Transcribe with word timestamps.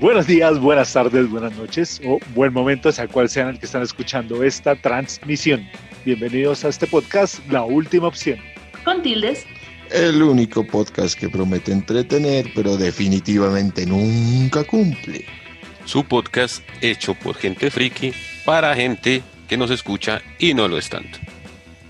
Buenos 0.00 0.26
días, 0.26 0.58
buenas 0.58 0.92
tardes, 0.92 1.30
buenas 1.30 1.56
noches 1.56 2.00
o 2.04 2.18
buen 2.34 2.52
momento, 2.52 2.92
sea 2.92 3.08
cual 3.08 3.28
sean 3.28 3.48
el 3.48 3.58
que 3.58 3.66
están 3.66 3.82
escuchando 3.82 4.42
esta 4.42 4.74
transmisión. 4.74 5.66
Bienvenidos 6.04 6.64
a 6.64 6.68
este 6.68 6.86
podcast, 6.86 7.38
La 7.50 7.62
Última 7.64 8.08
Opción. 8.08 8.38
Con 8.84 9.02
tildes. 9.02 9.46
El 9.90 10.22
único 10.22 10.66
podcast 10.66 11.18
que 11.18 11.28
promete 11.28 11.72
entretener, 11.72 12.50
pero 12.54 12.76
definitivamente 12.76 13.86
nunca 13.86 14.64
cumple. 14.64 15.24
Su 15.84 16.04
podcast 16.04 16.62
hecho 16.80 17.14
por 17.14 17.36
gente 17.36 17.70
friki 17.70 18.12
para 18.44 18.74
gente 18.74 19.22
que 19.48 19.56
nos 19.56 19.70
escucha 19.70 20.20
y 20.38 20.54
no 20.54 20.68
lo 20.68 20.78
es 20.78 20.88
tanto. 20.88 21.18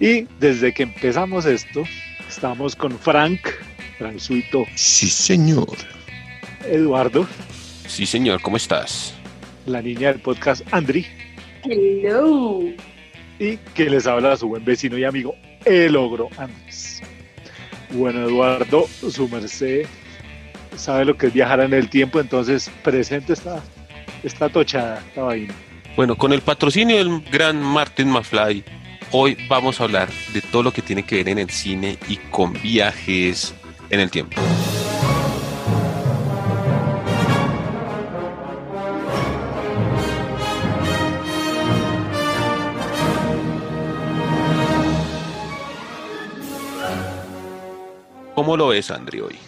Y 0.00 0.26
desde 0.38 0.74
que 0.74 0.82
empezamos 0.84 1.46
esto, 1.46 1.84
estamos 2.28 2.74
con 2.76 2.98
Frank, 2.98 3.40
Frank 3.98 4.18
Suito, 4.18 4.64
Sí, 4.74 5.08
señor. 5.08 5.76
Eduardo, 6.64 7.26
Sí, 7.86 8.04
señor, 8.06 8.40
¿cómo 8.42 8.56
estás? 8.56 9.14
la 9.66 9.82
niña 9.82 10.12
del 10.12 10.20
podcast 10.20 10.62
Andri, 10.72 11.06
Hello. 11.64 12.60
y 13.40 13.56
que 13.74 13.90
les 13.90 14.06
habla 14.06 14.36
su 14.36 14.48
buen 14.48 14.64
vecino 14.64 14.96
y 14.96 15.02
amigo, 15.04 15.34
el 15.64 15.96
ogro 15.96 16.28
Andrés. 16.38 17.02
Bueno, 17.90 18.28
Eduardo, 18.28 18.86
su 18.88 19.28
merced 19.28 19.86
sabe 20.76 21.04
lo 21.04 21.16
que 21.16 21.28
es 21.28 21.32
viajar 21.32 21.60
en 21.60 21.72
el 21.74 21.88
tiempo, 21.88 22.20
entonces 22.20 22.70
presente 22.84 23.32
esta, 23.32 23.60
esta 24.22 24.48
tochada, 24.48 25.02
esta 25.08 25.22
vaina. 25.22 25.54
Bueno, 25.96 26.16
con 26.16 26.32
el 26.32 26.42
patrocinio 26.42 26.96
del 26.96 27.20
gran 27.32 27.60
Martin 27.60 28.08
McFly, 28.10 28.62
hoy 29.12 29.36
vamos 29.48 29.80
a 29.80 29.84
hablar 29.84 30.08
de 30.32 30.42
todo 30.42 30.62
lo 30.62 30.72
que 30.72 30.82
tiene 30.82 31.04
que 31.04 31.16
ver 31.16 31.28
en 31.28 31.38
el 31.38 31.50
cine 31.50 31.98
y 32.08 32.16
con 32.16 32.52
viajes 32.54 33.54
en 33.90 34.00
el 34.00 34.10
tiempo. 34.10 34.40
¿Cómo 48.34 48.56
lo 48.56 48.68
ves, 48.68 48.90
Andri, 48.90 49.20
hoy? 49.20 49.38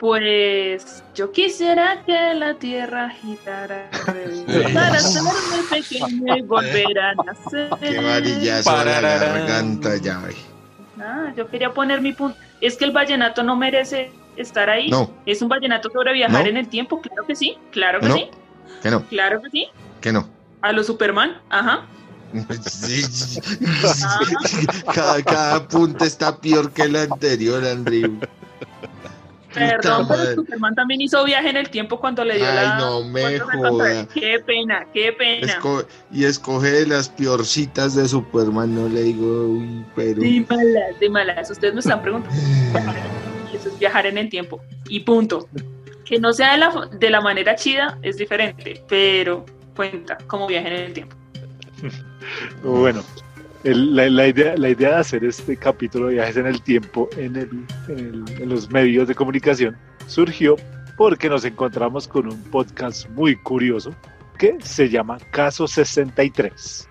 Pues 0.00 1.02
yo 1.14 1.30
quisiera 1.30 2.02
que 2.04 2.34
la 2.34 2.54
tierra 2.54 3.06
agitara 3.06 3.88
para 4.04 4.92
hacerme 4.96 5.30
pequeño 5.70 6.36
y 6.36 6.42
volver 6.42 6.98
a 6.98 7.14
nacer. 7.14 7.70
Qué 7.80 8.00
varillazo 8.02 8.70
a 8.70 8.84
la 8.84 9.00
garganta 9.00 9.96
ya. 9.96 10.20
Ah, 11.00 11.32
yo 11.36 11.48
quería 11.48 11.72
poner 11.72 12.00
mi 12.00 12.12
punto. 12.12 12.36
Es 12.60 12.76
que 12.76 12.84
el 12.84 12.90
vallenato 12.92 13.42
no 13.42 13.56
merece 13.56 14.12
estar 14.36 14.68
ahí. 14.68 14.88
No, 14.90 15.10
Es 15.26 15.42
un 15.42 15.48
vallenato 15.48 15.90
sobre 15.90 16.12
viajar 16.12 16.42
No. 16.42 16.48
en 16.50 16.56
el 16.56 16.68
tiempo, 16.68 17.00
claro 17.00 17.24
que 17.26 17.36
sí, 17.36 17.56
claro 17.70 18.00
que 18.00 18.08
No. 18.08 18.14
sí, 18.16 18.26
que 18.82 18.90
no, 18.90 19.02
claro 19.06 19.40
que 19.42 19.50
sí. 19.50 19.68
que 20.00 20.12
no. 20.12 20.28
A 20.60 20.72
los 20.72 20.86
Superman, 20.86 21.40
ajá. 21.50 21.86
Sí. 22.68 23.04
cada, 24.92 25.22
cada 25.22 25.54
apunte 25.56 26.04
está 26.04 26.36
peor 26.36 26.72
que 26.72 26.82
el 26.82 26.96
anterior, 26.96 27.64
Andrew. 27.64 28.18
Perdón, 29.54 30.06
pero 30.08 30.18
madre. 30.20 30.34
Superman 30.34 30.74
también 30.74 31.00
hizo 31.00 31.24
viaje 31.24 31.50
en 31.50 31.56
el 31.56 31.70
tiempo 31.70 32.00
cuando 32.00 32.24
le 32.24 32.36
dio 32.36 32.46
Ay, 32.46 32.54
la. 32.54 32.76
no 32.78 33.04
me 33.04 33.38
joda. 33.38 34.06
Qué 34.12 34.38
pena, 34.44 34.86
qué 34.92 35.12
pena. 35.12 35.46
Esco- 35.46 35.86
y 36.12 36.24
escoge 36.24 36.86
las 36.86 37.08
peorcitas 37.08 37.94
de 37.94 38.08
Superman, 38.08 38.74
no 38.74 38.88
le 38.88 39.02
digo, 39.04 39.46
uy, 39.46 39.84
pero. 39.94 40.20
De 40.20 40.44
malas, 40.48 41.00
de 41.00 41.08
malas. 41.10 41.50
Ustedes 41.50 41.74
me 41.74 41.80
están 41.80 42.02
preguntando. 42.02 42.36
Eso 43.54 43.68
es 43.68 43.78
viajar 43.78 44.06
en 44.06 44.18
el 44.18 44.28
tiempo. 44.28 44.60
Y 44.88 45.00
punto. 45.00 45.48
Que 46.04 46.18
no 46.18 46.32
sea 46.34 46.52
de 46.52 46.58
la, 46.58 46.88
de 46.92 47.08
la 47.10 47.20
manera 47.22 47.54
chida 47.56 47.98
es 48.02 48.18
diferente, 48.18 48.82
pero 48.88 49.46
cuenta 49.74 50.18
como 50.26 50.46
viaje 50.46 50.68
en 50.68 50.74
el 50.74 50.92
tiempo. 50.92 51.16
Bueno, 52.62 53.02
el- 53.64 54.14
la, 54.16 54.28
idea, 54.28 54.56
la 54.56 54.68
idea 54.68 54.90
de 54.90 54.96
hacer 54.96 55.24
este 55.24 55.56
capítulo 55.56 56.06
de 56.06 56.14
viajes 56.14 56.36
en 56.36 56.46
el 56.46 56.62
tiempo 56.62 57.08
en, 57.16 57.36
en 57.36 57.66
el- 57.88 58.24
en 58.42 58.48
los 58.48 58.70
medios 58.70 59.08
de 59.08 59.14
comunicación 59.14 59.76
surgió 60.06 60.56
porque 60.96 61.28
nos 61.28 61.44
encontramos 61.44 62.06
con 62.06 62.28
un 62.30 62.40
podcast 62.44 63.08
muy 63.10 63.36
curioso 63.36 63.94
que 64.38 64.58
se 64.62 64.88
llama 64.88 65.18
Caso 65.32 65.66
63. 65.66 66.88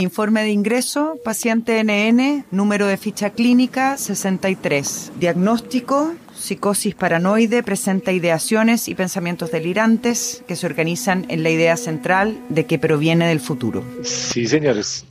Informe 0.00 0.42
de 0.42 0.50
ingreso, 0.50 1.18
paciente 1.22 1.84
NN, 1.84 2.46
número 2.50 2.86
de 2.86 2.96
ficha 2.96 3.28
clínica 3.28 3.98
63. 3.98 5.12
Diagnóstico, 5.18 6.14
psicosis 6.34 6.94
paranoide, 6.94 7.62
presenta 7.62 8.10
ideaciones 8.10 8.88
y 8.88 8.94
pensamientos 8.94 9.50
delirantes 9.50 10.42
que 10.48 10.56
se 10.56 10.64
organizan 10.64 11.26
en 11.28 11.42
la 11.42 11.50
idea 11.50 11.76
central 11.76 12.38
de 12.48 12.64
que 12.64 12.78
proviene 12.78 13.28
del 13.28 13.40
futuro. 13.40 13.84
Sí, 14.02 14.46
señores, 14.46 15.04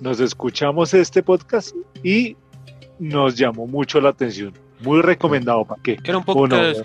nos 0.00 0.20
escuchamos 0.20 0.94
este 0.94 1.22
podcast 1.22 1.76
y 2.02 2.34
nos 2.98 3.36
llamó 3.36 3.66
mucho 3.66 4.00
la 4.00 4.08
atención. 4.08 4.54
Muy 4.80 5.02
recomendado, 5.02 5.66
¿para 5.66 5.82
qué? 5.82 5.98
Era 6.02 6.16
un 6.16 6.24
podcast, 6.24 6.80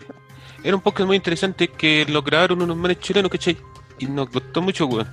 era 0.61 0.75
un 0.75 0.81
podcast 0.81 1.07
muy 1.07 1.15
interesante 1.15 1.69
que 1.69 2.05
lograron 2.09 2.61
unos 2.61 2.75
manes 2.75 2.99
chilenos, 2.99 3.31
¿cachai? 3.31 3.55
Y 3.97 4.07
nos 4.07 4.29
gustó 4.29 4.61
mucho, 4.61 4.87
weón. 4.87 5.07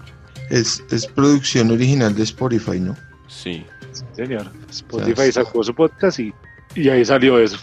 Es, 0.52 0.84
es 0.90 1.06
producción 1.06 1.70
original 1.70 2.14
de 2.14 2.24
Spotify, 2.24 2.78
¿no? 2.78 2.94
Sí. 3.26 3.64
Sí, 3.92 4.04
señor. 4.12 4.52
Spotify 4.68 5.32
sacó 5.32 5.64
su 5.64 5.74
podcast 5.74 6.20
y, 6.20 6.34
y 6.74 6.90
ahí 6.90 7.02
salió 7.06 7.38
eso. 7.38 7.56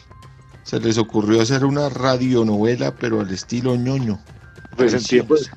Se 0.63 0.79
les 0.79 0.97
ocurrió 0.97 1.39
hacer 1.39 1.65
una 1.65 1.89
radionovela, 1.89 2.95
pero 2.95 3.21
al 3.21 3.29
estilo 3.29 3.75
ñoño. 3.75 4.19
Pues 4.75 4.95
en 4.95 5.03
tiempos, 5.03 5.51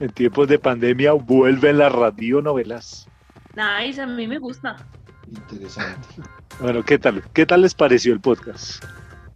en 0.00 0.08
tiempos 0.10 0.48
de 0.48 0.58
pandemia 0.58 1.12
vuelven 1.12 1.76
las 1.76 1.92
radionovelas. 1.92 3.06
Nice, 3.54 4.00
a 4.00 4.06
mí 4.06 4.26
me 4.26 4.38
gusta. 4.38 4.76
Interesante. 5.30 6.08
Bueno, 6.60 6.82
¿qué 6.82 6.98
tal? 6.98 7.22
¿Qué 7.34 7.44
tal 7.44 7.60
les 7.60 7.74
pareció 7.74 8.14
el 8.14 8.20
podcast? 8.20 8.82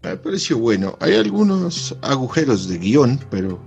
Me 0.03 0.17
pareció 0.17 0.57
bueno. 0.57 0.97
Hay 1.01 1.15
algunos 1.15 1.95
agujeros 2.01 2.69
de 2.69 2.79
guion, 2.79 3.21
pero 3.31 3.61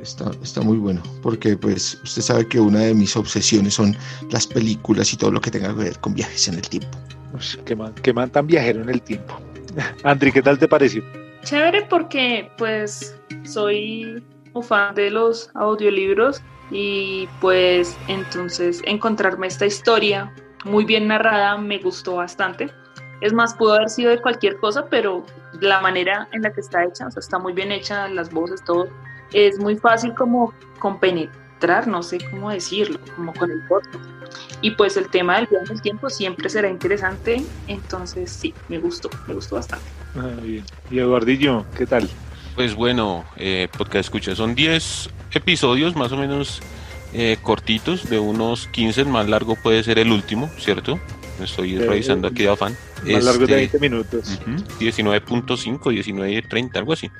está, 0.00 0.30
está 0.42 0.60
muy 0.60 0.78
bueno. 0.78 1.02
Porque 1.22 1.56
pues 1.56 2.00
usted 2.02 2.22
sabe 2.22 2.46
que 2.48 2.60
una 2.60 2.80
de 2.80 2.94
mis 2.94 3.16
obsesiones 3.16 3.74
son 3.74 3.96
las 4.30 4.46
películas 4.46 5.12
y 5.12 5.16
todo 5.16 5.30
lo 5.30 5.40
que 5.40 5.50
tenga 5.50 5.68
que 5.68 5.84
ver 5.84 5.98
con 6.00 6.14
viajes 6.14 6.48
en 6.48 6.54
el 6.54 6.68
tiempo. 6.68 6.98
Qué 7.64 7.76
man, 7.76 7.94
qué 8.02 8.12
man 8.12 8.30
tan 8.30 8.46
viajero 8.46 8.82
en 8.82 8.88
el 8.88 9.02
tiempo. 9.02 9.38
Andri, 10.04 10.32
¿qué 10.32 10.42
tal 10.42 10.58
te 10.58 10.68
pareció? 10.68 11.02
Chévere 11.42 11.82
porque 11.82 12.50
pues 12.58 13.16
soy 13.44 14.24
un 14.54 14.62
fan 14.62 14.94
de 14.94 15.10
los 15.10 15.50
audiolibros 15.54 16.42
y 16.70 17.28
pues 17.40 17.96
entonces 18.08 18.82
encontrarme 18.84 19.46
esta 19.46 19.66
historia 19.66 20.32
muy 20.64 20.84
bien 20.84 21.06
narrada 21.08 21.56
me 21.56 21.78
gustó 21.78 22.16
bastante. 22.16 22.70
Es 23.20 23.32
más, 23.32 23.54
pudo 23.54 23.74
haber 23.74 23.88
sido 23.88 24.10
de 24.10 24.20
cualquier 24.20 24.56
cosa, 24.58 24.86
pero 24.90 25.24
la 25.60 25.80
manera 25.80 26.28
en 26.32 26.42
la 26.42 26.52
que 26.52 26.60
está 26.60 26.84
hecha, 26.84 27.06
o 27.06 27.10
sea, 27.10 27.20
está 27.20 27.38
muy 27.38 27.52
bien 27.52 27.72
hecha, 27.72 28.08
las 28.08 28.30
voces, 28.30 28.62
todo, 28.64 28.88
es 29.36 29.58
muy 29.58 29.76
fácil 29.76 30.14
como 30.14 30.54
compenetrar, 30.78 31.86
no 31.86 32.02
sé 32.02 32.18
cómo 32.30 32.50
decirlo, 32.50 32.98
como 33.14 33.34
con 33.34 33.50
el 33.50 33.60
podcast. 33.68 34.02
Y 34.62 34.70
pues 34.70 34.96
el 34.96 35.08
tema 35.10 35.36
del 35.36 35.46
viaje 35.46 35.66
en 35.66 35.72
el 35.72 35.82
tiempo 35.82 36.08
siempre 36.08 36.48
será 36.48 36.70
interesante, 36.70 37.44
entonces 37.68 38.30
sí, 38.30 38.54
me 38.68 38.78
gustó, 38.78 39.10
me 39.28 39.34
gustó 39.34 39.56
bastante. 39.56 39.84
Ah, 40.16 40.30
bien. 40.42 40.64
Y 40.90 40.98
Eduardillo, 40.98 41.66
¿qué 41.76 41.86
tal? 41.86 42.08
Pues 42.54 42.74
bueno, 42.74 43.26
eh, 43.36 43.68
podcast 43.76 44.06
escucha, 44.06 44.34
son 44.34 44.54
10 44.54 45.10
episodios 45.32 45.94
más 45.94 46.12
o 46.12 46.16
menos 46.16 46.62
eh, 47.12 47.36
cortitos, 47.42 48.08
de 48.08 48.18
unos 48.18 48.68
15, 48.68 49.02
el 49.02 49.08
más 49.08 49.28
largo 49.28 49.54
puede 49.56 49.82
ser 49.82 49.98
el 49.98 50.10
último, 50.10 50.48
¿cierto? 50.56 50.98
Estoy 51.40 51.76
Eh, 51.76 51.78
revisando 51.86 52.28
aquí 52.28 52.42
de 52.44 52.50
afán. 52.50 52.76
Más 53.04 53.24
largo 53.24 53.46
de 53.46 53.62
Este, 53.64 53.78
20 53.78 53.78
minutos. 53.78 54.38
Ujú, 54.42 54.56
19.5, 54.80 55.92
19.30, 55.92 56.76
algo 56.78 56.92
así. 56.92 57.10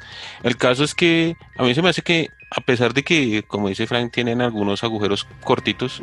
El 0.42 0.56
caso 0.56 0.84
es 0.84 0.94
que 0.94 1.36
a 1.56 1.62
mí 1.62 1.74
se 1.74 1.82
me 1.82 1.88
hace 1.90 2.02
que, 2.02 2.30
a 2.50 2.60
pesar 2.60 2.94
de 2.94 3.02
que, 3.02 3.42
como 3.46 3.68
dice 3.68 3.86
Frank, 3.86 4.12
tienen 4.12 4.40
algunos 4.40 4.82
agujeros 4.84 5.26
cortitos, 5.42 6.02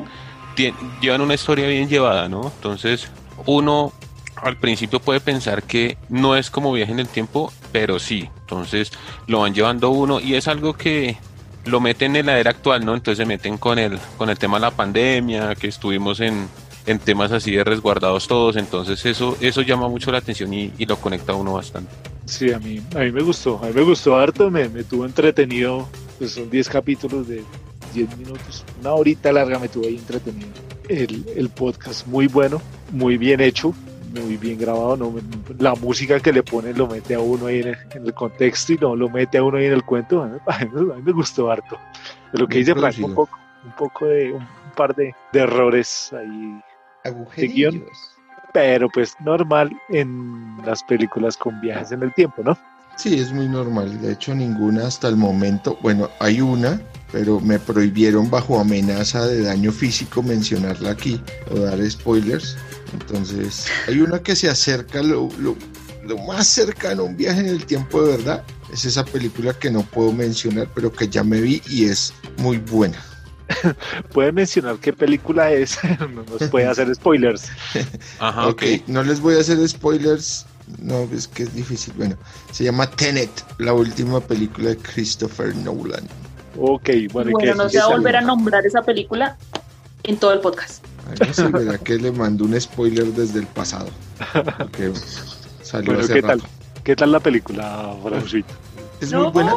llevan 1.01 1.21
una 1.21 1.33
historia 1.33 1.67
bien 1.67 1.89
llevada, 1.89 2.29
¿no? 2.29 2.51
Entonces, 2.55 3.07
uno 3.45 3.91
al 4.35 4.57
principio 4.57 4.99
puede 4.99 5.19
pensar 5.21 5.63
que 5.63 5.97
no 6.09 6.35
es 6.35 6.49
como 6.49 6.71
viaje 6.73 6.91
en 6.91 6.99
el 6.99 7.07
tiempo, 7.07 7.51
pero 7.71 7.97
sí. 7.99 8.29
Entonces, 8.41 8.91
lo 9.27 9.39
van 9.39 9.53
llevando 9.53 9.89
uno 9.89 10.19
y 10.19 10.35
es 10.35 10.47
algo 10.47 10.73
que 10.73 11.17
lo 11.65 11.79
meten 11.79 12.15
en 12.17 12.25
la 12.25 12.37
era 12.37 12.51
actual, 12.51 12.85
¿no? 12.85 12.93
Entonces 12.93 13.19
se 13.19 13.25
meten 13.25 13.57
con 13.57 13.79
el, 13.79 13.97
con 14.17 14.29
el 14.29 14.37
tema 14.37 14.57
de 14.57 14.61
la 14.61 14.71
pandemia, 14.71 15.55
que 15.55 15.67
estuvimos 15.67 16.19
en, 16.19 16.49
en 16.85 16.99
temas 16.99 17.31
así 17.31 17.51
de 17.51 17.63
resguardados 17.63 18.27
todos, 18.27 18.55
entonces 18.55 19.05
eso, 19.05 19.37
eso 19.41 19.61
llama 19.61 19.87
mucho 19.87 20.11
la 20.11 20.17
atención 20.17 20.53
y, 20.53 20.71
y 20.77 20.85
lo 20.85 20.97
conecta 20.97 21.33
a 21.33 21.35
uno 21.35 21.53
bastante. 21.53 21.91
Sí, 22.25 22.51
a 22.51 22.59
mí, 22.59 22.81
a 22.95 22.99
mí 22.99 23.11
me 23.11 23.21
gustó, 23.21 23.59
a 23.63 23.67
mí 23.67 23.73
me 23.73 23.83
gustó 23.83 24.15
harto, 24.15 24.49
me, 24.49 24.69
me 24.69 24.83
tuvo 24.83 25.05
entretenido, 25.05 25.87
pues 26.17 26.31
son 26.31 26.49
10 26.49 26.69
capítulos 26.69 27.27
de 27.27 27.43
10 27.93 28.17
minutos, 28.17 28.65
una 28.81 28.93
horita 28.93 29.31
larga 29.31 29.59
me 29.59 29.69
tuvo 29.69 29.85
ahí 29.85 29.97
entretenido. 29.97 30.49
El, 30.89 31.25
el 31.35 31.49
podcast 31.49 32.05
muy 32.07 32.27
bueno, 32.27 32.61
muy 32.91 33.17
bien 33.17 33.39
hecho, 33.39 33.73
muy 34.21 34.37
bien 34.37 34.59
grabado, 34.59 34.97
¿no? 34.97 35.13
La 35.59 35.75
música 35.75 36.19
que 36.19 36.31
le 36.31 36.43
pone 36.43 36.73
lo 36.73 36.87
mete 36.87 37.15
a 37.15 37.19
uno 37.19 37.47
ahí 37.47 37.61
en 37.61 37.69
el, 37.69 37.77
en 37.91 38.05
el 38.05 38.13
contexto 38.13 38.73
y 38.73 38.77
no 38.77 38.95
lo 38.95 39.09
mete 39.09 39.37
a 39.37 39.43
uno 39.43 39.57
ahí 39.57 39.65
en 39.65 39.73
el 39.73 39.83
cuento. 39.83 40.21
A 40.21 40.27
mí, 40.27 40.37
a 40.47 40.95
mí 40.95 41.01
me 41.03 41.11
gustó 41.13 41.49
harto. 41.49 41.79
De 42.31 42.39
lo 42.39 42.47
que 42.47 42.59
dice 42.59 42.75
Frank, 42.75 42.95
un 42.99 43.15
poco, 43.15 43.37
un 43.65 43.71
poco 43.75 44.05
de, 44.05 44.33
un 44.33 44.45
par 44.75 44.93
de, 44.95 45.15
de 45.31 45.39
errores 45.39 46.11
ahí 46.13 46.61
Agujerillos. 47.03 47.83
pero 48.53 48.87
pues 48.89 49.13
normal 49.23 49.71
en 49.89 50.57
las 50.65 50.83
películas 50.83 51.35
con 51.37 51.59
viajes 51.61 51.91
en 51.91 52.03
el 52.03 52.13
tiempo, 52.13 52.43
¿no? 52.43 52.57
Sí, 52.95 53.15
es 53.19 53.31
muy 53.31 53.47
normal. 53.47 53.99
De 54.01 54.13
hecho, 54.13 54.35
ninguna 54.35 54.85
hasta 54.85 55.07
el 55.07 55.15
momento. 55.15 55.79
Bueno, 55.81 56.09
hay 56.19 56.41
una, 56.41 56.79
pero 57.11 57.39
me 57.39 57.57
prohibieron 57.57 58.29
bajo 58.29 58.59
amenaza 58.59 59.25
de 59.25 59.41
daño 59.41 59.71
físico 59.71 60.21
mencionarla 60.21 60.91
aquí 60.91 61.19
o 61.49 61.59
dar 61.61 61.79
spoilers. 61.89 62.55
Entonces, 62.93 63.65
hay 63.87 63.99
una 63.99 64.19
que 64.19 64.35
se 64.35 64.47
acerca 64.47 65.01
lo, 65.01 65.27
lo- 65.39 65.57
lo 66.05 66.17
más 66.19 66.45
cercano 66.47 67.01
a 67.01 67.05
un 67.05 67.17
viaje 67.17 67.39
en 67.39 67.47
el 67.47 67.65
tiempo 67.65 68.03
de 68.03 68.17
verdad. 68.17 68.43
Es 68.71 68.85
esa 68.85 69.03
película 69.03 69.53
que 69.57 69.71
no 69.71 69.81
puedo 69.81 70.11
mencionar, 70.11 70.67
pero 70.75 70.91
que 70.91 71.07
ya 71.07 71.23
me 71.23 71.41
vi 71.41 71.61
y 71.67 71.85
es 71.85 72.13
muy 72.37 72.57
buena. 72.57 72.97
Puede 74.13 74.31
mencionar 74.31 74.77
qué 74.77 74.93
película 74.93 75.51
es, 75.51 75.77
no 75.99 76.23
nos 76.23 76.49
puede 76.49 76.67
hacer 76.67 76.93
spoilers. 76.95 77.49
Ajá, 78.19 78.47
ok, 78.47 78.63
ok. 78.63 78.87
no 78.87 79.03
les 79.03 79.19
voy 79.19 79.35
a 79.35 79.39
hacer 79.39 79.67
spoilers. 79.67 80.45
No, 80.79 81.01
es 81.13 81.27
que 81.27 81.43
es 81.43 81.53
difícil. 81.53 81.93
Bueno, 81.97 82.15
se 82.51 82.63
llama 82.63 82.89
Tenet, 82.89 83.29
la 83.57 83.73
última 83.73 84.21
película 84.21 84.69
de 84.69 84.77
Christopher 84.77 85.53
Nolan. 85.57 86.07
Ok, 86.57 86.89
bueno, 87.11 87.31
¿y 87.31 87.33
Bueno, 87.33 87.37
qué 87.39 87.55
no 87.55 87.69
se 87.69 87.79
va 87.79 87.85
a 87.85 87.89
volver 87.89 88.15
a 88.15 88.21
no. 88.21 88.27
nombrar 88.27 88.65
esa 88.65 88.81
película 88.81 89.37
en 90.03 90.17
todo 90.17 90.31
el 90.33 90.39
podcast. 90.39 90.83
Ay, 91.09 91.49
no 91.51 91.83
que 91.83 91.95
le 91.97 92.11
mando 92.11 92.45
un 92.45 92.59
spoiler 92.59 93.05
desde 93.07 93.39
el 93.39 93.47
pasado. 93.47 93.89
Salió 95.61 95.87
Bueno, 95.87 96.01
hace 96.01 96.13
¿qué 96.13 96.21
tal? 96.21 96.41
¿Qué 96.83 96.95
tal 96.95 97.11
la 97.11 97.19
película, 97.19 97.93
Fransuito? 98.03 98.53
Es 99.01 99.11
No. 99.11 99.23
muy 99.23 99.31
buena 99.31 99.53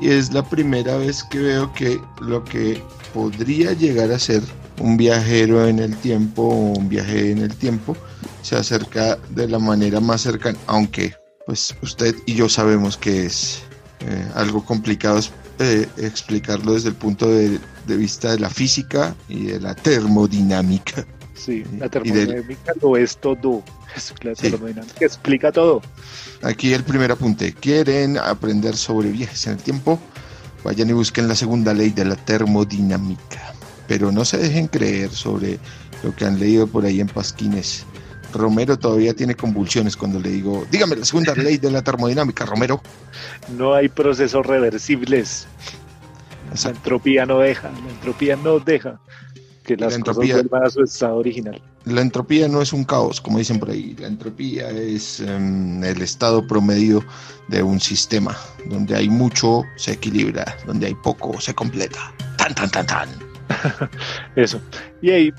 y 0.00 0.10
es 0.10 0.32
la 0.32 0.42
primera 0.42 0.96
vez 0.96 1.24
que 1.24 1.38
veo 1.38 1.72
que 1.72 2.00
lo 2.20 2.44
que 2.44 2.82
podría 3.12 3.72
llegar 3.72 4.12
a 4.12 4.18
ser 4.18 4.42
un 4.80 4.96
viajero 4.96 5.66
en 5.66 5.78
el 5.78 5.96
tiempo 5.96 6.42
o 6.42 6.78
un 6.78 6.88
viaje 6.88 7.32
en 7.32 7.38
el 7.38 7.54
tiempo 7.54 7.96
se 8.42 8.56
acerca 8.56 9.18
de 9.30 9.48
la 9.48 9.58
manera 9.58 10.00
más 10.00 10.22
cercana, 10.22 10.58
aunque 10.66 11.14
pues 11.46 11.74
usted 11.82 12.14
y 12.26 12.34
yo 12.34 12.48
sabemos 12.48 12.96
que 12.96 13.26
es 13.26 13.62
eh, 14.00 14.28
algo 14.34 14.64
complicado 14.64 15.20
eh, 15.58 15.88
explicarlo 15.96 16.74
desde 16.74 16.90
el 16.90 16.94
punto 16.94 17.28
de, 17.28 17.58
de 17.86 17.96
vista 17.96 18.30
de 18.30 18.38
la 18.38 18.50
física 18.50 19.16
y 19.28 19.46
de 19.46 19.60
la 19.60 19.74
termodinámica. 19.74 21.04
Sí, 21.38 21.62
la 21.78 21.88
del- 21.88 21.90
termodinámica 21.90 22.72
lo 22.82 22.96
es 22.96 23.16
todo. 23.18 23.62
Es- 23.96 24.12
La 24.22 24.34
Sí. 24.34 24.50
termodinámica 24.50 25.04
explica 25.04 25.52
todo. 25.52 25.80
Aquí 26.42 26.72
el 26.72 26.82
primer 26.84 27.12
apunte. 27.12 27.52
¿Quieren 27.54 28.18
aprender 28.18 28.76
sobre 28.76 29.10
viajes 29.10 29.46
en 29.46 29.52
el 29.54 29.58
tiempo? 29.58 29.98
Vayan 30.64 30.90
y 30.90 30.92
busquen 30.92 31.28
la 31.28 31.34
segunda 31.36 31.72
ley 31.72 31.90
de 31.90 32.04
la 32.04 32.16
termodinámica. 32.16 33.54
Pero 33.86 34.10
no 34.12 34.24
se 34.24 34.36
dejen 34.38 34.66
creer 34.66 35.10
sobre 35.10 35.58
lo 36.02 36.14
que 36.14 36.24
han 36.24 36.38
leído 36.38 36.66
por 36.66 36.84
ahí 36.84 37.00
en 37.00 37.06
Pasquines. 37.06 37.84
Romero 38.34 38.78
todavía 38.78 39.14
tiene 39.14 39.34
convulsiones 39.34 39.96
cuando 39.96 40.20
le 40.20 40.28
digo, 40.30 40.66
dígame 40.70 40.96
la 40.96 41.04
segunda 41.06 41.34
ley 41.36 41.56
de 41.56 41.70
la 41.70 41.82
termodinámica, 41.82 42.44
Romero. 42.44 42.82
No 43.56 43.72
hay 43.74 43.88
procesos 43.88 44.44
reversibles. 44.44 45.46
La 46.64 46.70
entropía 46.70 47.24
no 47.26 47.38
deja, 47.40 47.70
la 47.70 47.90
entropía 47.90 48.36
no 48.36 48.58
deja 48.58 49.00
que 49.76 49.76
la 49.76 49.94
entropía- 49.94 50.34
cosas 50.36 50.48
vuelvan 50.48 50.64
a 50.66 50.70
su 50.70 50.82
estado 50.82 51.16
original. 51.16 51.62
La 51.84 52.00
entropía 52.00 52.48
no 52.48 52.60
es 52.62 52.72
un 52.72 52.84
caos, 52.84 53.20
como 53.20 53.38
dicen 53.38 53.58
por 53.58 53.70
ahí. 53.70 53.94
La 53.98 54.06
entropía 54.08 54.70
es 54.70 55.20
em, 55.20 55.82
el 55.84 56.00
estado 56.02 56.46
promedio 56.46 57.04
de 57.48 57.62
un 57.62 57.78
sistema. 57.80 58.36
Donde 58.68 58.96
hay 58.96 59.08
mucho, 59.08 59.62
se 59.76 59.92
equilibra. 59.92 60.56
Donde 60.66 60.86
hay 60.86 60.94
poco, 60.94 61.40
se 61.40 61.54
completa. 61.54 62.12
Tan, 62.36 62.54
tan, 62.54 62.70
tan, 62.70 62.86
tan. 62.86 63.27
Eso. 64.36 64.60
Y 65.00 65.10
ahí 65.10 65.32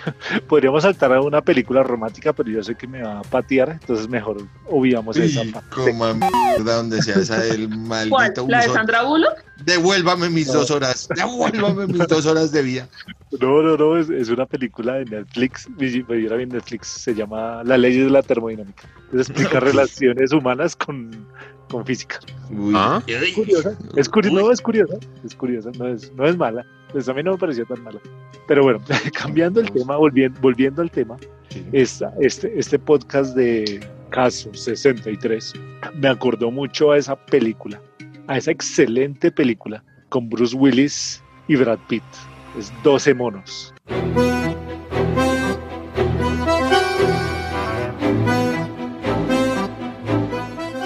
podríamos 0.48 0.82
saltar 0.82 1.12
a 1.12 1.20
una 1.20 1.40
película 1.40 1.82
romántica, 1.82 2.32
pero 2.32 2.50
yo 2.50 2.62
sé 2.62 2.74
que 2.74 2.86
me 2.86 3.02
va 3.02 3.20
a 3.20 3.22
patear, 3.22 3.70
entonces 3.70 4.08
mejor 4.08 4.38
obviamos 4.68 5.16
esa 5.16 5.42
parte. 5.52 5.68
coma 5.70 6.14
mierda 6.14 6.76
donde 6.76 7.02
se 7.02 7.12
hace 7.12 7.50
el 7.50 7.68
¿Cuál? 7.68 8.10
maldito 8.10 8.46
¿La 8.48 8.62
de. 8.62 8.68
Sandra 8.68 9.02
Bullock? 9.02 9.44
Devuélvame 9.64 10.30
mis 10.30 10.46
No. 10.48 10.54
dos 10.54 10.70
horas. 10.70 11.08
Devuélvame 11.14 11.86
mis 11.86 12.06
dos 12.06 12.24
horas 12.26 12.50
de 12.52 12.62
vida. 12.62 12.88
No, 13.40 13.62
no, 13.62 13.76
no, 13.76 13.96
es, 13.98 14.08
es 14.10 14.28
una 14.30 14.46
película 14.46 14.94
de 14.94 15.04
Netflix, 15.04 15.68
y- 15.78 16.02
pero 16.02 16.18
yo 16.18 16.30
la 16.30 16.36
vi 16.36 16.44
en 16.44 16.48
Netflix, 16.48 16.88
se 16.88 17.14
llama 17.14 17.62
La 17.64 17.76
ley 17.78 17.96
de 17.98 18.10
la 18.10 18.22
termodinámica. 18.22 18.88
Entonces 19.04 19.28
explica 19.28 19.58
Ok. 19.58 19.64
relaciones 19.64 20.32
humanas 20.32 20.74
con, 20.76 21.26
con 21.70 21.86
física. 21.86 22.20
Uy. 22.50 22.72
Ah. 22.76 23.02
Es 23.06 23.32
curiosa, 23.34 23.78
es 23.96 24.08
curiosa, 24.08 24.40
no, 24.40 24.50
es 24.50 24.60
curiosa, 24.60 24.94
es 25.24 25.34
curiosa, 25.34 25.70
no 25.78 25.88
es, 25.88 26.12
no 26.12 26.26
es 26.26 26.36
mala. 26.36 26.66
Pues 26.92 27.08
a 27.08 27.14
mí 27.14 27.22
no 27.22 27.32
me 27.32 27.38
pareció 27.38 27.64
tan 27.64 27.82
mala. 27.82 28.00
Pero 28.46 28.64
bueno, 28.64 28.80
cambiando 29.12 29.60
el 29.60 29.70
tema, 29.70 29.96
volviendo, 29.96 30.38
volviendo 30.40 30.82
al 30.82 30.90
tema, 30.90 31.16
Sí. 31.48 31.64
esta, 31.72 32.12
este, 32.20 32.56
este 32.56 32.78
podcast 32.78 33.34
de 33.34 33.80
Caso 34.10 34.54
63 34.54 35.52
me 35.94 36.08
acordó 36.08 36.48
mucho 36.52 36.92
a 36.92 36.98
esa 36.98 37.16
película, 37.16 37.80
a 38.28 38.38
esa 38.38 38.52
excelente 38.52 39.32
película 39.32 39.82
con 40.10 40.28
Bruce 40.28 40.54
Willis 40.56 41.20
y 41.48 41.56
Brad 41.56 41.78
Pitt. 41.88 42.04
Es 42.56 42.72
12 42.84 43.14
monos. 43.14 43.74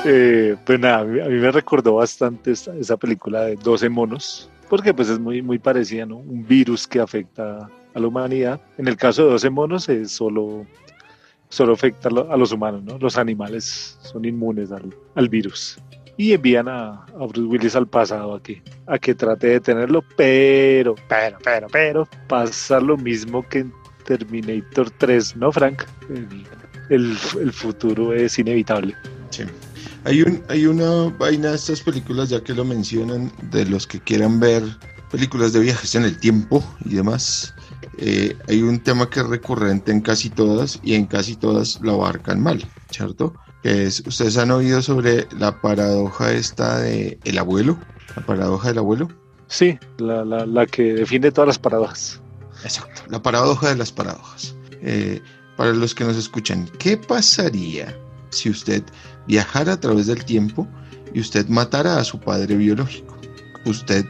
Eh, 0.05 0.57
pues 0.67 0.79
nada, 0.79 0.99
a 1.01 1.05
mí, 1.05 1.19
me 1.19 1.51
recordó 1.51 1.95
bastante 1.95 2.53
esa 2.53 2.97
película 2.97 3.43
de 3.45 3.57
12 3.57 3.89
monos, 3.89 4.51
porque 4.69 4.93
pues 4.93 5.09
es 5.09 5.19
muy, 5.19 5.41
muy 5.41 5.59
parecida, 5.59 6.05
¿no? 6.05 6.19
Un 6.19 6.47
virus 6.47 6.87
que 6.87 7.01
afecta 7.01 7.71
a 7.95 7.99
la 7.99 8.07
humanidad. 8.07 8.61
En 8.77 8.87
el 8.87 8.97
caso 8.97 9.25
de 9.25 9.31
12 9.31 9.49
monos 9.51 9.89
es 9.89 10.13
solo, 10.13 10.67
solo 11.49 11.73
afecta 11.73 12.09
a 12.09 12.13
lo- 12.13 12.33
a 12.33 12.37
los 12.37 12.53
humanos, 12.53 12.83
¿no? 12.85 12.99
Los 12.99 13.17
animales 13.17 13.99
son 14.03 14.27
inmunes 14.27 14.71
al, 14.73 15.29
virus. 15.31 15.79
Y 16.19 16.33
envían 16.33 16.69
a, 16.69 17.07
Bruce 17.17 17.41
Willis 17.41 17.75
al 17.75 17.87
pasado 17.87 18.35
a 18.35 18.43
que, 18.43 18.63
a 18.87 18.99
que 18.99 19.15
trate 19.15 19.47
de 19.47 19.53
detenerlo, 19.55 20.05
pero, 20.17 20.95
pero, 21.09 21.39
pero, 21.43 21.67
pero, 21.73 22.09
pasa 22.29 22.79
lo 22.79 22.99
mismo 22.99 23.43
que 23.49 23.61
en 23.61 23.73
Terminator 24.05 24.91
3, 24.91 25.35
¿no, 25.37 25.51
Frank? 25.51 25.85
El- 26.91 27.17
el 27.41 27.53
futuro 27.53 28.13
es 28.13 28.39
inevitable. 28.39 28.95
Hay, 30.05 30.23
un, 30.23 30.43
hay 30.49 30.67
una 30.67 31.09
vaina 31.19 31.51
de 31.51 31.57
estas 31.57 31.81
películas, 31.81 32.29
ya 32.29 32.43
que 32.43 32.55
lo 32.55 32.65
mencionan, 32.65 33.33
de 33.51 33.65
los 33.65 33.87
que 33.87 34.01
quieran 34.01 34.39
ver 34.39 34.63
películas 35.11 35.53
de 35.53 35.61
viajes 35.61 35.95
en 35.95 36.05
el 36.05 36.19
tiempo 36.19 36.63
y 36.85 36.95
demás. 36.97 37.55
eh, 37.99 38.37
hay 38.49 38.63
un 38.63 38.81
tema 38.81 39.09
que 39.09 39.21
es 39.21 39.27
recurrente 39.27 39.93
en 39.93 40.01
casi 40.01 40.31
todas 40.31 40.81
y 40.83 40.95
en 40.95 41.07
casi 41.07 41.37
todas 41.37 41.81
lo 41.81 41.95
abarcan 41.95 42.43
mal, 42.43 42.65
¿cierto? 42.91 43.35
Que 43.63 43.87
es, 43.87 44.03
ustedes 44.07 44.37
han 44.37 44.51
oído 44.51 44.83
sobre 44.83 45.27
la 45.39 45.61
paradoja 45.61 46.33
esta 46.33 46.79
de 46.79 47.19
el 47.25 47.39
abuelo, 47.39 47.79
la 48.17 48.27
paradoja 48.27 48.69
del 48.69 48.79
abuelo. 48.79 49.09
Sí, 49.47 49.79
la, 49.99 50.25
la, 50.25 50.47
la 50.47 50.67
que 50.67 50.95
define 50.95 51.31
todas 51.31 51.49
las 51.49 51.59
paradojas. 51.59 52.21
Exacto, 52.65 53.03
la 53.09 53.23
paradoja 53.23 53.69
de 53.69 53.77
las 53.77 53.93
paradojas. 53.93 54.55
Eh, 54.83 55.21
para 55.57 55.73
los 55.73 55.95
que 55.95 56.05
nos 56.05 56.17
escuchan, 56.17 56.69
¿qué 56.79 56.97
pasaría 56.97 57.97
si 58.31 58.51
usted 58.51 58.83
viajara 59.27 59.75
a 59.75 59.81
través 59.81 60.07
del 60.07 60.25
tiempo 60.25 60.67
y 61.13 61.21
usted 61.21 61.49
matara 61.49 61.99
a 61.99 62.05
su 62.05 62.19
padre 62.21 62.57
biológico? 62.57 63.17
Usted 63.65 64.05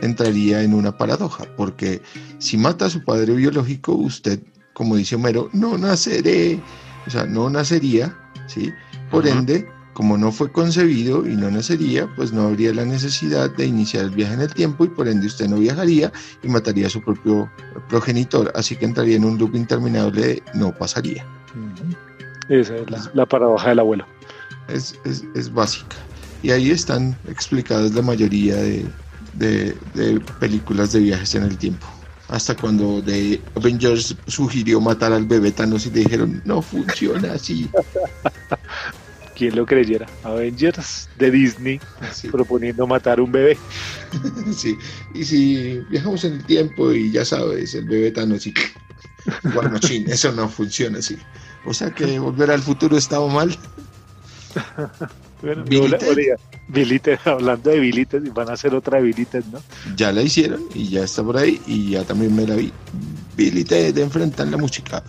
entraría 0.00 0.62
en 0.62 0.74
una 0.74 0.96
paradoja, 0.96 1.44
porque 1.56 2.00
si 2.38 2.56
mata 2.56 2.86
a 2.86 2.90
su 2.90 3.04
padre 3.04 3.34
biológico, 3.34 3.92
usted, 3.92 4.40
como 4.72 4.96
dice 4.96 5.16
Homero, 5.16 5.50
no 5.52 5.76
naceré, 5.78 6.60
o 7.06 7.10
sea, 7.10 7.26
no 7.26 7.50
nacería, 7.50 8.16
¿sí? 8.46 8.72
Por 9.10 9.26
ende, 9.26 9.68
como 9.92 10.16
no 10.16 10.32
fue 10.32 10.50
concebido 10.50 11.26
y 11.26 11.36
no 11.36 11.50
nacería, 11.50 12.08
pues 12.16 12.32
no 12.32 12.42
habría 12.42 12.72
la 12.72 12.84
necesidad 12.84 13.50
de 13.50 13.66
iniciar 13.66 14.04
el 14.04 14.10
viaje 14.10 14.34
en 14.34 14.40
el 14.40 14.54
tiempo 14.54 14.84
y 14.84 14.88
por 14.88 15.08
ende 15.08 15.26
usted 15.26 15.48
no 15.48 15.56
viajaría 15.56 16.12
y 16.42 16.48
mataría 16.48 16.86
a 16.86 16.90
su 16.90 17.02
propio 17.02 17.50
progenitor, 17.88 18.52
así 18.54 18.76
que 18.76 18.84
entraría 18.84 19.16
en 19.16 19.24
un 19.24 19.38
loop 19.38 19.54
interminable 19.54 20.20
de 20.20 20.42
no 20.54 20.72
pasaría. 20.72 21.26
Esa 22.48 22.76
es 22.76 22.90
la, 22.90 23.10
la 23.14 23.26
paradoja 23.26 23.68
del 23.68 23.78
abuelo. 23.80 24.06
Es, 24.72 24.98
es, 25.04 25.24
es 25.34 25.52
básica. 25.52 25.96
Y 26.40 26.50
ahí 26.50 26.70
están 26.70 27.20
explicadas 27.26 27.92
la 27.94 28.02
mayoría 28.02 28.56
de, 28.56 28.96
de- 29.18 29.78
de 29.84 30.20
películas 30.38 30.92
de 30.92 31.00
viajes 31.00 31.34
en 31.34 31.44
el 31.44 31.58
tiempo. 31.58 31.86
Hasta 32.28 32.56
cuando 32.58 33.02
The 33.04 33.50
Avengers 33.56 34.22
sugirió 34.26 34.80
matar 34.80 35.12
al 35.12 35.26
bebé 35.26 35.52
Thanos 35.52 35.86
y 35.86 35.90
le 35.90 36.00
dijeron, 36.00 36.40
no 36.44 36.62
funciona 36.62 37.32
así. 37.32 37.76
¿Quién 39.34 39.54
lo 39.56 39.66
creyera? 39.66 40.14
Avengers 40.22 41.10
de 41.14 41.30
Disney 41.30 41.84
Sí, 42.12 42.28
proponiendo 42.30 42.86
matar 42.86 43.20
un 43.20 43.32
bebé. 43.32 43.62
sí. 44.56 44.78
Y 45.10 45.24
si 45.24 45.80
viajamos 45.88 46.24
en 46.24 46.34
el 46.34 46.46
tiempo 46.46 46.92
y 46.92 47.10
ya 47.10 47.24
sabes, 47.24 47.74
el 47.74 47.86
bebé 47.86 48.10
Thanos 48.12 48.46
y 48.46 48.54
War 49.44 49.70
Machine, 49.70 50.12
eso 50.12 50.32
no 50.32 50.48
funciona 50.48 50.98
así. 51.00 51.28
O 51.62 51.74
sea 51.74 51.94
que 51.94 52.18
volver 52.18 52.50
al 52.50 52.62
futuro 52.62 52.96
estaba 52.96 53.28
mal. 53.32 53.58
Bueno, 55.42 55.64
hablando 57.24 57.70
de 57.70 57.80
Billy 57.80 58.06
Ted, 58.06 58.32
van 58.32 58.50
a 58.50 58.52
hacer 58.52 58.74
otra 58.74 58.98
de 58.98 59.04
Billy 59.04 59.24
Ted, 59.24 59.44
¿no? 59.52 59.60
Ya 59.96 60.12
la 60.12 60.22
hicieron 60.22 60.62
y 60.74 60.88
ya 60.88 61.04
está 61.04 61.22
por 61.22 61.36
ahí 61.36 61.60
y 61.66 61.90
ya 61.90 62.04
también 62.04 62.34
me 62.34 62.46
la 62.46 62.56
vi. 62.56 62.72
Billy 63.36 63.64
Ted 63.64 63.96
enfrentan 63.98 64.50
la 64.50 64.56
música. 64.56 65.02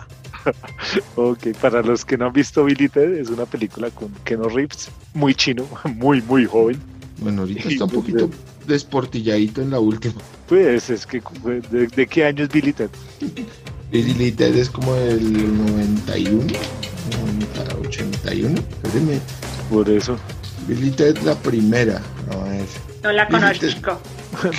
Ok, 1.14 1.56
para 1.60 1.82
los 1.82 2.04
que 2.04 2.18
no 2.18 2.26
han 2.26 2.32
visto 2.32 2.64
Billy 2.64 2.88
Ted, 2.88 3.12
es 3.14 3.28
una 3.28 3.46
película 3.46 3.90
con 3.90 4.08
Keno 4.24 4.48
Reeves, 4.48 4.90
muy 5.14 5.36
chino, 5.36 5.64
muy, 5.94 6.20
muy 6.22 6.46
joven. 6.46 6.80
Bueno, 7.18 7.42
ahorita 7.42 7.68
está 7.68 7.84
un 7.84 7.90
pues, 7.90 8.00
poquito 8.00 8.30
desportilladito 8.66 9.62
en 9.62 9.70
la 9.70 9.78
última. 9.78 10.14
Pues 10.48 10.90
es 10.90 11.06
que, 11.06 11.22
¿de, 11.70 11.86
de 11.86 12.06
qué 12.06 12.24
año 12.24 12.42
es 12.42 12.50
Billy 12.50 12.72
Ted? 12.72 12.90
Billy 13.92 14.32
Ted 14.32 14.56
es 14.56 14.70
como 14.70 14.94
del 14.94 15.56
91, 15.66 16.46
90, 17.18 17.76
81. 17.88 18.54
Espérenme. 18.58 19.20
Por 19.70 19.88
eso, 19.88 20.18
Billy 20.66 20.90
Ted 20.90 21.18
la 21.18 21.34
primera. 21.34 22.00
A 22.30 22.36
ver. 22.44 22.66
No 23.02 23.12
la 23.12 23.28
conozco. 23.28 24.00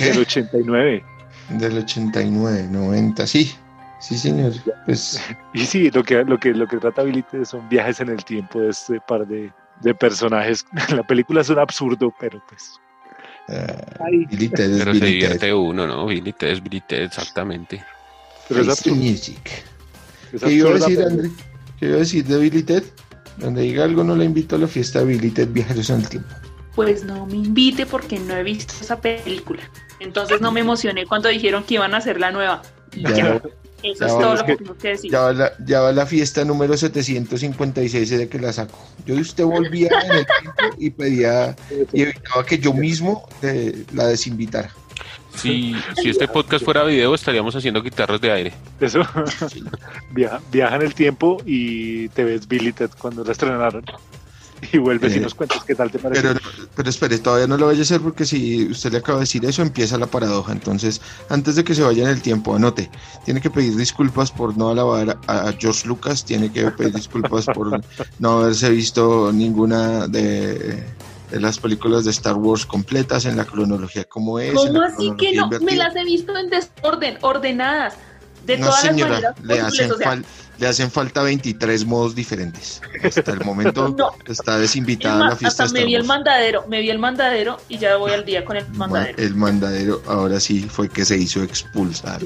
Del 0.00 0.18
89. 0.18 1.04
Del 1.50 1.78
89, 1.78 2.68
90, 2.70 3.26
sí. 3.26 3.52
Sí, 4.00 4.18
señor. 4.18 4.52
Pues 4.84 5.20
Y 5.54 5.64
sí, 5.64 5.90
lo 5.90 6.02
que, 6.02 6.24
lo 6.24 6.38
que, 6.38 6.52
lo 6.52 6.66
que 6.66 6.76
trata 6.76 7.02
Billy 7.02 7.22
Ted 7.22 7.44
son 7.44 7.66
viajes 7.68 8.00
en 8.00 8.10
el 8.10 8.22
tiempo 8.24 8.60
de 8.60 8.70
este 8.70 9.00
par 9.00 9.26
de, 9.26 9.50
de 9.80 9.94
personajes. 9.94 10.66
La 10.94 11.02
película 11.02 11.40
es 11.40 11.48
un 11.48 11.58
absurdo, 11.58 12.12
pero 12.20 12.42
pues... 12.48 12.78
ay, 14.00 14.26
Billy 14.26 14.48
Ted 14.48 14.72
es 14.72 14.78
Pero 14.78 14.94
se 14.94 15.00
Billy 15.00 15.12
divierte 15.12 15.38
Ted. 15.38 15.54
uno, 15.54 15.86
¿no? 15.86 16.06
Billy 16.06 16.32
Ted 16.32 16.48
es 16.50 16.62
Billy 16.62 16.82
Ted, 16.82 17.02
exactamente. 17.04 17.82
pero 18.48 18.60
es 18.60 18.68
absurdo. 18.68 18.96
music. 18.96 19.64
es 20.32 20.42
¿Qué 20.42 20.52
iba 20.52 20.70
a 20.70 20.74
decir, 20.74 21.00
André? 21.02 21.30
¿Qué 21.84 21.88
iba 21.90 21.96
a 21.96 22.00
decir 22.00 22.24
de 22.24 22.38
Billy 22.38 22.62
Ted? 22.62 22.82
Donde 23.36 23.60
diga 23.60 23.84
algo 23.84 24.02
no 24.04 24.16
la 24.16 24.24
invito 24.24 24.56
a 24.56 24.58
la 24.58 24.66
fiesta 24.66 25.00
de 25.00 25.04
Billy 25.04 25.28
Ted 25.30 25.48
Viajeros 25.50 25.90
en 25.90 26.00
el 26.00 26.08
Tiempo. 26.08 26.34
Pues 26.74 27.04
no 27.04 27.26
me 27.26 27.34
invite 27.34 27.84
porque 27.84 28.18
no 28.18 28.34
he 28.34 28.42
visto 28.42 28.72
esa 28.80 28.98
película. 29.02 29.60
Entonces 30.00 30.40
no 30.40 30.50
me 30.50 30.60
emocioné 30.60 31.04
cuando 31.04 31.28
dijeron 31.28 31.62
que 31.62 31.74
iban 31.74 31.92
a 31.92 31.98
hacer 31.98 32.18
la 32.18 32.30
nueva. 32.32 32.62
Y 32.96 33.02
Ya, 33.02 33.10
ya, 33.10 33.28
va- 33.34 33.42
eso 33.82 34.00
ya 34.00 34.06
es 34.06 34.12
todo 34.18 34.34
lo 34.34 34.46
que- 34.46 34.52
que 34.52 34.56
tengo 34.64 34.78
que 34.78 34.88
decir. 34.88 35.10
ya 35.12 35.20
va 35.20 35.32
la, 35.34 35.52
ya 35.66 35.80
va 35.82 35.92
la 35.92 36.06
fiesta 36.06 36.42
número 36.46 36.74
756 36.74 38.08
de 38.08 38.28
que 38.30 38.38
la 38.38 38.50
saco. 38.54 38.78
Yo 39.04 39.14
de 39.16 39.20
usted 39.20 39.44
volvía 39.44 39.88
en 40.06 40.12
el 40.12 40.26
tiempo 40.40 40.76
y 40.78 40.88
pedía 40.88 41.54
y 41.92 42.00
evitaba 42.00 42.46
que 42.46 42.56
yo 42.58 42.72
mismo 42.72 43.28
eh, 43.42 43.84
la 43.92 44.06
desinvitara. 44.06 44.70
Si, 45.36 45.74
si 46.00 46.10
este 46.10 46.28
podcast 46.28 46.64
fuera 46.64 46.84
video, 46.84 47.14
estaríamos 47.14 47.54
haciendo 47.54 47.82
guitarras 47.82 48.20
de 48.20 48.32
aire. 48.32 48.54
Eso. 48.80 49.02
viaja, 50.12 50.40
viaja 50.50 50.76
en 50.76 50.82
el 50.82 50.94
tiempo 50.94 51.42
y 51.44 52.08
te 52.10 52.24
ves 52.24 52.46
Billy 52.48 52.72
Ted 52.72 52.90
cuando 52.98 53.24
la 53.24 53.32
estrenaron. 53.32 53.84
Y 54.72 54.78
vuelves 54.78 55.14
y 55.14 55.18
Eh, 55.18 55.20
nos 55.20 55.34
cuentas 55.34 55.64
qué 55.64 55.74
tal 55.74 55.90
te 55.90 55.98
parece. 55.98 56.22
Pero, 56.22 56.40
pero 56.74 56.88
espere, 56.88 57.18
todavía 57.18 57.46
no 57.46 57.56
lo 57.56 57.66
vaya 57.66 57.80
a 57.80 57.82
hacer 57.82 58.00
porque 58.00 58.24
si 58.24 58.66
usted 58.66 58.92
le 58.92 58.98
acaba 58.98 59.18
de 59.18 59.22
decir 59.22 59.44
eso, 59.44 59.62
empieza 59.62 59.98
la 59.98 60.06
paradoja. 60.06 60.52
Entonces, 60.52 61.00
antes 61.28 61.56
de 61.56 61.64
que 61.64 61.74
se 61.74 61.82
vaya 61.82 62.04
en 62.04 62.08
el 62.10 62.22
tiempo, 62.22 62.54
anote, 62.54 62.90
tiene 63.24 63.40
que 63.40 63.50
pedir 63.50 63.76
disculpas 63.76 64.30
por 64.30 64.56
no 64.56 64.70
alabar 64.70 65.18
a, 65.26 65.52
George 65.58 65.86
Lucas, 65.86 66.24
tiene 66.24 66.50
que 66.50 66.70
pedir 66.70 66.94
disculpas 66.94 67.46
por 67.46 67.80
no 68.18 68.38
haberse 68.38 68.70
visto 68.70 69.32
ninguna 69.32 70.06
de, 70.08 70.58
de 70.58 70.84
las 71.42 71.58
películas 71.58 72.04
de 72.04 72.10
Star 72.10 72.36
Wars 72.36 72.66
completas 72.66 73.24
en 73.24 73.36
la 73.36 73.44
cronología 73.44 74.04
como 74.04 74.38
es. 74.38 74.54
¿Cómo 74.54 74.82
así 74.82 75.12
que 75.18 75.34
no? 75.34 75.48
Me 75.48 75.56
invertida. 75.56 75.84
las 75.84 75.96
he 75.96 76.04
visto 76.04 76.36
en 76.36 76.50
desorden, 76.50 77.18
ordenadas. 77.22 77.94
De 78.46 78.58
no, 78.58 78.66
todas 78.66 78.84
las 78.84 78.92
señora, 78.94 79.10
maneras 79.12 79.40
le 79.42 79.60
hacen, 79.60 80.24
le 80.58 80.66
hacen 80.66 80.90
falta 80.90 81.22
23 81.22 81.84
modos 81.84 82.14
diferentes. 82.14 82.80
Hasta 83.02 83.32
el 83.32 83.44
momento 83.44 83.88
No. 83.98 84.10
está 84.26 84.56
es 84.56 84.60
desinvitada 84.62 85.26
a 85.26 85.28
la 85.30 85.36
fiesta 85.36 85.64
hasta 85.64 85.78
me 85.78 85.84
vi 85.84 85.94
el 85.94 86.04
mandadero, 86.04 86.64
me 86.68 86.80
vi 86.80 86.90
el 86.90 86.98
mandadero 86.98 87.58
y 87.68 87.78
ya 87.78 87.96
voy 87.96 88.12
al 88.12 88.24
día 88.24 88.44
con 88.44 88.56
el 88.56 88.66
Ma- 88.70 88.86
mandadero. 88.86 89.18
El 89.22 89.34
mandadero 89.34 90.02
ahora 90.06 90.40
sí 90.40 90.66
fue 90.68 90.88
que 90.88 91.04
se 91.04 91.16
hizo 91.16 91.42
expulsar. 91.42 92.20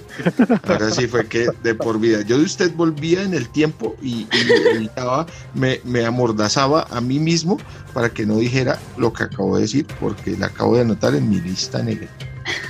Ahora 0.67 0.91
sí 0.91 1.07
fue 1.07 1.27
que 1.27 1.49
de 1.63 1.75
por 1.75 1.99
vida. 1.99 2.23
Yo 2.23 2.39
de 2.39 2.45
usted 2.45 2.73
volvía 2.75 3.23
en 3.23 3.35
el 3.35 3.49
tiempo 3.49 3.97
y, 4.03 4.27
y 4.33 4.53
evitaba, 4.75 5.27
me, 5.55 5.81
me 5.85 6.05
amordazaba 6.05 6.87
a 6.91 7.01
mí 7.01 7.19
mismo 7.19 7.59
para 7.93 8.11
que 8.11 8.27
no 8.27 8.37
dijera 8.37 8.79
lo 8.97 9.13
que 9.13 9.25
acabo 9.25 9.57
de 9.57 9.63
decir, 9.63 9.87
porque 10.01 10.37
la 10.37 10.47
acabo 10.47 10.75
de 10.77 10.83
anotar 10.83 11.15
en 11.15 11.29
mi 11.29 11.41
lista 11.41 11.83
negra. 11.83 12.09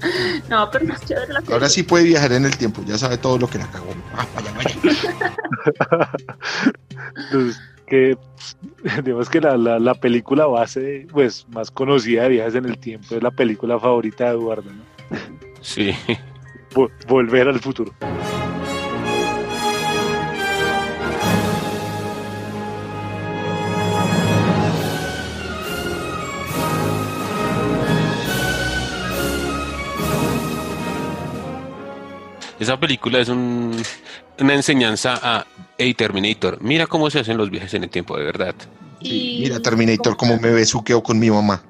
No, 0.48 0.68
pero 0.70 0.92
es 0.92 1.00
chévere 1.06 1.32
la 1.32 1.42
Ahora 1.52 1.68
sí 1.68 1.82
puede 1.82 2.04
viajar 2.04 2.32
en 2.32 2.44
el 2.44 2.56
tiempo, 2.56 2.82
ya 2.86 2.96
sabe 2.98 3.18
todo 3.18 3.38
lo 3.38 3.48
que 3.48 3.58
la 3.58 3.66
cagó. 3.70 3.86
Ah, 4.14 4.26
vaya, 4.34 4.52
vaya. 4.56 6.10
Entonces, 7.16 7.60
que 7.86 8.16
digamos 9.04 9.28
que 9.28 9.40
la, 9.40 9.56
la, 9.56 9.78
la 9.78 9.94
película 9.94 10.46
base 10.46 11.06
pues 11.10 11.46
más 11.50 11.70
conocida 11.70 12.24
de 12.24 12.28
viajes 12.30 12.54
en 12.54 12.64
el 12.66 12.78
tiempo 12.78 13.14
es 13.16 13.22
la 13.22 13.30
película 13.30 13.78
favorita 13.78 14.24
de 14.26 14.30
Eduardo, 14.30 14.70
¿no? 14.70 15.16
Sí. 15.60 15.94
Vo- 16.74 16.90
Volver 17.08 17.48
al 17.48 17.60
futuro. 17.60 17.92
Esa 32.60 32.78
película 32.78 33.18
es 33.18 33.28
un- 33.28 33.74
una 34.38 34.54
enseñanza 34.54 35.18
a 35.22 35.46
Hey 35.78 35.94
Terminator. 35.94 36.58
Mira 36.60 36.86
cómo 36.86 37.10
se 37.10 37.18
hacen 37.20 37.36
los 37.36 37.50
viajes 37.50 37.74
en 37.74 37.84
el 37.84 37.90
tiempo, 37.90 38.16
de 38.16 38.24
verdad. 38.24 38.54
Y- 39.00 39.40
mira, 39.42 39.58
Terminator, 39.60 40.16
cómo 40.16 40.36
me 40.38 40.50
besuqueo 40.50 41.02
con 41.02 41.18
mi 41.18 41.30
mamá. 41.30 41.62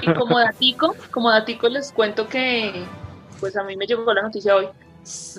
Y 0.00 0.14
como 0.14 0.38
datico, 0.38 0.94
como 1.10 1.28
datico 1.30 1.68
les 1.68 1.92
cuento 1.92 2.26
que 2.28 2.84
pues 3.40 3.54
a 3.56 3.64
mí 3.64 3.76
me 3.76 3.84
llegó 3.86 4.14
la 4.14 4.22
noticia 4.22 4.54
hoy. 4.56 4.66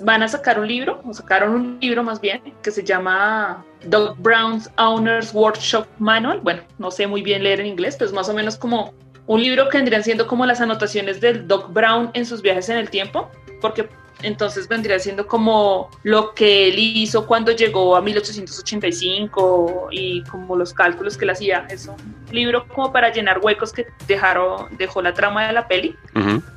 Van 0.04 0.22
a 0.22 0.28
sacar 0.28 0.60
un 0.60 0.68
libro, 0.68 1.02
o 1.04 1.12
sacaron 1.12 1.52
un 1.54 1.78
libro 1.80 2.02
más 2.04 2.20
bien, 2.20 2.40
que 2.62 2.70
se 2.70 2.84
llama 2.84 3.64
Doc 3.84 4.16
Brown's 4.18 4.70
Owner's 4.76 5.34
Workshop 5.34 5.86
Manual. 5.98 6.40
Bueno, 6.40 6.62
no 6.78 6.90
sé 6.90 7.06
muy 7.06 7.22
bien 7.22 7.42
leer 7.42 7.60
en 7.60 7.66
inglés, 7.66 7.96
pero 7.98 8.08
es 8.08 8.14
más 8.14 8.28
o 8.28 8.34
menos 8.34 8.56
como 8.56 8.94
un 9.26 9.42
libro 9.42 9.68
que 9.68 9.78
vendrían 9.78 10.04
siendo 10.04 10.26
como 10.26 10.46
las 10.46 10.60
anotaciones 10.60 11.20
del 11.20 11.48
Doc 11.48 11.72
Brown 11.72 12.10
en 12.14 12.24
sus 12.24 12.40
viajes 12.40 12.68
en 12.68 12.76
el 12.78 12.88
tiempo, 12.88 13.28
porque 13.60 13.88
entonces 14.22 14.66
vendría 14.68 14.98
siendo 14.98 15.26
como 15.26 15.90
lo 16.02 16.34
que 16.34 16.68
él 16.68 16.74
hizo 16.78 17.26
cuando 17.26 17.52
llegó 17.52 17.94
a 17.96 18.00
1885 18.00 19.88
y 19.92 20.22
como 20.24 20.56
los 20.56 20.72
cálculos 20.74 21.16
que 21.16 21.24
él 21.24 21.30
hacía. 21.30 21.66
Es 21.70 21.86
un 21.86 21.96
libro 22.32 22.66
como 22.68 22.92
para 22.92 23.12
llenar 23.12 23.38
huecos 23.42 23.72
que 23.72 23.86
dejaron, 24.06 24.76
dejó 24.76 25.02
la 25.02 25.14
trama 25.14 25.46
de 25.46 25.52
la 25.52 25.68
peli. 25.68 25.94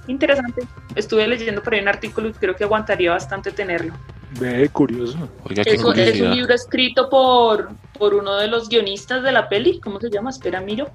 Interesante. 0.08 0.64
Estuve 0.96 1.28
leyendo 1.28 1.62
por 1.62 1.74
ahí 1.74 1.82
un 1.82 1.88
artículo 1.88 2.30
y 2.30 2.34
creo 2.34 2.56
que 2.56 2.64
aguantaría 2.64 3.12
bastante 3.12 3.52
tenerlo. 3.52 3.94
Ve, 4.40 4.70
curioso. 4.70 5.18
Oiga, 5.50 5.64
qué 5.64 5.72
Es, 5.72 5.84
un- 5.84 6.00
es 6.00 6.22
un 6.22 6.32
libro 6.32 6.54
escrito 6.54 7.10
por, 7.10 7.70
por 8.00 8.14
uno 8.14 8.36
de 8.38 8.48
los 8.48 8.70
guionistas 8.70 9.24
de 9.24 9.32
la 9.34 9.50
peli. 9.50 9.80
¿Cómo 9.82 10.00
se 10.00 10.10
llama? 10.10 10.30
Espera, 10.30 10.62
miro. 10.62 10.90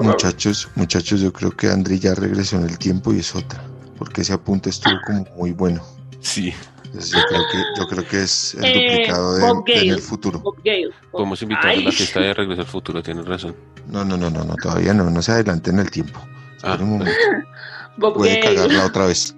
Muchachos, 0.00 0.68
muchachos, 0.74 1.20
yo 1.20 1.32
creo 1.32 1.50
que 1.52 1.68
Andri 1.68 1.98
ya 1.98 2.14
regresó 2.14 2.56
en 2.56 2.64
el 2.64 2.78
tiempo 2.78 3.12
y 3.12 3.18
es 3.20 3.34
otra, 3.34 3.62
porque 4.04 4.22
ese 4.22 4.32
apunte 4.32 4.70
estuvo 4.70 4.94
como 5.06 5.24
muy 5.36 5.52
bueno. 5.52 5.80
Sí. 6.20 6.52
Entonces 6.84 7.12
yo 7.12 7.20
creo 7.28 7.42
que, 7.50 7.58
yo 7.80 7.86
creo 7.88 8.08
que 8.08 8.22
es 8.22 8.54
el 8.54 8.64
Eh, 8.64 8.90
duplicado 8.90 9.34
de, 9.36 9.40
Bob 9.46 9.64
de 9.64 9.72
en 9.72 9.78
Gale. 9.78 9.90
el 9.92 9.98
futuro. 10.00 10.38
Bob 10.40 10.56
Gale. 10.64 10.90
Podemos 11.10 11.42
invitarlo 11.42 11.80
a 11.80 11.84
la 11.84 11.92
fiesta 11.92 12.20
de 12.20 12.34
Regreso 12.34 12.60
al 12.62 12.66
Futuro, 12.66 13.02
tienes 13.02 13.24
razón. 13.26 13.54
No, 13.88 14.04
no, 14.04 14.16
no, 14.16 14.28
no, 14.30 14.44
no, 14.44 14.54
todavía 14.56 14.92
no, 14.92 15.08
no 15.10 15.22
se 15.22 15.32
adelante 15.32 15.70
en 15.70 15.78
el 15.78 15.90
tiempo. 15.90 16.18
Ah, 16.62 16.72
Espera 16.72 16.84
un 16.84 16.90
momento, 16.90 17.12
Bob 17.96 18.14
puede 18.14 18.40
Gale. 18.40 18.54
cagarla 18.56 18.86
otra 18.86 19.06
vez. 19.06 19.34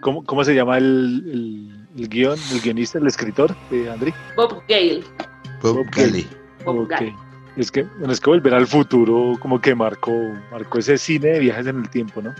¿Cómo, 0.00 0.24
cómo 0.24 0.42
se 0.42 0.54
llama 0.54 0.78
el, 0.78 1.22
el, 1.94 2.02
el 2.02 2.08
guion, 2.08 2.38
el 2.52 2.60
guionista, 2.60 2.98
el 2.98 3.06
escritor 3.06 3.54
de 3.70 3.90
Andri? 3.90 4.12
Bob 4.36 4.62
Gale. 4.68 5.04
Bob 5.62 5.76
Bob 5.76 5.86
Gale. 5.94 6.26
Bob. 6.64 6.88
Gale. 6.88 7.14
Es 7.56 7.70
que, 7.70 7.84
bueno, 7.98 8.12
es 8.12 8.20
que 8.20 8.28
volver 8.30 8.52
al 8.52 8.66
futuro 8.66 9.34
como 9.40 9.60
que 9.60 9.74
marcó, 9.74 10.12
marcó 10.50 10.78
ese 10.78 10.98
cine 10.98 11.28
de 11.28 11.38
viajes 11.38 11.66
en 11.68 11.76
el 11.80 11.88
tiempo, 11.88 12.20
¿no? 12.20 12.34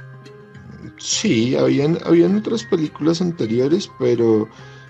Sí, 0.98 1.56
habían, 1.56 1.98
habían 2.04 2.36
otras 2.36 2.64
películas 2.64 3.20
anteriores, 3.20 3.90
pero 3.98 4.48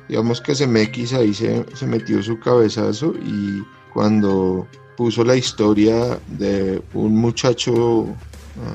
digamos 0.09 0.41
que 0.41 0.55
CMX 0.55 1.13
ahí 1.15 1.35
se, 1.35 1.65
se 1.75 1.87
metió 1.87 2.23
su 2.23 2.39
cabezazo 2.39 3.15
y 3.25 3.65
cuando 3.93 4.67
puso 4.97 5.25
la 5.25 5.37
historia 5.37 6.19
de 6.39 6.83
un 6.95 7.17
muchacho 7.17 8.07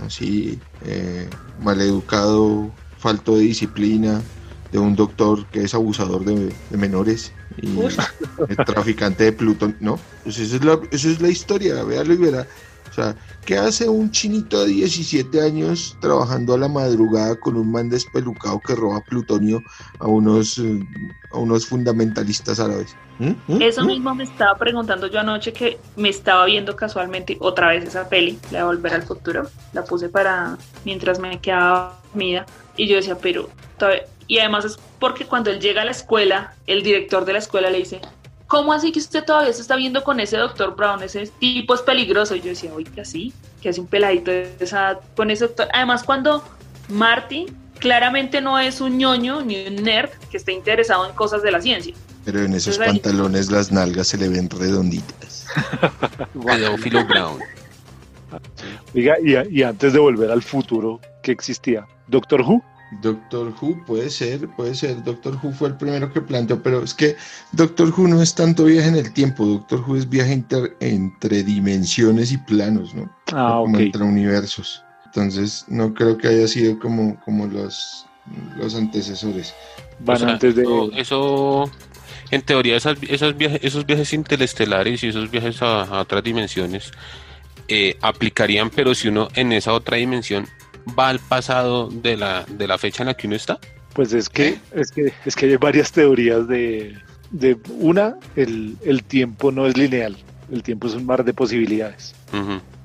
así 0.06 0.60
eh, 0.86 1.28
maleducado, 1.62 2.72
falto 2.98 3.36
de 3.36 3.44
disciplina, 3.44 4.22
de 4.72 4.80
un 4.80 4.96
doctor 4.96 5.46
que 5.48 5.64
es 5.64 5.74
abusador 5.74 6.24
de, 6.24 6.54
de 6.70 6.78
menores 6.78 7.34
y 7.62 7.78
el 8.48 8.56
traficante 8.66 9.26
de 9.26 9.32
Plutón, 9.34 9.76
¿no? 9.80 10.00
Pues 10.24 10.40
esa 10.40 10.56
es 10.58 10.64
la, 10.64 10.80
esa 10.92 11.10
es 11.10 11.22
la 11.22 11.30
historia, 11.30 11.84
véalo 11.84 12.14
y 12.14 12.18
verá 12.18 12.48
O 12.92 12.94
sea, 12.94 13.16
¿qué 13.46 13.58
hace 13.58 13.88
un 13.88 14.12
chinito 14.12 14.60
de 14.62 14.68
17 14.68 15.42
años 15.42 15.96
trabajando 16.02 16.54
a 16.54 16.58
la 16.58 16.68
madrugada 16.68 17.38
con 17.38 17.56
un 17.56 17.72
man 17.72 17.90
despelucado 17.90 18.60
que 18.60 18.76
roba 18.76 19.00
plutonio 19.02 19.64
a 20.00 20.08
unos, 20.08 20.58
eh, 20.58 20.80
a 21.32 21.38
unos 21.38 21.66
fundamentalistas 21.66 22.60
árabes? 22.60 22.98
¿Mm? 23.18 23.32
¿Mm? 23.48 23.62
Eso 23.62 23.84
¿Mm? 23.84 23.88
mismo 23.88 24.14
me 24.14 24.26
estaba 24.26 24.58
preguntando 24.58 25.08
yo 25.08 25.22
anoche 25.22 25.54
que 25.54 25.80
me 25.96 26.10
estaba 26.10 26.46
viendo 26.46 26.76
casualmente 26.76 27.38
otra 27.40 27.70
vez 27.70 27.86
esa 27.86 28.10
peli, 28.10 28.38
la 28.52 28.60
de 28.60 28.66
Volver 28.66 28.94
al 28.94 29.04
Futuro. 29.04 29.50
La 29.72 29.86
puse 29.86 30.10
para 30.10 30.58
mientras 30.84 31.18
me 31.18 31.40
quedaba 31.40 31.98
dormida 32.10 32.46
y 32.76 32.88
yo 32.88 32.98
decía, 32.98 33.18
pero 33.18 33.50
todavía- 33.78 34.04
y 34.28 34.40
además 34.40 34.66
es 34.66 34.78
porque 35.00 35.26
cuando 35.26 35.50
él 35.50 35.60
llega 35.62 35.82
a 35.82 35.86
la 35.86 35.92
escuela, 35.92 36.56
el 36.68 36.84
director 36.84 37.24
de 37.24 37.34
la 37.34 37.40
escuela 37.40 37.70
le 37.70 37.80
dice, 37.80 38.02
¿cómo 38.52 38.74
así 38.74 38.92
que 38.92 39.00
usted 39.00 39.24
todavía 39.24 39.54
se 39.54 39.62
está 39.62 39.78
viendo 39.78 40.04
con 40.04 40.20
ese 40.20 40.36
doctor 40.36 40.76
Brown? 40.76 41.02
Ese 41.02 41.26
tipo 41.40 41.74
es 41.74 41.82
peligroso. 41.82 42.36
Y 42.36 42.42
yo 42.42 42.48
decía, 42.50 42.70
que 42.94 43.00
así, 43.00 43.34
que 43.62 43.70
hace 43.70 43.80
un 43.80 43.88
peladito 43.88 44.30
de 44.30 44.54
esa, 44.60 45.00
con 45.16 45.32
ese 45.32 45.46
doctor. 45.46 45.70
Además, 45.74 46.04
cuando 46.04 46.44
Marty 46.90 47.46
claramente 47.80 48.42
no 48.42 48.60
es 48.60 48.82
un 48.82 48.98
ñoño 48.98 49.42
ni 49.42 49.68
un 49.68 49.76
nerd 49.78 50.10
que 50.30 50.36
esté 50.36 50.52
interesado 50.52 51.08
en 51.08 51.16
cosas 51.16 51.42
de 51.44 51.52
la 51.52 51.62
ciencia. 51.62 51.96
Pero 52.26 52.44
en 52.44 52.54
esos 52.54 52.76
Entonces, 52.76 52.94
ahí- 52.94 53.00
pantalones 53.00 53.50
las 53.50 53.72
nalgas 53.72 54.08
se 54.08 54.18
le 54.18 54.28
ven 54.28 54.50
redonditas. 54.50 55.48
Pedófilo 56.46 57.06
Brown. 57.06 57.40
Oiga, 58.94 59.16
y, 59.24 59.60
y 59.60 59.64
antes 59.64 59.94
de 59.94 60.00
volver 60.00 60.30
al 60.30 60.42
futuro, 60.42 61.00
¿qué 61.24 61.32
existía? 61.32 61.88
¿Doctor 62.08 62.42
Who? 62.42 62.62
Doctor 63.02 63.54
Who 63.62 63.86
puede 63.86 64.10
ser, 64.10 64.50
puede 64.50 64.76
ser. 64.76 65.02
Doctor 65.04 65.40
Who 65.42 65.54
fue 65.54 65.70
el 65.70 65.78
primero 65.78 66.12
que 66.12 66.20
planteó, 66.22 66.62
pero 66.62 66.84
es 66.84 66.94
que 66.94 67.16
Doctor 67.54 67.94
Who 67.98 68.08
no 68.10 68.22
es 68.22 68.36
tanto 68.36 68.66
viaje 68.66 68.90
en 68.90 68.96
el 68.98 69.14
tiempo. 69.14 69.46
Doctor 69.46 69.80
Who 69.88 69.96
es 69.96 70.10
viaje 70.10 70.34
inter- 70.34 70.76
entre 70.82 71.44
dimensiones 71.44 72.32
y 72.34 72.38
planos, 72.38 72.94
¿no? 72.94 73.10
Ah, 73.32 73.60
como 73.62 73.80
entre 73.80 74.04
universos. 74.04 74.84
Entonces, 75.06 75.66
no 75.68 75.94
creo 75.94 76.18
que 76.18 76.28
haya 76.28 76.48
sido 76.48 76.78
como, 76.80 77.20
como 77.22 77.46
los, 77.48 78.06
los 78.58 78.76
antecesores. 78.76 79.54
Van 80.00 80.16
O 80.16 80.20
sea, 80.20 80.30
antes 80.30 80.56
de... 80.56 80.64
eso, 80.64 80.92
eso, 80.96 81.72
en 82.30 82.42
teoría, 82.42 82.76
esas, 82.78 82.98
esas 83.08 83.38
viajes, 83.38 83.60
esos 83.64 83.86
viajes 83.86 84.14
interestelares 84.14 85.04
y 85.04 85.08
esos 85.08 85.30
viajes 85.32 85.62
a, 85.62 85.84
a 85.84 86.02
otras 86.02 86.24
dimensiones 86.24 86.92
eh, 87.68 87.98
aplicarían, 88.02 88.70
pero 88.70 88.96
si 88.96 89.08
uno 89.10 89.28
en 89.36 89.52
esa 89.54 89.74
otra 89.74 89.98
dimensión 89.98 90.48
va 90.98 91.10
al 91.10 91.20
pasado 91.20 91.90
de 91.90 92.18
la, 92.18 92.44
de 92.46 92.68
la 92.68 92.78
fecha 92.78 93.04
en 93.04 93.08
la 93.08 93.14
que 93.16 93.28
uno 93.28 93.36
está. 93.36 93.60
Pues 93.94 94.14
es 94.14 94.30
que, 94.30 94.58
es 94.74 94.92
que, 94.92 95.14
es 95.26 95.36
que 95.36 95.46
hay 95.48 95.56
varias 95.58 95.92
teorías 95.92 96.48
de, 96.48 96.96
de 97.32 97.58
una, 97.80 98.16
el, 98.36 98.78
el 98.86 99.04
tiempo 99.04 99.52
no 99.52 99.66
es 99.68 99.76
lineal, 99.78 100.16
el 100.52 100.64
tiempo 100.64 100.88
es 100.88 100.94
un 100.96 101.06
mar 101.06 101.24
de 101.26 101.34
posibilidades. 101.34 102.16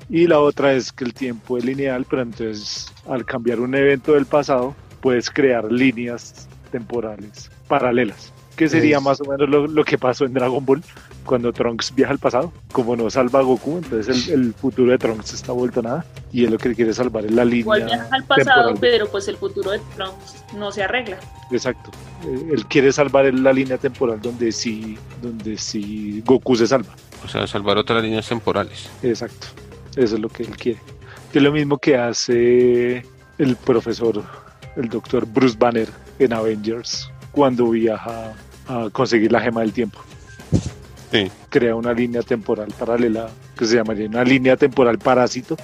Y 0.09 0.27
la 0.27 0.39
otra 0.41 0.73
es 0.73 0.93
que 0.93 1.05
el 1.05 1.15
tiempo 1.15 1.59
es 1.59 1.65
lineal, 1.65 2.05
pero 2.09 2.23
entonces 2.23 2.93
al 3.09 3.25
cambiar 3.25 3.61
un 3.61 3.75
evento 3.75 4.13
del 4.15 4.27
pasado, 4.27 4.75
puedes 5.01 5.31
crear 5.31 5.71
líneas 5.71 6.49
temporales 6.73 7.51
paralelas. 7.69 8.33
Que 8.57 8.69
sería 8.69 8.97
Es- 8.99 9.03
más 9.03 9.21
o 9.21 9.25
menos 9.25 9.49
lo, 9.49 9.67
lo 9.67 9.85
que 9.85 9.99
pasó 9.99 10.25
en 10.25 10.33
Dragon 10.33 10.65
Ball 10.65 10.83
cuando 11.27 11.53
Trunks 11.53 11.95
viaja 11.95 12.13
al 12.13 12.19
pasado. 12.19 12.53
Como 12.73 12.97
no 12.97 13.11
salva 13.11 13.41
a 13.41 13.43
Goku, 13.43 13.79
entonces 13.79 14.29
el, 14.29 14.47
el 14.47 14.55
futuro 14.55 14.93
de 14.93 14.99
Trunks 14.99 15.35
está 15.35 15.53
vuelto 15.53 15.81
a 15.81 15.83
nada. 15.83 16.07
Y 16.33 16.45
él 16.45 16.53
lo 16.53 16.59
que 16.59 16.75
quiere 16.75 16.93
salvar 16.95 17.25
es 17.27 17.33
la 17.33 17.45
Igual 17.45 17.81
línea 17.81 17.97
viaja 17.97 18.15
al 18.17 18.25
pasado, 18.25 18.67
temporal. 18.69 18.79
pero 18.81 19.09
pues 19.11 19.29
el 19.29 19.37
futuro 19.37 19.71
de 19.73 19.81
Trump 19.95 20.13
no 20.57 20.73
se 20.73 20.83
arregla. 20.85 21.19
Exacto. 21.51 21.91
Eh, 22.25 22.51
Él 22.55 22.67
quiere 22.67 22.91
salvar 22.93 23.33
la 23.35 23.53
línea 23.53 23.77
temporal 23.79 24.21
donde 24.21 24.51
sí, 24.53 24.97
donde 25.21 25.59
sí 25.59 26.23
Goku 26.25 26.57
se 26.57 26.67
salva. 26.67 26.95
O 27.25 27.29
sea, 27.29 27.47
salvar 27.47 27.77
otras 27.79 28.03
líneas 28.03 28.29
temporales. 28.29 28.89
Exacto. 29.03 29.49
Eso 29.97 30.15
es 30.17 30.21
lo 30.21 30.29
que 30.29 30.43
él 30.45 30.57
quiere. 30.57 30.79
Que 31.33 31.39
es 31.39 31.43
lo 31.45 31.53
mismo 31.53 31.79
que 31.79 31.97
hace 31.97 33.05
el 33.39 33.57
profesor, 33.57 34.23
el 34.77 34.89
doctor 34.89 35.27
Bruce 35.27 35.57
Banner 35.59 35.89
en 36.19 36.33
Avengers 36.33 37.11
cuando 37.33 37.71
viaja 37.71 38.33
a 38.69 38.89
conseguir 38.93 39.33
la 39.33 39.41
gema 39.41 39.61
del 39.63 39.73
tiempo. 39.73 39.99
Sí. 41.13 41.31
Crea 41.49 41.75
una 41.77 41.93
línea 41.93 42.23
temporal 42.23 42.69
paralela 42.79 43.29
que 43.57 43.65
se 43.67 43.77
llamaría 43.77 44.09
una 44.09 44.25
línea 44.25 44.57
temporal 44.57 44.99
parásito 44.99 45.57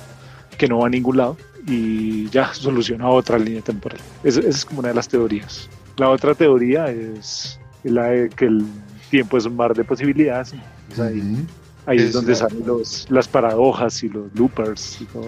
que 0.56 0.68
no 0.68 0.78
va 0.78 0.86
a 0.86 0.90
ningún 0.90 1.16
lado 1.16 1.36
y 1.66 2.28
ya 2.30 2.52
soluciona 2.54 3.08
otra 3.08 3.38
línea 3.38 3.62
temporal. 3.62 3.98
Esa, 4.22 4.40
esa 4.40 4.48
es 4.50 4.64
como 4.64 4.80
una 4.80 4.88
de 4.90 4.94
las 4.94 5.08
teorías. 5.08 5.68
La 5.96 6.08
otra 6.10 6.34
teoría 6.34 6.86
es 6.90 7.58
la 7.84 8.04
de 8.06 8.28
que 8.30 8.46
el 8.46 8.64
tiempo 9.10 9.36
es 9.36 9.44
un 9.46 9.56
mar 9.56 9.74
de 9.74 9.84
posibilidades. 9.84 10.54
Entonces 10.90 11.00
ahí 11.00 11.20
Ujú. 11.20 11.46
Ahí 11.84 11.96
es, 11.98 12.04
Es 12.04 12.12
donde 12.12 12.30
la- 12.30 12.38
salen 12.38 12.64
los, 12.64 13.06
las 13.10 13.26
paradojas 13.26 14.04
y 14.04 14.08
los 14.08 14.32
loopers 14.36 15.00
y 15.00 15.04
todo. 15.06 15.22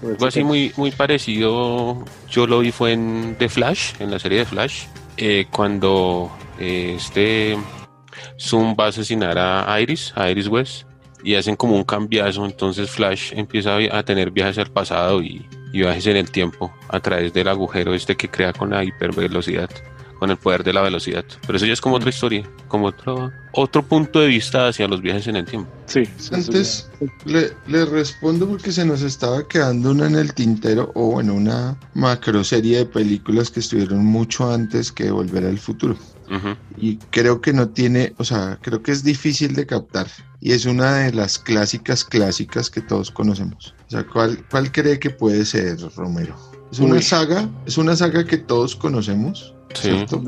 todo 0.00 0.10
Algo 0.12 0.26
así 0.26 0.38
tema. 0.38 0.48
muy, 0.50 0.72
muy 0.76 0.92
parecido, 0.92 2.04
yo 2.30 2.46
lo 2.46 2.60
vi 2.60 2.70
fue 2.70 2.92
en 2.92 3.34
The 3.40 3.48
Flash, 3.48 3.94
en 3.98 4.12
la 4.12 4.20
serie 4.20 4.38
de 4.38 4.44
Flash, 4.44 4.84
eh, 5.16 5.46
cuando 5.50 6.30
eh, 6.60 6.94
este 6.96 7.56
Zoom 8.40 8.74
va 8.78 8.86
a 8.86 8.88
asesinar 8.88 9.36
a 9.38 9.80
Iris, 9.80 10.12
a 10.16 10.30
Iris 10.30 10.48
West, 10.48 10.86
y 11.26 11.34
hacen 11.34 11.56
como 11.56 11.74
un 11.74 11.82
cambiazo, 11.82 12.44
entonces 12.44 12.88
Flash 12.88 13.32
empieza 13.34 13.76
a, 13.90 14.02
tener 14.04 14.30
viajes 14.30 14.58
al 14.58 14.70
pasado 14.70 15.20
y, 15.20 15.44
y 15.72 15.80
viajes 15.80 16.06
en 16.06 16.16
el 16.16 16.30
tiempo 16.30 16.72
a 16.88 17.00
través 17.00 17.32
del 17.32 17.48
agujero 17.48 17.94
este 17.94 18.16
que 18.16 18.28
crea 18.28 18.52
con 18.52 18.70
la 18.70 18.84
hipervelocidad, 18.84 19.68
con 20.20 20.30
el 20.30 20.36
poder 20.36 20.62
de 20.62 20.72
la 20.72 20.82
velocidad. 20.82 21.24
Pero 21.44 21.56
eso 21.56 21.66
ya 21.66 21.72
es 21.72 21.80
como 21.80 21.96
otra 21.96 22.10
historia, 22.10 22.48
como 22.68 22.86
otro, 22.86 23.32
otro 23.52 23.82
punto 23.82 24.20
de 24.20 24.28
vista 24.28 24.68
hacia 24.68 24.86
los 24.86 25.02
viajes 25.02 25.26
en 25.26 25.34
el 25.34 25.46
tiempo. 25.46 25.68
Sí, 25.86 26.04
Antes 26.30 26.88
le, 27.24 27.52
le 27.66 27.84
respondo 27.86 28.46
porque 28.48 28.70
se 28.70 28.84
nos 28.84 29.02
estaba 29.02 29.48
quedando 29.48 29.90
una 29.90 30.06
en 30.06 30.14
el 30.14 30.32
tintero 30.32 30.92
o 30.94 31.10
bueno, 31.10 31.34
una 31.34 31.76
macro 31.94 32.44
serie 32.44 32.78
de 32.78 32.86
películas 32.86 33.50
que 33.50 33.58
estuvieron 33.58 34.04
mucho 34.04 34.48
antes 34.52 34.92
que 34.92 35.10
Volver 35.10 35.44
al 35.44 35.58
Futuro. 35.58 35.96
Y 36.76 36.96
creo 37.10 37.40
que 37.40 37.52
no 37.52 37.68
tiene, 37.68 38.12
o 38.18 38.24
sea, 38.24 38.58
creo 38.62 38.82
que 38.82 38.92
es 38.92 39.02
difícil 39.04 39.54
de 39.54 39.66
captar. 39.66 40.06
Y 40.40 40.52
es 40.52 40.66
una 40.66 40.96
de 40.96 41.12
las 41.12 41.38
clásicas 41.38 42.04
clásicas 42.04 42.70
que 42.70 42.80
todos 42.80 43.10
conocemos. 43.10 43.74
O 43.86 43.90
sea, 43.90 44.06
¿cuál, 44.06 44.44
cuál 44.50 44.70
cree 44.72 44.98
que 44.98 45.10
puede 45.10 45.44
ser, 45.44 45.78
Romero? 45.96 46.36
Es 46.70 46.78
una 46.80 46.96
Uy. 46.96 47.02
saga, 47.02 47.48
es 47.64 47.78
una 47.78 47.94
saga 47.96 48.24
que 48.24 48.38
todos 48.38 48.74
conocemos, 48.76 49.52
Sí. 49.74 49.82
¿cierto? 49.88 50.22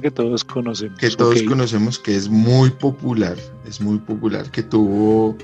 que 0.00 0.10
todos 0.10 0.44
conocemos. 0.44 0.98
que 0.98 1.10
todos 1.10 1.42
conocemos 1.44 1.98
que 1.98 2.16
es 2.16 2.28
muy 2.28 2.70
popular, 2.70 3.36
es 3.68 3.80
muy 3.80 3.98
popular, 3.98 4.50
que 4.50 4.62
tuvo 4.62 5.36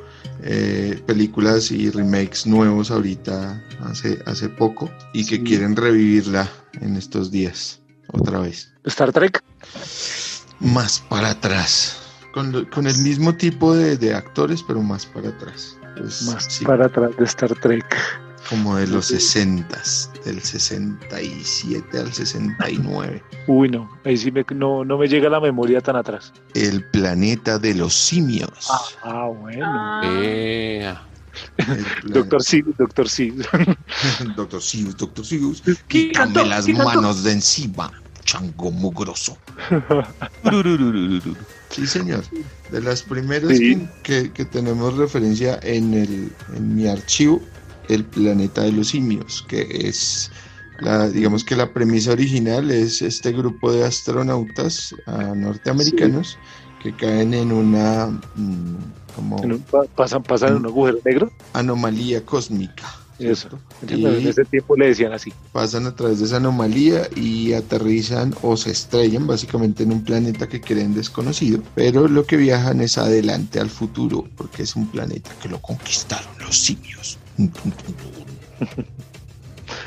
eh, 0.43 1.01
películas 1.07 1.71
y 1.71 1.91
remakes 1.91 2.47
nuevos 2.47 2.91
ahorita 2.91 3.63
hace, 3.81 4.19
hace 4.27 4.49
poco 4.49 4.91
y 5.13 5.25
que 5.27 5.43
quieren 5.43 5.77
revivirla 5.77 6.51
en 6.81 6.97
estos 6.97 7.31
días 7.31 7.81
otra 8.13 8.41
vez. 8.41 8.73
Star 8.89 9.13
Trek. 9.13 9.43
Más 10.61 11.01
para 11.09 11.31
atrás, 11.31 11.99
con, 12.35 12.51
lo- 12.53 12.69
con 12.71 12.87
el 12.87 12.97
mismo 12.99 13.35
tipo 13.35 13.75
de, 13.75 13.97
de 13.97 14.15
actores, 14.15 14.63
pero 14.67 14.83
más 14.83 15.07
para 15.07 15.29
atrás. 15.29 15.77
Pues, 15.97 16.23
Más 16.23 16.45
sí, 16.49 16.65
para 16.65 16.87
atrás 16.87 17.11
de 17.17 17.25
Star 17.25 17.55
Trek. 17.61 17.85
como 18.49 18.77
de 18.77 18.87
los 18.87 19.07
Sí. 19.07 19.15
60, 19.21 19.83
del 20.25 20.41
67 20.43 21.99
al 21.99 22.13
69. 22.13 23.23
Uy, 23.47 23.69
no. 23.69 23.91
Ahí 24.05 24.17
sí 24.17 24.31
me, 24.33 24.45
no, 24.55 24.85
no 24.85 24.97
me 24.99 25.07
llega 25.09 25.29
la 25.29 25.41
memoria 25.41 25.81
tan 25.81 25.97
atrás. 25.97 26.33
El 26.55 26.85
planeta 26.91 27.59
de 27.59 27.75
los 27.75 27.95
simios. 27.95 28.69
Ah, 29.03 29.27
bueno. 29.27 29.65
Ah, 29.67 30.01
Eh, 30.05 30.95
Doctor 32.05 32.43
Sí, 32.43 32.63
Doctor 32.79 33.09
Sí. 33.09 33.33
Doctor 34.37 34.63
Seuss, 34.63 34.97
Doctor 34.97 35.25
Seuss, 35.25 35.63
¿Qué 35.89 36.09
quítame 36.09 36.45
las 36.47 36.69
manos 36.69 37.23
de 37.23 37.33
encima, 37.33 37.93
chango 38.29 38.71
mugroso. 38.71 39.39
Sí, 41.71 41.87
señor. 41.87 42.25
De 42.73 42.81
las 42.81 43.03
primeras 43.03 43.57
Sí. 43.57 43.87
que, 44.03 44.31
que 44.33 44.45
tenemos 44.45 44.97
referencia 44.97 45.59
en, 45.63 45.95
el, 45.95 46.33
en 46.55 46.75
mi 46.75 46.87
archivo, 46.89 47.41
El 47.89 48.05
planeta 48.05 48.63
de 48.63 48.73
los 48.73 48.89
simios, 48.89 49.45
que 49.49 49.67
es, 49.89 50.31
la, 50.81 51.09
digamos 51.09 51.43
que 51.45 51.57
la 51.57 51.73
premisa 51.73 52.13
original 52.13 52.71
es 52.71 53.01
este 53.03 53.33
grupo 53.33 53.73
de 53.73 53.85
astronautas 53.85 54.95
ah, 55.07 55.33
norteamericanos 55.35 56.39
que 56.83 56.95
caen 56.95 57.33
en 57.35 57.51
una 57.51 58.09
mm, 58.37 58.77
como 59.15 59.37
pasan, 59.97 60.23
pasan 60.23 60.51
en 60.51 60.57
un 60.57 60.67
agujero 60.67 60.99
negro. 61.05 61.33
anomalía 61.55 62.25
cósmica. 62.25 62.85
Eso. 63.19 63.49
Y- 63.89 64.05
En 64.07 64.27
ese 64.29 64.45
tiempo 64.45 64.77
le 64.77 64.87
decían 64.89 65.13
así. 65.13 65.33
pasan 65.53 65.87
a 65.87 65.95
través 65.95 66.21
de 66.21 66.27
esa 66.27 66.37
anomalía 66.37 67.09
y 67.17 67.53
aterrizan 67.53 68.35
o 68.43 68.57
se 68.57 68.71
estrellan 68.71 69.27
básicamente 69.27 69.83
en 69.83 69.93
un 69.93 70.05
planeta 70.05 70.49
que 70.49 70.61
creen 70.61 70.95
desconocido, 70.95 71.61
pero 71.75 72.07
lo 72.09 72.25
que 72.27 72.37
viajan 72.37 72.81
es 72.81 72.97
adelante 72.99 73.59
al 73.61 73.71
futuro 73.71 74.25
porque 74.37 74.63
es 74.63 74.77
un 74.77 74.87
planeta 74.89 75.31
que 75.43 75.49
lo 75.49 75.61
conquistaron 75.61 76.31
los 76.41 76.57
simios. 76.59 77.19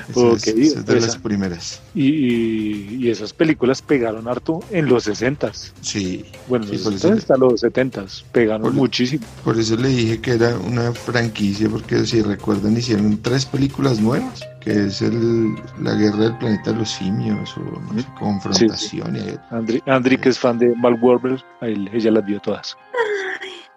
Esa 0.10 0.20
Ok, 0.20 0.38
es, 0.38 0.48
es 0.48 0.86
de 0.86 0.98
esa. 0.98 1.08
las 1.08 1.18
primeras. 1.18 1.82
Y, 1.94 2.08
y- 2.08 2.96
y 3.02 3.10
esas 3.10 3.34
películas 3.34 3.82
pegaron 3.82 4.28
harto 4.28 4.60
en 4.72 4.88
los 4.88 5.08
60s. 5.08 5.74
Sí, 5.82 6.26
Bueno, 6.48 6.66
Sí, 6.66 6.74
los 6.74 6.82
por 6.84 6.94
60 6.94 7.08
eso- 7.16 7.18
hasta 7.22 7.38
los 7.38 7.62
70s. 7.64 8.24
Pegaron 8.32 8.62
Por- 8.64 8.74
muchísimo. 8.74 9.26
por 9.44 9.58
eso 9.60 9.76
le 9.78 9.90
dije 9.90 10.22
que 10.22 10.32
era 10.32 10.58
una 10.58 10.92
franquicia, 10.94 11.70
porque 11.70 12.06
si 12.06 12.22
recuerdan 12.22 12.76
hicieron 12.78 13.22
tres 13.22 13.46
películas 13.46 14.00
nuevas, 14.00 14.42
que 14.60 14.86
es 14.88 15.02
el 15.02 15.56
La 15.82 15.94
Guerra 15.96 16.18
del 16.18 16.38
Planeta 16.38 16.72
de 16.72 16.78
los 16.80 16.90
Simios 16.92 17.56
o 17.58 17.62
no 17.62 18.00
sé, 18.00 18.06
Confrontación. 18.20 19.16
y 19.16 19.20
hay- 19.20 19.40
Andri, 19.50 19.82
Andri, 19.88 20.18
que 20.18 20.30
es 20.30 20.40
fan 20.40 20.58
de 20.60 20.70
Wahlberg, 20.82 21.44
a 21.62 21.68
él- 21.68 21.90
ella 21.94 22.12
las 22.12 22.26
vio 22.26 22.40
todas. 22.40 22.76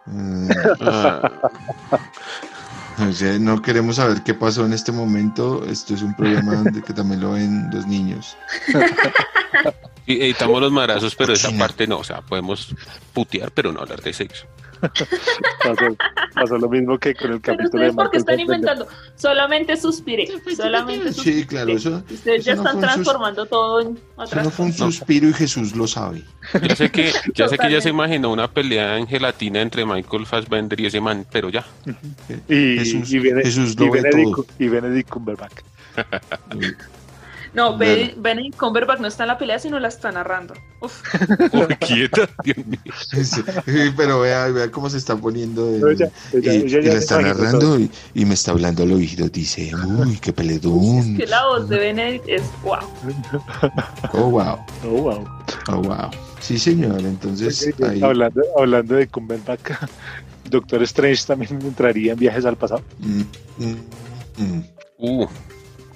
Mm, 0.07 0.49
Ah, 0.81 1.31
no 3.41 3.63
queremos 3.63 3.97
saber 3.97 4.23
qué 4.23 4.35
pasó 4.35 4.65
en 4.67 4.73
este 4.73 4.93
momento. 4.93 5.65
Esto 5.65 5.95
es 5.95 6.03
un 6.03 6.15
donde 6.19 6.83
que 6.83 6.93
también 6.93 7.21
lo 7.21 7.33
ven 7.33 7.69
los 7.73 7.87
niños. 7.87 8.37
y 10.07 10.21
editamos 10.21 10.61
los 10.61 10.73
madrazos, 10.73 11.15
pero 11.15 11.33
esa 11.33 11.51
parte 11.57 11.87
no. 11.87 11.99
O 11.99 12.05
sea, 12.05 12.21
podemos 12.21 12.75
putear, 13.13 13.51
pero 13.53 13.73
no 13.73 13.81
hablar 13.81 14.03
de 14.03 14.13
sexo. 14.13 14.47
Pasó, 14.89 15.97
pasó 16.35 16.59
lo 16.59 16.69
mismo 16.69 16.99
que 16.99 17.15
con 17.15 17.33
el 17.33 17.41
Pero 17.41 17.57
capítulo 17.57 17.83
de 17.85 17.89
ustedes 17.91 17.95
porque 17.95 18.19
están 18.19 18.41
inventando. 18.41 18.87
Solamente 19.17 19.77
suspiré. 19.77 20.29
Solamente 20.57 21.13
suspiré. 21.13 21.37
Sí, 21.41 21.47
claro, 21.47 21.73
eso, 21.73 22.03
Ustedes 22.11 22.45
ya 22.45 22.53
eso 22.53 22.63
no 22.63 22.69
están 22.71 22.77
un 22.77 22.83
sus- 22.83 22.93
transformando 22.93 23.47
todo 23.47 23.81
en 23.81 23.87
eso 23.97 24.03
otras 24.17 24.45
no 24.45 24.51
fue 24.51 24.67
un 24.67 24.73
suspiro 24.73 25.29
y 25.29 25.33
Jesús 25.33 25.75
lo 25.75 25.87
sabe. 25.87 26.23
Ya 26.63 26.77
sé 26.77 26.91
que, 26.91 27.13
ya 27.35 27.49
sé 27.49 27.57
que 27.59 27.71
ya 27.71 27.81
se 27.81 27.89
imaginó 27.91 28.33
una 28.33 28.51
pelea 28.51 28.99
en 28.99 29.07
gelatina 29.07 29.61
entre 29.63 29.85
Michael 29.87 30.27
Fassbender 30.27 30.79
y 30.81 30.87
ese 30.87 31.01
man, 31.01 31.27
pero 31.33 31.49
ya. 31.51 31.65
Y, 32.49 32.79
Jesús- 32.79 33.11
y, 33.13 33.19
Bene- 33.19 33.43
Jesús 33.43 33.73
y 33.73 33.85
lo 33.85 33.91
ve 33.91 34.03
Benedict, 34.03 34.31
todo. 34.37 34.47
y 34.59 34.69
Benedict 34.69 35.09
Cumberbatch. 35.09 35.53
No. 37.55 37.79
Ben- 37.79 38.15
Benedict 38.21 38.57
Cumberbatch 38.57 39.01
no 39.01 39.07
está 39.07 39.23
en 39.25 39.29
la 39.29 39.39
pelea, 39.39 39.59
sino 39.59 39.79
la 39.79 39.89
está 39.89 40.11
narrando. 40.11 40.55
Uf. 40.81 41.03
Uy, 41.53 41.77
quieta, 41.81 42.29
Dios 42.43 42.67
mío. 42.67 42.79
Sí, 43.11 43.25
sí, 43.25 43.43
pero 43.97 44.21
vea, 44.21 44.49
vea 44.49 44.71
cómo 44.71 44.91
se 44.91 44.99
está 44.99 45.17
poniendo. 45.17 45.67
de- 45.71 45.79
Pero 45.79 45.91
ella- 45.93 46.11
ella- 46.33 46.53
y, 46.53 46.57
ella 46.57 46.79
y 46.81 46.85
ya 46.85 46.93
la 46.93 46.99
está 46.99 47.21
narrando 47.21 47.79
y, 47.79 47.91
y 48.15 48.25
me 48.25 48.35
está 48.35 48.51
hablando 48.51 48.83
al 48.83 48.93
oído. 48.93 49.29
Dice, 49.29 49.71
uy, 49.75 50.19
qué 50.19 50.33
peledón. 50.33 51.17
Que 51.17 51.27
la 51.27 51.47
voz 51.47 51.69
de 51.69 51.79
Benedict 51.79 52.29
es 52.29 52.43
wow. 52.63 52.79
Oh, 54.13 54.31
wow. 54.31 54.59
Oh, 54.85 54.89
wow. 54.89 55.25
Oh, 55.69 55.77
wow. 55.83 56.11
Sí, 56.41 56.59
señor. 56.59 56.99
Entonces, 57.01 57.73
ahí. 57.89 58.03
hablando, 58.03 58.43
hablando 58.59 58.97
de 58.97 59.07
Cumberbatch, 59.09 59.61
Doctor 60.51 60.83
Strange 60.83 61.25
también 61.27 61.59
entraría 61.63 62.13
en 62.13 62.19
viajes 62.19 62.45
al 62.45 62.57
pasado. 62.57 62.83
Mm, 62.99 63.23
mm, 63.59 63.77
mm, 64.39 64.63
Uh, 64.99 65.27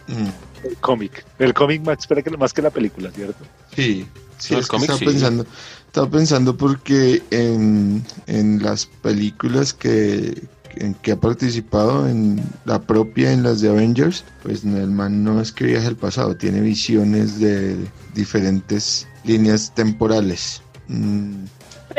mm. 0.08 0.28
El 0.64 0.76
cómic. 0.78 1.24
El 1.38 1.54
cómic 1.54 1.82
más, 1.82 1.98
espera 2.00 2.22
que, 2.22 2.30
más 2.36 2.52
que 2.52 2.62
la 2.62 2.70
película, 2.70 3.10
¿cierto? 3.12 3.44
Sí, 3.74 4.06
sí, 4.38 4.54
No, 4.54 4.58
es 4.60 4.64
el 4.64 4.68
que 4.68 4.68
cómic 4.68 4.90
estaba 4.90 4.98
sí. 4.98 5.04
pensando, 5.06 5.46
estaba 5.86 6.10
pensando 6.10 6.56
porque 6.56 7.22
en, 7.30 8.04
en 8.26 8.62
las 8.62 8.86
películas 8.86 9.72
que, 9.72 10.42
en 10.76 10.94
que 10.94 11.12
ha 11.12 11.16
participado, 11.16 12.08
en 12.08 12.42
la 12.64 12.80
propia, 12.80 13.32
en 13.32 13.42
las 13.42 13.60
de 13.60 13.68
Avengers, 13.68 14.24
pues 14.42 14.64
el 14.64 14.90
man 14.90 15.24
no 15.24 15.40
es 15.40 15.52
que 15.52 15.64
viaje 15.64 15.86
al 15.86 15.96
pasado, 15.96 16.36
tiene 16.36 16.60
visiones 16.60 17.38
de 17.40 17.76
diferentes 18.14 19.06
líneas 19.24 19.74
temporales. 19.74 20.62
Mm, 20.88 21.44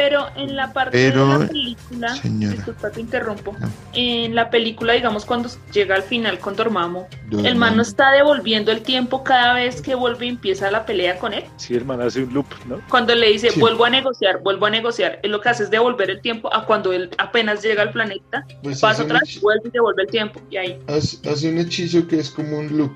Pero 0.02 0.28
en 0.38 0.56
la 0.56 0.72
parte 0.72 0.92
Pero, 0.98 1.28
de 1.28 1.40
la 1.40 1.48
película, 1.48 2.16
señora. 2.16 2.56
disculpa 2.56 2.90
te 2.90 3.02
interrumpo. 3.02 3.54
No. 3.60 3.70
En 3.94 4.34
la 4.34 4.50
película, 4.50 4.94
digamos, 4.94 5.26
cuando 5.26 5.50
llega 5.74 5.96
al 5.96 6.04
final 6.04 6.40
con 6.40 6.56
Dormammu, 6.56 7.04
yo 7.30 7.40
el 7.42 7.56
man 7.58 7.76
no 7.76 7.82
está 7.82 8.12
devolviendo 8.12 8.72
el 8.72 8.82
tiempo 8.82 9.26
cada 9.26 9.56
vez 9.56 9.82
que 9.82 9.96
vuelve 9.96 10.28
y 10.28 10.30
empieza 10.30 10.72
la 10.72 10.86
pelea 10.86 11.20
con 11.20 11.34
él. 11.34 11.44
Sí, 11.58 11.74
el 11.76 11.84
man 11.84 12.02
hace 12.02 12.24
un 12.24 12.34
loop, 12.34 12.46
¿no? 12.66 12.80
Cuando 12.88 13.14
le 13.14 13.28
dice, 13.28 13.50
Sí. 13.52 13.60
vuelvo 13.60 13.84
a 13.84 13.90
negociar, 13.90 14.40
vuelvo 14.42 14.68
a 14.68 14.70
negociar, 14.70 15.20
él 15.22 15.32
lo 15.32 15.42
que 15.42 15.50
hace 15.50 15.64
es 15.64 15.70
devolver 15.70 16.10
el 16.10 16.22
tiempo 16.22 16.54
a 16.54 16.66
cuando 16.66 16.94
él 16.94 17.10
apenas 17.18 17.62
llega 17.62 17.82
al 17.82 17.92
planeta, 17.92 18.46
Pues 18.64 18.80
pasa 18.80 19.04
atrás, 19.04 19.38
vuelve 19.42 19.68
y 19.68 19.72
devuelve 19.72 20.04
el 20.04 20.10
tiempo. 20.10 20.40
Y 20.50 20.56
ahí. 20.56 20.80
hace, 20.88 21.18
hace 21.30 21.50
un 21.50 21.58
hechizo 21.58 22.08
que 22.08 22.20
es 22.22 22.30
como 22.30 22.58
un 22.58 22.78
loop, 22.78 22.96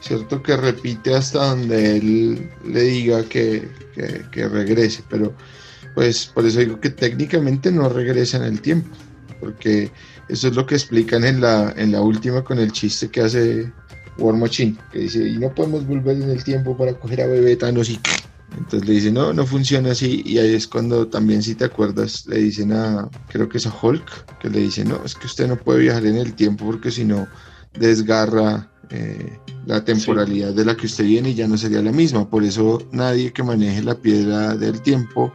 ¿cierto? 0.00 0.42
Que 0.42 0.56
repite 0.56 1.14
hasta 1.14 1.44
donde 1.50 1.96
él 1.96 2.50
le 2.64 2.80
diga 2.82 3.22
que, 3.22 3.68
que- 3.94 4.24
que 4.32 4.48
regrese, 4.48 5.04
pero 5.08 5.32
pues 6.00 6.30
por 6.32 6.46
eso 6.46 6.60
digo 6.60 6.80
que 6.80 6.88
técnicamente 6.88 7.70
no 7.70 7.86
regresa 7.90 8.38
en 8.38 8.44
el 8.44 8.62
tiempo, 8.62 8.88
porque 9.38 9.92
eso 10.30 10.48
es 10.48 10.56
lo 10.56 10.64
que 10.64 10.74
explican 10.74 11.24
en 11.24 11.42
la, 11.42 11.74
en 11.76 11.92
la 11.92 12.00
última 12.00 12.42
con 12.42 12.58
el 12.58 12.72
chiste 12.72 13.10
que 13.10 13.20
hace 13.20 13.70
War 14.16 14.34
Machine, 14.34 14.78
que 14.90 15.00
dice, 15.00 15.28
y 15.28 15.36
no 15.36 15.54
podemos 15.54 15.86
volver 15.86 16.16
en 16.16 16.30
el 16.30 16.42
tiempo 16.42 16.74
para 16.74 16.94
coger 16.94 17.20
a 17.20 17.26
bebé 17.26 17.54
Thanos 17.54 17.90
y... 17.90 18.00
Entonces 18.56 18.88
le 18.88 18.94
dice, 18.94 19.12
no, 19.12 19.34
no 19.34 19.44
funciona 19.44 19.90
así. 19.90 20.22
Y 20.24 20.38
ahí 20.38 20.54
es 20.54 20.66
cuando 20.66 21.06
también, 21.06 21.42
si 21.42 21.54
te 21.54 21.66
acuerdas, 21.66 22.24
le 22.26 22.38
dicen 22.38 22.72
a, 22.72 23.06
creo 23.28 23.50
que 23.50 23.58
es 23.58 23.66
a 23.66 23.74
Hulk, 23.82 24.38
que 24.38 24.48
le 24.48 24.60
dice, 24.60 24.86
no, 24.86 25.04
es 25.04 25.14
que 25.14 25.26
usted 25.26 25.48
no 25.48 25.56
puede 25.56 25.80
viajar 25.80 26.06
en 26.06 26.16
el 26.16 26.32
tiempo 26.32 26.64
porque 26.64 26.90
si 26.90 27.04
no 27.04 27.28
desgarra 27.78 28.72
eh, 28.88 29.38
la 29.66 29.84
temporalidad 29.84 30.54
de 30.54 30.64
la 30.64 30.74
que 30.78 30.86
usted 30.86 31.04
viene 31.04 31.28
y 31.28 31.34
ya 31.34 31.46
no 31.46 31.58
sería 31.58 31.82
la 31.82 31.92
misma. 31.92 32.30
Por 32.30 32.42
eso 32.42 32.88
nadie 32.90 33.34
que 33.34 33.42
maneje 33.42 33.82
la 33.82 33.96
piedra 33.96 34.56
del 34.56 34.80
tiempo 34.80 35.34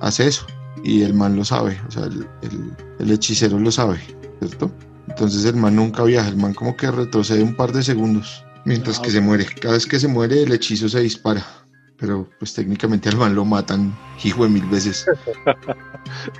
hace 0.00 0.26
eso. 0.28 0.46
Y 0.84 1.02
el 1.02 1.12
man 1.14 1.34
lo 1.36 1.44
sabe, 1.44 1.80
o 1.88 1.90
sea, 1.90 2.04
el, 2.04 2.26
el- 2.42 2.72
el 3.00 3.10
hechicero 3.10 3.58
lo 3.58 3.70
sabe, 3.72 3.98
¿cierto? 4.40 4.70
Entonces 5.08 5.44
el 5.44 5.56
man 5.56 5.74
nunca 5.74 6.04
viaja, 6.04 6.28
el 6.28 6.36
man 6.36 6.54
como 6.54 6.76
que 6.76 6.90
retrocede 6.90 7.42
un 7.42 7.54
par 7.56 7.72
de 7.72 7.82
segundos 7.82 8.44
mientras 8.64 8.98
Ah, 8.98 9.02
que 9.02 9.10
se 9.10 9.20
muere. 9.20 9.46
Cada 9.46 9.74
vez 9.74 9.86
que 9.86 9.98
se 9.98 10.06
muere 10.08 10.42
el 10.42 10.52
hechizo 10.52 10.88
se 10.88 11.00
dispara. 11.00 11.44
Pero 11.96 12.28
pues 12.38 12.54
técnicamente 12.54 13.08
al 13.08 13.16
man 13.16 13.34
lo 13.34 13.44
matan 13.44 13.96
hijo 14.22 14.44
de 14.44 14.50
mil 14.50 14.66
veces. 14.66 15.04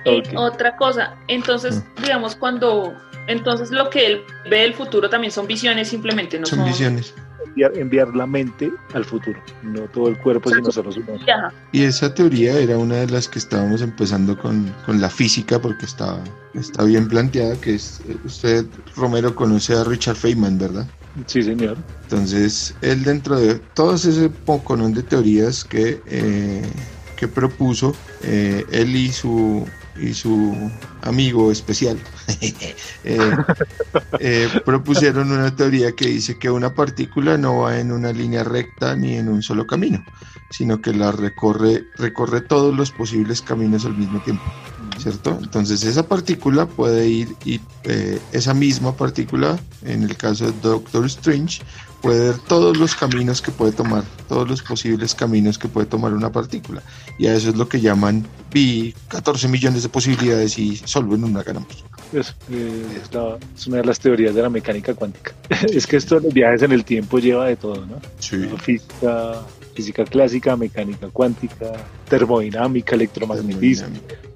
Eh, 0.05 0.23
otra 0.35 0.75
cosa, 0.77 1.15
entonces, 1.27 1.83
Mm. 1.97 2.01
digamos, 2.03 2.35
cuando. 2.35 2.93
Entonces, 3.27 3.69
lo 3.71 3.89
que 3.89 4.05
él 4.07 4.21
ve 4.49 4.61
del 4.61 4.73
futuro 4.73 5.09
también 5.09 5.31
son 5.31 5.45
visiones, 5.45 5.89
simplemente 5.89 6.39
no 6.39 6.45
son. 6.47 6.59
Son 6.59 6.67
visiones. 6.67 7.13
Enviar, 7.45 7.77
enviar 7.77 8.15
la 8.15 8.27
mente 8.27 8.71
al 8.93 9.05
futuro, 9.05 9.39
no 9.63 9.81
todo 9.89 10.09
el 10.09 10.17
cuerpo, 10.19 10.49
sino 10.49 10.71
solo 10.71 10.91
su 10.91 10.99
mente. 10.99 11.25
Y 11.71 11.83
esa 11.83 12.13
teoría 12.13 12.59
era 12.59 12.77
una 12.77 12.95
de 12.95 13.07
las 13.07 13.27
que 13.27 13.39
estábamos 13.39 13.81
empezando 13.81 14.37
con, 14.37 14.73
con 14.85 14.99
la 14.99 15.09
física, 15.09 15.59
porque 15.59 15.85
está, 15.85 16.23
está 16.53 16.83
bien 16.83 17.07
planteada, 17.07 17.55
que 17.61 17.75
es, 17.75 18.01
eh, 18.07 18.17
usted, 18.25 18.65
Romero, 18.95 19.35
conoce 19.35 19.73
a 19.75 19.83
Richard 19.83 20.15
Feynman, 20.15 20.57
¿verdad? 20.57 20.87
Sí, 21.25 21.41
señor. 21.43 21.77
Entonces, 22.03 22.75
él 22.81 23.03
dentro 23.03 23.39
de 23.39 23.55
todos 23.73 24.05
ese 24.05 24.29
poconón 24.29 24.93
de 24.93 25.03
teorías 25.03 25.63
que, 25.63 26.01
eh, 26.05 26.61
que 27.15 27.27
propuso, 27.27 27.95
eh, 28.23 28.65
él 28.71 28.95
y 28.95 29.11
su, 29.11 29.65
y 30.01 30.13
su 30.13 30.71
amigo 31.01 31.51
especial 31.51 31.99
eh, 33.03 33.35
eh, 34.19 34.49
propusieron 34.65 35.31
una 35.31 35.55
teoría 35.55 35.93
que 35.93 36.07
dice 36.07 36.37
que 36.37 36.49
una 36.49 36.73
partícula 36.73 37.37
no 37.37 37.59
va 37.59 37.79
en 37.79 37.91
una 37.91 38.11
línea 38.11 38.43
recta 38.43 38.95
ni 38.95 39.15
en 39.15 39.29
un 39.29 39.41
solo 39.41 39.65
camino, 39.67 40.03
sino 40.49 40.81
que 40.81 40.93
la 40.93 41.11
recorre, 41.11 41.85
recorre 41.97 42.41
todos 42.41 42.75
los 42.75 42.91
posibles 42.91 43.41
caminos 43.41 43.85
al 43.85 43.97
mismo 43.97 44.21
tiempo. 44.21 44.43
¿Cierto? 44.99 45.37
Entonces 45.41 45.83
esa 45.83 46.03
partícula 46.07 46.65
puede 46.67 47.07
ir 47.07 47.35
y 47.45 47.59
eh, 47.83 48.19
esa 48.31 48.53
misma 48.53 48.95
partícula, 48.95 49.59
en 49.83 50.03
el 50.03 50.15
caso 50.17 50.45
de 50.45 50.53
Doctor 50.61 51.05
Strange, 51.05 51.61
puede 52.01 52.29
ver 52.29 52.37
todos 52.47 52.77
los 52.77 52.95
caminos 52.95 53.41
que 53.41 53.51
puede 53.51 53.71
tomar, 53.73 54.03
todos 54.27 54.47
los 54.47 54.61
posibles 54.61 55.13
caminos 55.15 55.57
que 55.57 55.67
puede 55.67 55.85
tomar 55.87 56.13
una 56.13 56.31
partícula. 56.31 56.81
Y 57.17 57.27
a 57.27 57.33
eso 57.35 57.49
es 57.49 57.55
lo 57.57 57.67
que 57.67 57.81
llaman 57.81 58.25
pi 58.51 58.93
14 59.09 59.47
millones 59.47 59.83
de 59.83 59.89
posibilidades 59.89 60.57
y 60.57 60.77
solo 60.77 61.15
en 61.15 61.23
una 61.25 61.43
ganamos. 61.43 61.83
Eh, 62.13 62.19
es, 63.03 63.13
la- 63.13 63.37
es 63.55 63.67
una 63.67 63.77
de 63.77 63.85
las 63.85 63.99
teorías 63.99 64.33
de 64.33 64.41
la 64.41 64.49
mecánica 64.49 64.93
cuántica. 64.93 65.33
es 65.71 65.85
que 65.85 65.97
esto 65.97 66.15
de 66.15 66.21
los 66.21 66.33
viajes 66.33 66.61
en 66.63 66.71
el 66.71 66.83
tiempo 66.85 67.19
lleva 67.19 67.45
de 67.47 67.55
todo, 67.55 67.85
¿no? 67.85 67.99
Sí. 68.19 68.37
Física, 68.63 69.41
física 69.75 70.05
clásica, 70.05 70.55
mecánica 70.55 71.07
cuántica, 71.09 71.71
termodinámica, 72.09 72.95
electromagnetismo, 72.95 73.87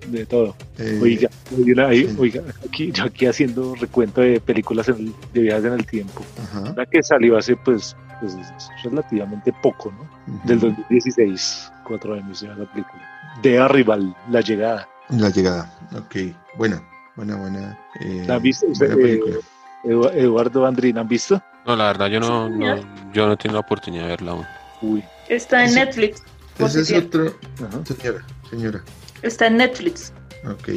de 0.07 0.25
todo. 0.25 0.55
Eh, 0.77 0.99
Oiga, 1.01 1.29
oiga, 1.57 1.87
ahí- 1.87 2.07
sí. 2.07 2.15
oiga, 2.19 2.41
aquí, 2.65 2.91
yo 2.91 3.03
aquí 3.05 3.25
haciendo 3.25 3.75
recuento 3.75 4.21
de 4.21 4.39
películas 4.39 4.87
en 4.89 4.95
el- 4.97 5.15
de 5.33 5.41
viajes 5.41 5.65
en 5.65 5.73
el 5.73 5.85
tiempo. 5.85 6.23
ajá, 6.41 6.71
Una 6.71 6.85
que 6.85 7.01
salió 7.03 7.37
hace 7.37 7.55
pues, 7.57 7.95
pues 8.19 8.35
relativamente 8.83 9.53
poco, 9.61 9.91
¿no? 9.91 10.33
ujú. 10.35 10.47
Del 10.47 10.59
2016, 10.59 11.71
cuatro 11.87 12.13
años 12.15 12.41
ya 12.41 12.49
la 12.55 12.65
película. 12.71 13.01
De 13.41 13.59
Arrival, 13.59 14.15
La 14.29 14.41
Llegada. 14.41 14.87
La 15.09 15.29
llegada, 15.29 15.71
ok. 15.95 16.15
Buena, 16.57 16.81
buena, 17.15 17.35
buena. 17.35 17.77
eh, 17.99 18.23
¿La 18.27 18.35
han 18.35 18.41
visto? 18.41 18.65
buena 18.77 18.93
Eh, 18.93 18.97
película. 18.97 19.35
Eduardo 19.83 20.65
Andrín, 20.65 20.97
¿han 20.97 21.07
visto? 21.07 21.41
No, 21.65 21.75
la 21.75 21.87
verdad, 21.87 22.07
yo 22.07 22.19
no, 22.19 22.47
Sí, 22.47 22.53
no, 22.57 23.11
yo 23.13 23.27
no 23.27 23.37
tengo 23.37 23.53
la 23.55 23.59
oportunidad 23.59 24.03
de 24.03 24.09
verla 24.09 24.31
aún. 24.31 24.45
Uy, 24.81 25.03
Está 25.29 25.65
en 25.65 25.73
Netflix. 25.75 26.23
Ese 26.57 26.81
es 26.81 26.91
otro, 26.93 27.33
ajá. 27.57 27.83
señora, 27.85 28.25
señora. 28.49 28.83
Está 29.23 29.47
en 29.47 29.57
Netflix. 29.57 30.13
Ok. 30.45 30.69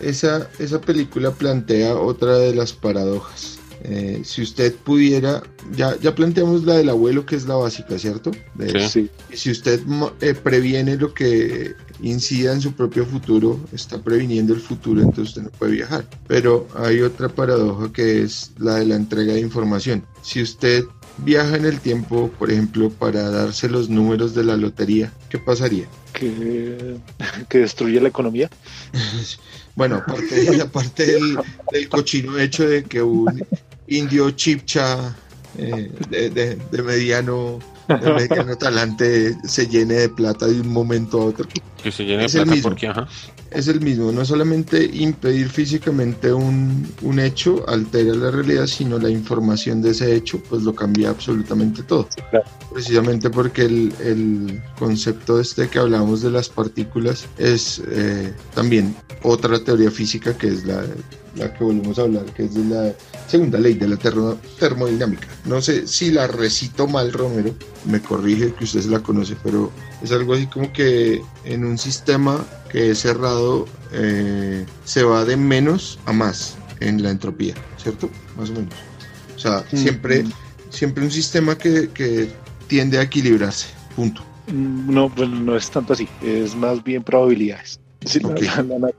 Esa, 0.00 0.48
esa 0.58 0.80
película 0.80 1.30
plantea 1.30 1.94
otra 1.96 2.36
de 2.38 2.54
las 2.54 2.72
paradojas. 2.72 3.58
Eh, 3.84 4.22
si 4.24 4.42
usted 4.42 4.74
pudiera, 4.76 5.42
ya, 5.74 5.96
ya 6.00 6.14
planteamos 6.14 6.64
la 6.64 6.74
del 6.76 6.88
abuelo, 6.88 7.26
que 7.26 7.34
es 7.34 7.46
la 7.46 7.56
básica, 7.56 7.98
¿cierto? 7.98 8.30
De- 8.54 8.88
Sí. 8.88 9.10
y 9.32 9.36
si 9.36 9.50
usted 9.50 9.82
mo- 9.86 10.12
eh, 10.20 10.34
previene 10.34 10.96
lo 10.96 11.12
que 11.14 11.74
incida 12.00 12.52
en 12.52 12.60
su 12.60 12.72
propio 12.74 13.04
futuro, 13.04 13.58
está 13.72 14.00
previniendo 14.00 14.54
el 14.54 14.60
futuro, 14.60 15.00
entonces 15.00 15.30
usted 15.30 15.42
no 15.42 15.50
puede 15.50 15.72
viajar. 15.72 16.08
Pero 16.28 16.68
hay 16.76 17.00
otra 17.00 17.28
paradoja 17.28 17.92
que 17.92 18.22
es 18.22 18.52
la 18.58 18.76
de 18.76 18.86
la 18.86 18.94
entrega 18.96 19.32
de 19.34 19.40
información. 19.40 20.04
Si 20.22 20.40
usted 20.42 20.84
viaja 21.18 21.56
en 21.56 21.64
el 21.64 21.80
tiempo, 21.80 22.30
por 22.38 22.50
ejemplo, 22.50 22.90
para 22.90 23.30
darse 23.30 23.68
los 23.68 23.88
números 23.88 24.34
de 24.34 24.44
la 24.44 24.56
lotería, 24.56 25.12
¿qué 25.28 25.38
pasaría? 25.38 25.86
Que, 26.12 26.96
que 27.48 27.58
destruye 27.58 28.00
la 28.00 28.08
economía. 28.08 28.48
Bueno, 29.74 29.96
aparte, 30.06 30.60
aparte 30.60 31.06
del, 31.06 31.38
del 31.72 31.88
cochino 31.88 32.38
hecho 32.38 32.68
de 32.68 32.84
que 32.84 33.00
un 33.00 33.42
indio 33.88 34.30
chipcha 34.32 35.16
eh, 35.56 35.90
de, 36.10 36.28
de- 36.28 36.56
de 36.70 36.82
mediano 36.82 37.58
de 37.88 38.12
mediano 38.12 38.56
talante 38.58 39.34
se 39.48 39.66
llene 39.66 39.94
de 39.94 40.08
plata 40.10 40.46
de 40.46 40.60
un 40.60 40.68
momento 40.68 41.22
a 41.22 41.24
otro. 41.24 41.48
Que 41.82 41.90
se 41.90 42.04
llene 42.04 42.18
de 42.18 42.26
el 42.26 42.32
plata 42.32 42.50
mismo. 42.50 42.68
porque, 42.68 42.86
ajá. 42.88 43.08
Es 43.54 43.68
el 43.68 43.80
mismo, 43.80 44.10
no 44.12 44.24
solamente 44.24 44.84
impedir 44.84 45.48
físicamente 45.48 46.32
un, 46.32 46.86
un 47.02 47.18
hecho 47.18 47.68
altera 47.68 48.14
la 48.14 48.30
realidad, 48.30 48.66
sino 48.66 48.98
la 48.98 49.10
información 49.10 49.82
de 49.82 49.90
ese 49.90 50.14
hecho, 50.14 50.42
pues 50.48 50.62
lo 50.62 50.74
cambia 50.74 51.10
absolutamente 51.10 51.82
todo. 51.82 52.08
Claro. 52.30 52.44
Precisamente 52.72 53.28
porque 53.28 53.62
el, 53.62 53.92
el 54.02 54.62
concepto 54.78 55.38
este 55.38 55.68
que 55.68 55.78
hablamos 55.78 56.22
de 56.22 56.30
las 56.30 56.48
partículas 56.48 57.26
es 57.36 57.82
eh, 57.90 58.32
también 58.54 58.94
otra 59.22 59.62
teoría 59.62 59.90
física 59.90 60.36
que 60.36 60.48
es 60.48 60.64
la, 60.64 60.82
la 61.36 61.52
que 61.52 61.62
volvemos 61.62 61.98
a 61.98 62.02
hablar, 62.02 62.24
que 62.34 62.44
es 62.44 62.54
de 62.54 62.64
la 62.64 62.94
segunda 63.28 63.58
ley 63.58 63.74
de 63.74 63.88
la 63.88 63.96
termo- 63.96 64.38
termodinámica. 64.58 65.28
No 65.44 65.60
sé 65.60 65.86
si 65.86 66.10
la 66.10 66.26
recito 66.26 66.86
mal, 66.86 67.12
Romero, 67.12 67.54
me 67.84 68.00
corrige 68.00 68.54
que 68.54 68.64
usted 68.64 68.80
se 68.80 68.88
la 68.88 69.00
conoce, 69.00 69.36
pero 69.42 69.70
es 70.02 70.12
algo 70.12 70.34
así 70.34 70.46
como 70.46 70.72
que 70.72 71.22
en 71.44 71.64
un 71.64 71.78
sistema 71.78 72.44
que 72.70 72.90
es 72.90 73.00
cerrado 73.00 73.66
eh, 73.92 74.64
se 74.84 75.02
va 75.04 75.24
de 75.24 75.36
menos 75.36 75.98
a 76.06 76.12
más 76.12 76.56
en 76.80 77.02
la 77.02 77.10
entropía, 77.10 77.54
¿cierto? 77.76 78.08
Más 78.36 78.50
o 78.50 78.54
menos. 78.54 78.74
O 79.36 79.38
sea, 79.38 79.64
Mm. 79.72 79.76
siempre, 79.76 80.24
siempre 80.70 81.04
un 81.04 81.10
sistema 81.10 81.56
que, 81.56 81.90
que 81.90 82.28
tiende 82.66 82.98
a 82.98 83.02
equilibrarse, 83.02 83.68
punto. 83.94 84.22
Mm, 84.48 84.92
No, 84.92 85.08
pues 85.08 85.28
no 85.28 85.56
es 85.56 85.70
tanto 85.70 85.92
así, 85.92 86.08
es 86.22 86.54
más 86.56 86.82
bien 86.82 87.02
probabilidades. 87.02 87.78
Sí, 88.04 88.20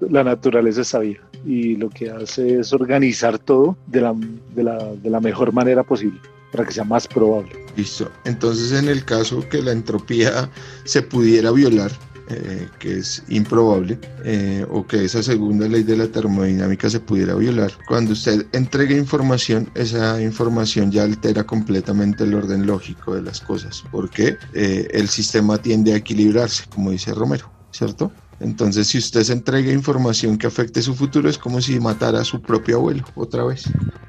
la 0.10 0.24
naturaleza 0.24 0.82
es 0.82 0.88
sabia 0.88 1.20
y 1.46 1.76
lo 1.76 1.90
que 1.90 2.10
hace 2.10 2.60
es 2.62 2.72
organizar 2.72 3.38
todo 3.38 3.76
de 3.88 4.00
la, 4.00 4.14
de, 4.56 4.64
la, 4.64 4.78
de 4.96 5.10
la 5.10 5.20
mejor 5.20 5.52
manera 5.52 5.84
posible 5.84 6.22
para 6.54 6.66
que 6.66 6.72
sea 6.72 6.84
más 6.84 7.08
probable. 7.08 7.52
Listo. 7.76 8.10
Entonces, 8.24 8.72
en 8.72 8.88
el 8.88 9.04
caso 9.04 9.48
que 9.50 9.62
la 9.62 9.72
entropía 9.72 10.50
se 10.86 11.02
pudiera 11.02 11.52
violar, 11.52 11.92
eh, 12.30 12.70
que 12.80 13.00
es 13.00 13.24
improbable, 13.28 14.00
eh, 14.24 14.66
o 14.70 14.86
que 14.86 15.04
esa 15.04 15.22
segunda 15.24 15.68
ley 15.68 15.84
de 15.84 15.98
la 15.98 16.08
termodinámica 16.08 16.90
se 16.90 17.00
pudiera 17.00 17.34
violar, 17.34 17.72
cuando 17.88 18.14
usted 18.14 18.46
entrega 18.54 18.96
información, 18.96 19.70
esa 19.74 20.22
información 20.22 20.92
ya 20.92 21.04
altera 21.04 21.44
completamente 21.44 22.24
el 22.24 22.36
orden 22.36 22.66
lógico 22.66 23.16
de 23.16 23.24
las 23.24 23.42
cosas, 23.42 23.84
porque 23.92 24.38
eh, 24.54 24.88
el 24.92 25.10
sistema 25.10 25.58
tiende 25.58 25.94
a 25.94 25.98
equilibrarse, 25.98 26.66
como 26.70 26.92
dice 26.92 27.14
Romero, 27.14 27.52
¿cierto? 27.72 28.12
Entonces, 28.44 28.88
si 28.88 28.98
usted 28.98 29.24
se 29.24 29.34
entrega 29.34 29.72
información 29.72 30.38
que 30.38 30.48
afecte 30.48 30.82
su 30.82 30.94
futuro, 30.94 31.30
es 31.30 31.38
como 31.38 31.62
si 31.62 31.80
matara 31.80 32.22
a 32.22 32.26
su 32.26 32.42
propio 32.42 32.78
abuelo 32.78 33.04
otra 33.16 33.46
vez. 33.46 33.64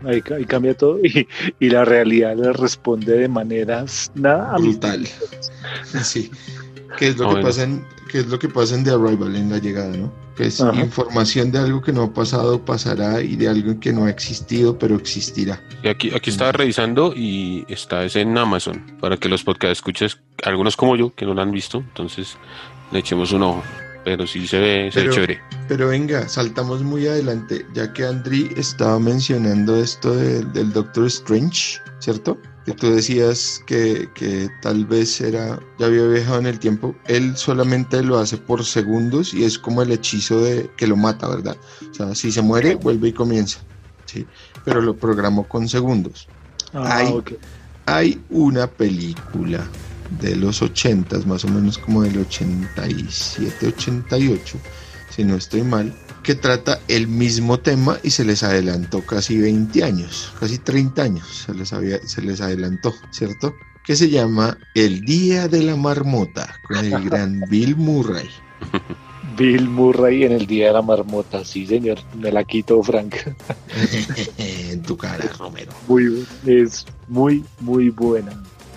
Ahí, 0.04 0.22
ahí 0.36 0.44
cambia 0.44 0.74
todo 0.74 0.98
y, 1.02 1.26
y 1.60 1.70
la 1.70 1.84
realidad 1.84 2.36
le 2.36 2.52
responde 2.52 3.16
de 3.16 3.28
maneras 3.28 4.10
nada 4.14 4.56
brutal. 4.58 5.06
Sí. 6.02 6.30
¿Qué 6.98 7.08
es 7.08 7.16
lo 7.16 7.26
que 7.26 7.32
bueno. 7.32 7.48
pasa 7.48 7.62
en 7.64 7.84
qué 8.10 8.20
es 8.20 8.26
lo 8.26 8.38
que 8.38 8.48
pasa 8.48 8.76
en 8.76 8.84
The 8.84 8.90
Arrival 8.90 9.34
en 9.34 9.50
la 9.50 9.58
llegada, 9.58 9.96
¿no? 9.96 10.12
Que 10.36 10.46
es 10.46 10.60
Ajá. 10.60 10.78
información 10.80 11.50
de 11.50 11.58
algo 11.58 11.82
que 11.82 11.92
no 11.92 12.02
ha 12.02 12.12
pasado, 12.12 12.64
pasará 12.64 13.20
y 13.20 13.34
de 13.34 13.48
algo 13.48 13.80
que 13.80 13.92
no 13.92 14.04
ha 14.04 14.10
existido, 14.10 14.78
pero 14.78 14.96
existirá. 14.96 15.60
Y 15.82 15.88
aquí, 15.88 16.12
aquí 16.14 16.30
estaba 16.30 16.52
revisando 16.52 17.12
y 17.14 17.64
está 17.68 18.04
es 18.04 18.14
en 18.16 18.36
Amazon 18.36 18.96
para 19.00 19.16
que 19.16 19.28
los 19.28 19.42
podcast 19.42 19.72
escuches, 19.72 20.20
algunos 20.44 20.76
como 20.76 20.96
yo 20.96 21.14
que 21.14 21.24
no 21.24 21.34
lo 21.34 21.42
han 21.42 21.50
visto, 21.50 21.78
entonces 21.78 22.36
le 22.92 23.00
echemos 23.00 23.32
un 23.32 23.42
ojo. 23.42 23.62
Pero 24.04 24.26
sí 24.26 24.46
se 24.46 24.58
ve, 24.58 24.90
se 24.92 25.00
ve 25.00 25.04
Pero- 25.04 25.12
chévere. 25.14 25.40
Pero 25.68 25.88
venga, 25.88 26.28
saltamos 26.28 26.82
muy 26.82 27.06
adelante, 27.06 27.64
ya 27.72 27.92
que 27.92 28.04
Andri 28.04 28.50
estaba 28.56 28.98
mencionando 28.98 29.76
esto 29.76 30.14
de- 30.14 30.44
del 30.44 30.72
Doctor 30.72 31.06
Strange, 31.06 31.78
¿cierto? 32.00 32.38
Que 32.66 32.72
tú 32.72 32.90
decías 32.94 33.62
que, 33.66 34.08
que 34.14 34.48
tal 34.62 34.84
vez 34.86 35.20
era, 35.20 35.58
ya 35.78 35.86
había 35.86 36.06
viajado 36.06 36.38
en 36.38 36.46
el 36.46 36.58
tiempo. 36.58 36.94
Él 37.06 37.36
solamente 37.36 38.02
lo 38.02 38.18
hace 38.18 38.36
por 38.36 38.64
segundos 38.64 39.32
y 39.34 39.44
es 39.44 39.58
como 39.58 39.82
el 39.82 39.92
hechizo 39.92 40.40
de 40.40 40.70
que 40.76 40.86
lo 40.86 40.96
mata, 40.96 41.28
¿verdad? 41.28 41.56
O 41.90 41.94
sea, 41.94 42.14
si 42.14 42.30
se 42.32 42.42
muere, 42.42 42.74
vuelve 42.74 43.08
y 43.08 43.12
comienza. 43.12 43.60
Sí, 44.06 44.26
pero 44.64 44.80
lo 44.82 44.96
programó 44.96 45.44
con 45.48 45.68
segundos. 45.68 46.28
Ah, 46.72 46.98
Ay. 46.98 47.08
ok. 47.12 47.32
Hay 47.86 48.20
una 48.30 48.66
película 48.66 49.66
de 50.20 50.36
los 50.36 50.62
80, 50.62 51.18
más 51.26 51.44
o 51.44 51.48
menos 51.48 51.78
como 51.78 52.02
del 52.02 52.18
87, 52.18 53.66
88, 53.68 54.58
si 55.10 55.24
no 55.24 55.36
estoy 55.36 55.62
mal, 55.62 55.94
que 56.22 56.34
trata 56.34 56.80
el 56.88 57.06
mismo 57.06 57.60
tema 57.60 57.98
y 58.02 58.10
se 58.10 58.24
les 58.24 58.42
adelantó 58.42 59.02
casi 59.02 59.38
20 59.38 59.84
años, 59.84 60.32
casi 60.40 60.58
30 60.58 61.02
años, 61.02 61.44
se 61.46 61.54
les, 61.54 61.72
había, 61.72 61.98
se 62.06 62.22
les 62.22 62.40
adelantó, 62.40 62.92
¿cierto? 63.10 63.54
Que 63.84 63.94
se 63.94 64.08
llama 64.08 64.56
El 64.74 65.02
Día 65.02 65.48
de 65.48 65.62
la 65.62 65.76
Marmota, 65.76 66.54
con 66.66 66.78
el 66.78 67.04
gran 67.04 67.40
Bill 67.50 67.76
Murray. 67.76 68.28
Bill 69.36 69.68
Murray 69.68 70.24
en 70.24 70.32
el 70.32 70.46
Día 70.46 70.68
de 70.68 70.72
la 70.72 70.82
Marmota, 70.82 71.44
sí 71.44 71.66
señor, 71.66 71.98
me 72.18 72.32
la 72.32 72.44
quito 72.44 72.82
Frank. 72.82 73.16
en 74.38 74.82
tu 74.82 74.96
cara, 74.96 75.28
Romero. 75.38 75.72
Muy, 75.88 76.26
es 76.46 76.86
muy, 77.08 77.44
muy 77.60 77.90
buena. 77.90 78.32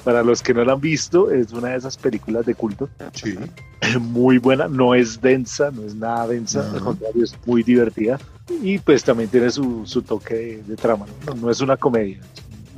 Para 0.08 0.24
los 0.24 0.41
que 0.41 0.54
no 0.54 0.63
la 0.63 0.72
han 0.72 0.80
visto, 0.80 1.30
es 1.32 1.52
una 1.52 1.72
de 1.72 1.76
esas 1.80 1.98
películas 1.98 2.46
de 2.46 2.56
culto. 2.56 2.88
Sí. 3.13 3.36
Muy 4.00 4.38
buena, 4.38 4.70
no 4.70 4.96
es 4.96 5.20
densa, 5.20 5.70
no 5.70 5.84
es 5.84 5.96
nada 5.96 6.26
densa, 6.30 6.63
No. 6.63 6.76
al 6.78 6.80
contrario, 6.82 7.24
es 7.26 7.36
muy 7.46 7.62
divertida. 7.62 8.17
Y 8.62 8.80
pues 8.80 9.04
también 9.04 9.30
tiene 9.30 9.50
su, 9.50 9.86
su 9.86 10.02
toque 10.04 10.34
de, 10.34 10.63
de 10.63 10.76
trama, 10.78 11.08
¿no? 11.26 11.34
No, 11.36 11.41
no 11.41 11.52
es 11.52 11.60
una 11.60 11.76
comedia, 11.76 12.20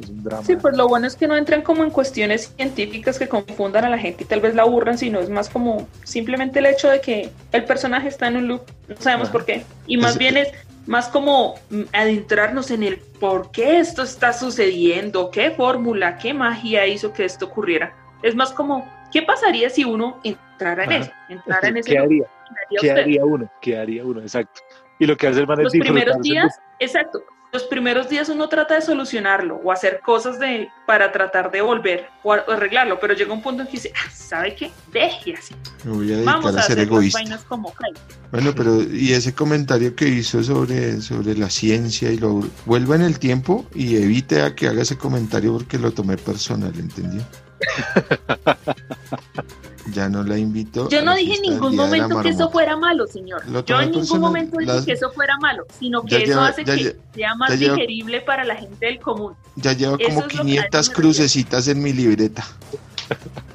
es 0.01 0.09
un 0.09 0.23
drama. 0.23 0.43
Sí, 0.43 0.55
pues 0.55 0.75
lo 0.75 0.87
bueno 0.87 1.05
es 1.05 1.15
que 1.15 1.27
no 1.27 1.37
entran 1.37 1.61
como 1.61 1.83
en 1.83 1.91
cuestiones 1.91 2.51
científicas 2.57 3.19
que 3.19 3.27
confundan 3.27 3.85
a 3.85 3.89
la 3.89 3.99
gente 3.99 4.23
y 4.23 4.27
tal 4.27 4.41
vez 4.41 4.55
la 4.55 4.63
aburran, 4.63 4.97
sino 4.97 5.19
es 5.19 5.29
más 5.29 5.49
como 5.49 5.87
simplemente 6.03 6.57
el 6.57 6.65
hecho 6.65 6.89
de 6.89 6.99
que 6.99 7.29
el 7.51 7.63
personaje 7.65 8.07
está 8.07 8.27
en 8.27 8.37
un 8.37 8.47
loop, 8.47 8.63
no 8.87 8.95
sabemos 8.97 9.29
por 9.29 9.45
qué. 9.45 9.63
Y 9.85 9.97
más 9.97 10.13
Es- 10.13 10.17
bien 10.17 10.35
es 10.37 10.47
más 10.89 11.07
como 11.07 11.53
mm, 11.69 11.83
adentrarnos 11.93 12.71
en 12.71 12.81
el 12.81 12.97
por 12.97 13.51
qué 13.51 13.79
esto 13.79 14.01
está 14.01 14.33
sucediendo, 14.33 15.29
qué 15.29 15.51
fórmula, 15.51 16.17
qué 16.17 16.33
magia 16.33 16.87
hizo 16.87 17.13
que 17.13 17.25
esto 17.25 17.45
ocurriera. 17.45 17.93
Es 18.23 18.33
más 18.33 18.51
como, 18.51 18.91
¿qué 19.11 19.21
pasaría 19.21 19.69
si 19.69 19.85
uno 19.85 20.19
entrara 20.23 20.85
en 20.85 20.89
Ajá. 20.89 20.99
eso? 21.01 21.11
Entrara 21.29 21.67
en 21.67 21.77
ese 21.77 21.91
¿Qué 21.91 21.99
haría? 21.99 22.25
¿Qué 22.25 22.65
haría 22.65 22.95
¿Qué 22.95 23.01
haría 23.01 23.23
uno? 23.25 23.51
¿Qué 23.61 23.77
haría 23.77 24.03
uno? 24.03 24.19
Exacto. 24.21 24.61
Y 24.97 25.05
lo 25.05 25.15
que 25.15 25.27
hace 25.27 25.41
el 25.41 25.47
man 25.47 25.59
es 25.59 25.65
los 25.65 25.73
primeros 25.73 26.21
días, 26.21 26.59
exacto, 26.79 27.23
los 27.51 27.63
primeros 27.63 28.09
días 28.09 28.29
uno 28.29 28.47
trata 28.47 28.75
de 28.75 28.81
solucionarlo 28.81 29.59
o 29.63 29.71
hacer 29.71 30.01
cosas 30.05 30.39
de 30.39 30.69
para 30.85 31.11
tratar 31.11 31.51
de 31.51 31.61
volver 31.61 32.07
o, 32.23 32.33
arreglarlo, 32.33 32.99
pero 32.99 33.13
llega 33.13 33.33
un 33.33 33.41
punto 33.41 33.63
en 33.63 33.67
que 33.67 33.73
dice, 33.73 33.91
ah, 33.95 34.09
¿sabe 34.11 34.55
qué? 34.55 34.71
Deje 34.91 35.35
así. 35.35 35.55
Me 35.83 35.91
voy 35.91 36.13
a 36.13 36.17
dedicar 36.17 36.35
Vamos 36.35 36.55
a 36.55 36.59
a 36.59 36.61
ser 36.61 36.61
hacer 36.61 36.77
las 36.77 36.87
egoísta. 36.87 37.19
vainas 37.19 37.43
como 37.45 37.73
caen. 37.73 37.95
Bueno, 38.31 38.53
pero 38.55 38.83
y 38.83 39.13
ese 39.13 39.33
comentario 39.33 39.95
que 39.95 40.07
hizo 40.07 40.43
sobre, 40.43 41.01
sobre 41.01 41.35
la 41.35 41.49
ciencia 41.49 42.11
y 42.11 42.17
lo 42.17 42.41
vuelva 42.65 42.95
en 42.95 43.01
el 43.01 43.17
tiempo 43.17 43.65
y 43.73 43.95
evite 43.95 44.43
a 44.43 44.55
que 44.55 44.67
haga 44.67 44.83
ese 44.83 44.97
comentario 44.97 45.53
porque 45.53 45.79
lo 45.79 45.91
tomé 45.91 46.17
personal, 46.17 46.73
¿entendió? 46.77 47.23
ya 49.91 50.09
no 50.09 50.23
la 50.23 50.37
invito. 50.37 50.87
Yo 50.89 51.01
no 51.03 51.15
dije 51.15 51.35
en 51.35 51.41
ningún 51.41 51.75
momento 51.75 52.21
que 52.21 52.29
eso 52.29 52.49
fuera 52.49 52.75
malo, 52.77 53.07
señor. 53.07 53.43
Yo 53.65 53.81
en 53.81 53.91
ningún 53.91 54.19
momento 54.19 54.57
dije 54.57 54.71
Las- 54.73 54.85
que 54.85 54.93
eso 54.93 55.11
fuera 55.11 55.37
malo, 55.39 55.65
sino 55.79 56.01
que 56.03 56.11
Ya 56.11 56.17
eso 56.19 56.25
lleva- 56.27 56.47
hace 56.47 56.63
ya 56.65 56.75
que 56.75 56.81
lle- 56.81 56.95
sea 57.13 57.35
más 57.35 57.57
lleva- 57.59 57.75
digerible 57.75 58.21
para 58.21 58.43
la 58.43 58.55
gente 58.55 58.85
del 58.85 58.99
común. 58.99 59.33
Ya 59.55 59.73
lleva 59.73 59.97
eso 59.99 60.07
como 60.09 60.19
es 60.19 60.23
lo 60.23 60.27
que 60.29 60.37
a 60.37 60.41
500 60.41 60.79
eso 60.81 60.91
me 60.91 60.95
crucecitas 60.95 61.67
en 61.67 61.81
mi 61.83 61.93
libreta. 61.93 62.45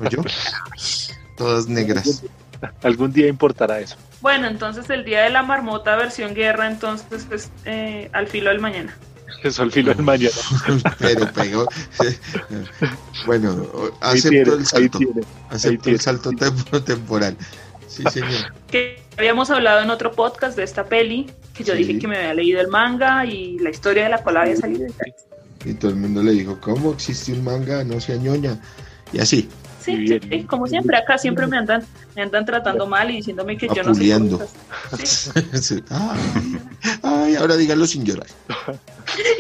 ¿Oyó? 0.01 0.23
Todas 1.37 1.67
negras. 1.69 2.23
Algún 2.83 3.13
día 3.13 3.29
importará 3.29 3.81
eso. 3.81 3.97
Bueno, 4.21 4.47
entonces 4.47 4.89
el 4.91 5.05
día 5.05 5.23
de 5.23 5.31
la 5.31 5.43
marmota 5.43 5.97
versión 5.97 6.35
guerra, 6.35 6.67
entonces 6.67 7.27
es 7.31 7.51
eh, 7.65 8.09
al 8.13 8.27
filo 8.27 8.51
del 8.51 8.61
mañana. 8.61 8.97
Eso 9.43 9.63
al 9.63 9.73
filo 9.73 9.93
del 9.95 10.03
mañana. 10.05 10.31
Pero 10.99 11.33
pegó. 11.33 11.67
bueno, 13.27 13.67
acepto 14.01 14.29
tiene, 14.31 14.53
el 14.53 14.67
salto. 14.67 14.99
tiene. 14.99 15.21
Acepto 15.51 15.91
el 15.91 16.01
salto 16.01 16.31
tempo- 16.33 16.83
temporal. 16.83 17.37
Sí, 17.87 18.03
señor. 18.11 18.53
que 18.71 19.01
habíamos 19.17 19.51
hablado 19.51 19.81
en 19.83 19.91
otro 19.91 20.13
podcast 20.13 20.57
de 20.57 20.65
esta 20.65 20.85
peli, 20.85 21.31
que 21.53 21.63
yo 21.63 21.75
Sí. 21.75 21.85
dije 21.85 21.99
que 22.01 22.09
me 22.09 22.17
había 22.19 22.35
leído 22.35 22.61
el 22.61 22.69
manga 22.69 23.25
y 23.25 23.59
la 23.61 23.71
historia 23.71 24.05
de 24.05 24.11
la 24.11 24.19
cual 24.23 24.39
había 24.39 24.57
salido. 24.57 24.87
Y 25.65 25.75
todo 25.75 25.93
el 25.93 25.97
mundo 25.97 26.23
le 26.23 26.33
dijo, 26.33 26.59
¿cómo 26.61 26.93
existe 26.93 27.33
un 27.33 27.45
manga? 27.45 27.85
No 27.85 28.01
sea 28.01 28.17
ñoña. 28.17 28.61
Y 29.13 29.21
así. 29.21 29.49
Sí, 29.85 29.97
Bien. 29.97 30.21
sí, 30.31 30.45
como 30.45 30.67
siempre, 30.67 30.97
acá 30.97 31.19
siempre 31.19 31.47
me 31.47 31.59
andan, 31.59 31.85
me 32.17 32.23
andan 32.23 32.47
tratando 32.47 32.87
mal 32.87 33.11
y 33.11 33.17
diciéndome 33.17 33.57
que 33.59 33.69
yo 33.69 33.83
no 33.83 33.95
sé. 33.95 34.05
Sí. 35.05 35.31
Sí. 35.61 35.85
Ay, 37.03 37.35
ahora 37.37 37.57
dígalo 37.57 37.87
sin 37.87 38.05
llorar. 38.05 38.27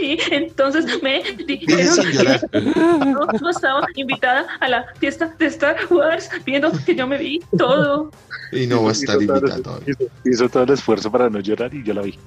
Y 0.01 0.19
entonces 0.31 0.85
me 1.03 1.23
dijeron 1.49 1.95
sin 1.95 2.11
llorar. 2.13 2.49
no, 2.53 3.27
no 3.41 3.51
estaba 3.51 3.85
invitada 3.97 4.47
a 4.61 4.69
la 4.69 4.85
fiesta 5.01 5.35
de 5.39 5.47
Star 5.47 5.77
Wars, 5.91 6.29
viendo 6.45 6.71
que 6.85 6.95
yo 6.95 7.07
me 7.07 7.17
vi 7.19 7.41
todo. 7.59 8.11
Y 8.53 8.67
no 8.67 8.83
va 8.85 8.91
a 8.91 8.93
estar 8.93 9.17
invitada 9.21 9.61
todavía. 9.63 9.95
hizo- 9.99 10.11
Hizo 10.31 10.49
todo 10.51 10.63
el 10.65 10.71
esfuerzo 10.71 11.11
para 11.11 11.29
no 11.31 11.41
llorar 11.41 11.75
y 11.75 11.83
yo 11.83 11.95
la 11.95 12.03
vi. 12.03 12.19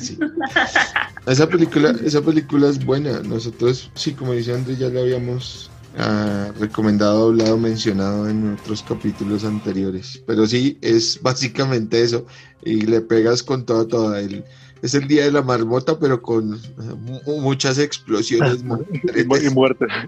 Sí. 0.00 0.18
Esa 1.26 1.48
película, 1.48 1.94
esa 2.04 2.20
película 2.22 2.68
es 2.68 2.84
buena. 2.84 3.20
Nosotros, 3.20 3.90
sí, 3.94 4.12
como 4.12 4.32
dice 4.32 4.52
André, 4.54 4.76
ya 4.76 4.88
la 4.88 5.00
habíamos 5.00 5.70
ah, 5.96 6.52
recomendado, 6.58 7.28
hablado, 7.28 7.58
mencionado 7.58 8.28
en 8.28 8.44
otros 8.52 8.82
capítulos 8.82 9.44
anteriores. 9.44 10.22
Pero 10.26 10.46
sí, 10.46 10.78
es 10.82 11.20
básicamente 11.22 12.02
eso. 12.02 12.26
Y 12.62 12.82
le 12.82 13.00
pegas 13.00 13.42
con 13.42 13.64
todo, 13.66 13.86
todo. 13.86 14.16
El, 14.16 14.44
es 14.82 14.94
el 14.94 15.06
día 15.08 15.24
de 15.24 15.32
la 15.32 15.42
marmota, 15.42 15.98
pero 15.98 16.20
con 16.22 16.50
mu- 16.98 17.40
muchas 17.40 17.78
explosiones. 17.78 18.62
Y, 18.62 18.64
mu- 18.64 18.84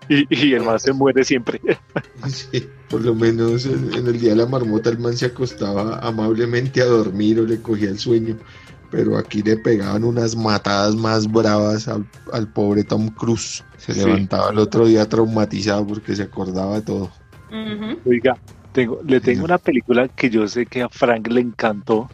y 0.09 0.53
el 0.55 0.62
man 0.62 0.79
se 0.81 0.92
muere 0.92 1.25
siempre. 1.25 1.61
Sí, 2.29 2.75
por 2.88 3.03
lo 3.03 3.14
menos 3.14 3.66
en, 3.66 3.92
en 3.94 4.07
el 4.07 4.18
día 4.18 4.31
de 4.31 4.37
la 4.37 4.46
marmota 4.46 4.90
el 4.90 4.99
man 4.99 5.16
se 5.16 5.27
acostaba 5.27 5.99
amablemente 5.99 6.81
a 6.83 6.87
dormir 6.87 7.38
o 7.40 7.46
le 7.46 7.61
cogía 7.62 7.90
el 7.90 7.99
sueño. 7.99 8.38
Pero 8.90 9.16
aquí 9.16 9.42
le 9.42 9.57
pegaban 9.57 10.05
unas 10.05 10.37
matadas 10.37 10.94
más 10.94 11.31
bravas 11.31 11.88
al, 11.88 12.07
al 12.33 12.53
pobre 12.53 12.85
Tom 12.85 13.09
Cruise. 13.09 13.64
Se 13.79 13.92
Sí. 13.92 14.01
levantaba 14.01 14.51
el 14.51 14.59
otro 14.59 14.87
día 14.87 15.09
traumatizado 15.09 15.87
porque 15.87 16.14
se 16.14 16.22
acordaba 16.22 16.77
de 16.77 16.83
todo. 16.83 17.11
Oiga, 18.05 18.37
tengo, 18.72 19.01
le 19.07 19.20
tengo 19.20 19.44
una 19.44 19.59
película 19.59 20.09
que 20.09 20.31
yo 20.31 20.46
sé 20.49 20.66
que 20.66 20.83
a 20.83 20.88
Frank 20.88 21.29
le 21.29 21.40
encantó 21.40 22.09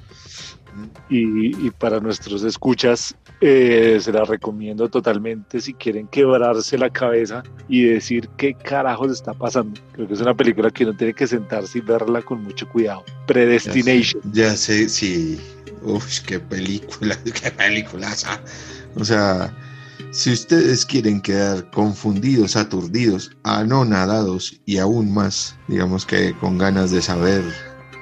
y, 1.08 1.66
y 1.66 1.70
para 1.70 2.00
nuestros 2.00 2.42
escuchas 2.44 3.14
eh, 3.44 3.98
se 4.00 4.12
la 4.12 4.24
recomiendo 4.24 4.88
totalmente 4.88 5.61
si 5.61 5.74
quieren 5.74 6.07
quebrarse 6.07 6.78
la 6.78 6.88
cabeza 6.90 7.42
y 7.68 7.83
decir 7.83 8.28
qué 8.37 8.55
carajos 8.55 9.11
está 9.11 9.35
pasando. 9.35 9.81
Creo 9.90 10.07
que 10.07 10.14
es 10.14 10.20
una 10.20 10.33
película 10.33 10.70
que 10.70 10.85
uno 10.85 10.96
tiene 10.96 11.12
que 11.12 11.26
sentarse 11.26 11.78
y 11.78 11.81
verla 11.81 12.22
con 12.22 12.44
mucho 12.44 12.68
cuidado. 12.68 13.05
Predestination. 13.26 14.22
Ya 14.33 14.55
sé, 14.55 14.88
sí. 14.88 15.40
Uf, 15.83 16.20
qué 16.20 16.38
película, 16.38 17.18
qué 17.42 17.50
peliculaza. 17.50 18.40
O 18.94 19.05
sea, 19.05 19.52
si 20.12 20.33
ustedes 20.33 20.87
quieren 20.87 21.20
quedar 21.20 21.68
confundidos, 21.72 22.55
aturdidos, 22.55 23.33
anonadados 23.42 24.61
y 24.66 24.78
aún 24.78 25.12
más, 25.12 25.57
digamos 25.66 26.07
que 26.07 26.33
con 26.38 26.59
ganas 26.59 26.92
de 26.92 27.02
saber 27.02 27.42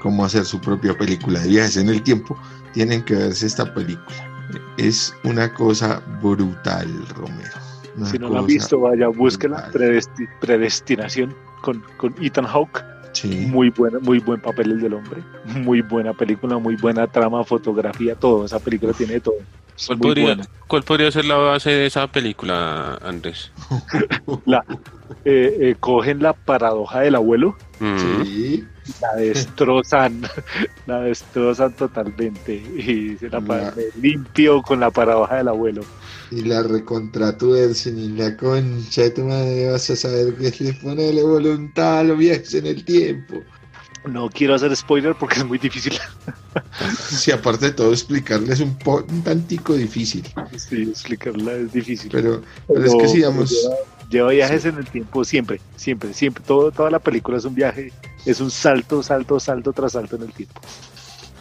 cómo 0.03 0.23
hacer 0.23 0.45
su 0.45 0.61
propia 0.61 0.99
película 0.99 1.41
de 1.41 1.49
viajes 1.49 1.79
en 1.79 1.89
el 1.89 2.03
tiempo, 2.03 2.39
tienen 2.75 3.03
que 3.03 3.15
verse 3.15 3.47
esta 3.47 3.73
película. 3.73 4.30
Es 4.77 5.15
una 5.25 5.53
cosa 5.53 6.03
brutal, 6.23 6.89
Romero. 7.17 7.57
Una 7.97 8.07
Si 8.07 8.19
no 8.19 8.29
la 8.31 8.39
han 8.41 8.47
visto, 8.47 8.81
vaya, 8.81 9.09
búsquela. 9.09 9.71
Predesti- 9.73 10.29
Predestinación 10.41 11.35
con, 11.63 11.83
con 11.97 12.15
Ethan 12.21 12.47
Hawke. 12.47 12.85
Sí. 13.13 13.47
Muy 13.51 13.71
buena, 13.71 13.99
muy 13.99 14.21
buen 14.21 14.41
papel 14.41 14.71
el 14.73 14.81
del 14.81 14.95
hombre. 14.95 15.23
Muy 15.47 15.81
buena 15.83 16.13
película, 16.15 16.59
muy 16.59 16.77
buena 16.77 17.07
trama, 17.09 17.43
fotografía, 17.45 18.15
todo. 18.15 18.45
Esa 18.45 18.61
película 18.61 18.93
tiene 18.93 19.15
de 19.15 19.21
todo. 19.21 19.35
¿Cuál 19.87 19.99
muy 19.99 20.07
podría, 20.09 20.25
buena. 20.27 20.47
¿Cuál 20.67 20.83
podría 20.83 21.11
ser 21.11 21.25
la 21.25 21.37
base 21.37 21.71
de 21.71 21.87
esa 21.87 22.07
película, 22.07 22.97
Andrés? 23.03 23.51
Eh, 25.25 25.57
eh, 25.61 25.77
cogen 25.81 26.23
la 26.23 26.33
paradoja 26.33 27.01
del 27.01 27.17
abuelo, 27.17 27.57
Mm. 27.81 28.23
Sí. 28.25 28.65
la 29.01 29.21
destrozan, 29.21 30.21
la 30.87 31.01
destrozan 31.01 31.73
totalmente 31.75 32.55
y 32.55 33.17
se 33.19 33.29
la 33.31 33.41
La- 33.41 33.75
limpio 34.01 34.61
con 34.63 34.81
la 34.81 34.91
paradoja 34.91 35.37
del 35.37 35.49
abuelo. 35.49 35.81
Y 36.31 36.43
la 36.43 36.63
recontratuercen 36.63 37.99
y 37.99 38.09
la 38.11 38.37
concha 38.37 39.03
de 39.03 39.11
tu 39.11 39.25
madre 39.25 39.71
vas 39.73 39.89
a 39.91 39.97
saber 39.97 40.35
que 40.37 40.53
le 40.65 40.75
ponerle 40.75 41.23
voluntad 41.23 42.01
a 42.01 42.05
los 42.05 42.19
viajes 42.19 42.55
en 42.55 42.67
el 42.67 42.85
tiempo. 42.85 43.43
No 44.05 44.29
quiero 44.31 44.55
hacer 44.55 44.75
spoiler 44.77 45.15
porque 45.15 45.37
es 45.41 45.45
muy 45.45 45.59
difícil. 45.59 45.99
Si 47.11 47.31
aparte 47.33 47.67
de 47.67 47.73
todo 47.73 47.93
explicarle 47.93 48.53
es 48.53 48.61
un, 48.61 48.77
po- 48.79 49.05
un 49.09 49.23
tantico 49.23 49.75
difícil, 49.75 50.27
Sí, 50.57 50.83
explicarla 50.83 51.55
es 51.55 51.71
difícil. 51.73 52.11
pero, 52.11 52.43
pero 52.67 52.85
es 52.85 52.95
que 52.95 53.09
si 53.09 53.17
digamos, 53.19 53.51
lleva, 53.51 53.75
lleva 54.09 54.31
viajes 54.31 54.65
en 54.65 54.79
el 54.79 54.89
tiempo 54.89 55.25
siempre, 55.25 55.63
siempre, 55.77 56.15
siempre. 56.15 56.45
Todo, 56.45 56.73
toda 56.73 56.91
la 56.91 57.01
película 57.01 57.39
es 57.39 57.45
un 57.45 57.55
viaje, 57.55 57.95
es 58.25 58.41
un 58.41 58.51
salto, 58.51 59.03
salto, 59.03 59.39
salto 59.41 59.73
tras 59.73 59.93
salto 59.93 60.17
en 60.17 60.23
el 60.23 60.33
tiempo. 60.35 60.61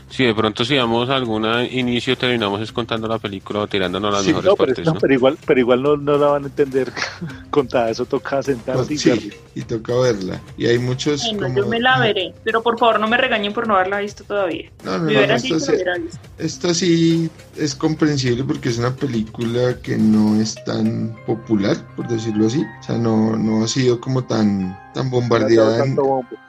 Si 0.10 0.24
de 0.26 0.34
pronto 0.34 0.66
si 0.66 0.76
damos 0.76 1.08
algún 1.10 1.46
inicio 1.72 2.18
terminamos 2.18 2.62
es 2.62 2.72
contando 2.72 3.08
la 3.08 3.20
película 3.20 3.60
o 3.62 3.68
tirándonos 3.68 4.12
las 4.12 4.24
Sí, 4.24 4.30
mejores 4.30 4.50
no, 4.50 4.56
pero, 4.56 4.68
partes, 4.68 4.86
no, 4.88 4.94
¿no? 4.96 5.00
pero 5.00 5.14
igual, 5.14 5.38
pero 5.46 5.60
igual 5.60 5.84
no, 5.84 5.98
no 5.98 6.18
la 6.18 6.28
van 6.28 6.44
a 6.46 6.48
entender 6.48 6.92
contada, 7.52 7.90
eso 7.92 8.06
toca 8.06 8.42
sentarse 8.42 8.94
y 8.94 8.98
sí, 8.98 9.10
verla. 9.10 9.34
y 9.56 9.62
toca 9.62 9.96
verla. 9.96 10.42
Y 10.58 10.66
hay 10.66 10.80
muchos 10.80 11.22
Bueno, 11.24 11.42
como... 11.44 11.58
yo 11.60 11.68
me 11.68 11.80
la 11.80 12.00
veré, 12.00 12.34
pero 12.44 12.64
por 12.64 12.78
favor 12.80 13.00
no 13.00 13.08
me 13.08 13.18
regañen 13.18 13.54
por 13.54 13.68
no 13.68 13.76
haberla 13.76 14.00
visto 14.00 14.24
todavía. 14.24 14.72
No, 14.84 14.98
no, 14.98 15.12
no, 15.12 15.12
esto, 15.12 15.38
sí- 15.40 15.48
que 15.50 15.60
la 15.60 15.74
hubiera 15.74 15.98
visto. 16.00 16.20
esto 16.40 16.74
sí 16.74 17.30
es 17.56 17.76
comprensible 17.76 18.44
porque 18.44 18.70
es 18.70 18.78
una 18.80 18.96
película 18.96 19.78
que 19.82 19.98
no 19.98 20.42
es 20.42 20.56
tan 20.64 21.16
popular, 21.26 21.78
por 21.96 22.08
decirlo 22.08 22.48
así. 22.48 22.66
O 22.80 22.84
sea, 22.84 22.98
no, 22.98 23.36
no 23.36 23.64
ha 23.64 23.68
sido 23.68 24.00
como 24.02 24.24
tan, 24.24 24.78
tan 24.94 25.10
bombardeada 25.10 25.86
en. 25.86 25.98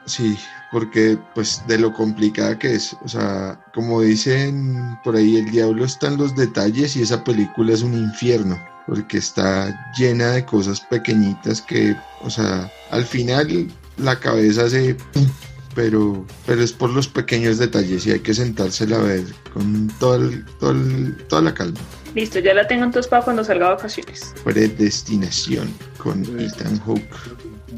Sí, 0.07 0.37
porque 0.73 1.19
pues 1.35 1.63
de 1.69 1.79
lo 1.79 1.93
complicada 1.93 2.59
que 2.59 2.75
es, 2.75 2.97
o 3.05 3.09
sea, 3.09 3.61
como 3.75 4.01
dicen 4.03 4.99
por 5.05 5.17
ahí, 5.17 5.37
el 5.37 5.51
diablo 5.51 5.85
está 5.85 6.09
en 6.09 6.17
los 6.17 6.35
detalles 6.37 6.97
y 6.97 7.03
esa 7.03 7.23
película 7.23 7.73
es 7.73 7.83
un 7.83 7.95
infierno, 7.95 8.59
porque 8.87 9.19
está 9.19 9.93
llena 9.99 10.33
de 10.33 10.45
cosas 10.45 10.81
pequeñitas 10.81 11.61
que, 11.63 11.97
o 12.23 12.31
sea, 12.31 12.71
al 12.91 13.05
final 13.05 13.69
la 13.99 14.19
cabeza 14.19 14.69
se... 14.69 14.95
¡pum! 14.95 15.27
Pero, 15.73 16.27
pero 16.47 16.63
es 16.65 16.73
por 16.73 16.91
los 16.91 17.07
pequeños 17.07 17.59
detalles 17.59 18.05
y 18.05 18.11
hay 18.11 18.19
que 18.19 18.35
sentársela 18.35 18.97
a 18.97 19.03
ver 19.03 19.23
con 19.55 19.87
todo 20.01 20.17
el- 20.17 20.45
todo 20.59 20.73
el- 20.73 21.17
toda 21.29 21.43
la 21.43 21.55
calma. 21.55 21.79
Listo, 22.13 22.41
ya 22.41 22.53
la 22.55 22.67
tengo 22.67 22.85
entonces 22.85 23.09
para 23.09 23.23
cuando 23.23 23.45
salga 23.45 23.69
de 23.69 23.75
vacaciones. 23.77 24.35
Predestinación 24.43 25.73
con 25.97 26.25
Ethan 26.41 26.81
Hawke. 26.81 27.07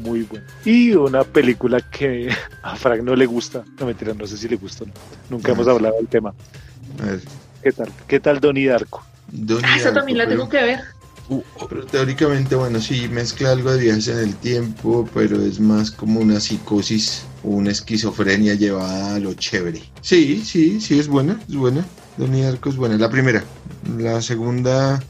Muy 0.03 0.23
bueno. 0.23 0.45
Y 0.65 0.91
una 0.91 1.23
película 1.23 1.79
que 1.81 2.29
a 2.61 2.75
Frank 2.75 3.01
no 3.01 3.15
le 3.15 3.25
gusta. 3.25 3.63
No 3.79 3.85
mentira, 3.85 4.13
no 4.13 4.27
sé 4.27 4.37
si 4.37 4.47
le 4.47 4.55
gusta 4.57 4.83
o 4.83 4.87
no. 4.87 4.93
Nunca 5.29 5.51
hemos 5.51 5.67
hablado 5.67 5.95
del 5.97 6.07
tema. 6.07 6.33
A 7.01 7.05
ver, 7.05 7.21
¿Qué 7.63 7.71
tal? 7.71 7.89
¿Qué 8.07 8.19
tal 8.19 8.39
Donnie 8.39 8.67
Darko? 8.67 9.03
Donnie 9.31 9.65
Ah, 9.65 9.75
esa 9.77 9.85
Darko, 9.85 9.99
también 9.99 10.17
la 10.17 10.25
pero- 10.25 10.37
tengo 10.37 10.49
que 10.49 10.61
ver. 10.63 10.79
Pero 11.69 11.85
teóricamente, 11.85 12.53
bueno, 12.55 12.81
sí, 12.81 13.07
mezcla 13.07 13.51
algo 13.51 13.71
de 13.71 13.79
viajes 13.79 14.09
en 14.09 14.17
el 14.19 14.35
tiempo, 14.35 15.07
pero 15.13 15.41
es 15.41 15.59
más 15.61 15.89
como 15.89 16.19
una 16.19 16.39
psicosis 16.41 17.23
o 17.43 17.47
una 17.49 17.71
esquizofrenia 17.71 18.55
llevada 18.55 19.15
a 19.15 19.19
lo 19.19 19.33
chévere. 19.33 19.81
Sí, 20.01 20.43
sí, 20.45 20.81
sí, 20.81 20.99
es 20.99 21.07
buena, 21.07 21.39
es 21.47 21.55
buena. 21.55 21.85
Donnie 22.17 22.43
Darko 22.43 22.69
es 22.69 22.75
buena. 22.75 22.97
La 22.97 23.09
primera. 23.09 23.41
La 23.97 24.21
segunda, 24.21 25.01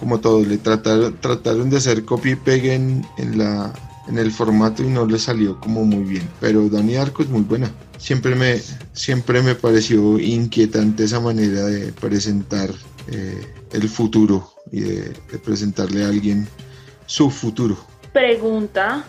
como 0.00 0.20
todo, 0.20 0.42
le 0.42 0.56
trataron, 0.56 1.14
trataron 1.20 1.68
de 1.68 1.76
hacer 1.76 2.06
copy 2.06 2.30
y 2.30 2.36
pegue 2.36 2.72
en, 2.74 3.06
en 3.18 3.36
la, 3.38 3.72
en 4.08 4.18
el 4.18 4.30
formato 4.30 4.82
y 4.82 4.88
no 4.88 5.06
le 5.06 5.18
salió 5.18 5.58
como 5.60 5.84
muy 5.84 6.04
bien. 6.04 6.28
Pero 6.40 6.68
Donnie 6.68 6.96
Darko 6.96 7.22
es 7.22 7.28
muy 7.28 7.42
buena. 7.42 7.70
Siempre 7.98 8.34
me, 8.34 8.60
siempre 8.92 9.42
me 9.42 9.54
pareció 9.54 10.18
inquietante 10.18 11.04
esa 11.04 11.20
manera 11.20 11.64
de 11.66 11.92
presentar 11.92 12.70
eh, 13.08 13.46
el 13.72 13.88
futuro 13.88 14.50
y 14.70 14.80
de, 14.80 15.00
de 15.30 15.38
presentarle 15.42 16.04
a 16.04 16.08
alguien 16.08 16.46
su 17.06 17.30
futuro, 17.30 17.76
Pregunta, 18.12 19.04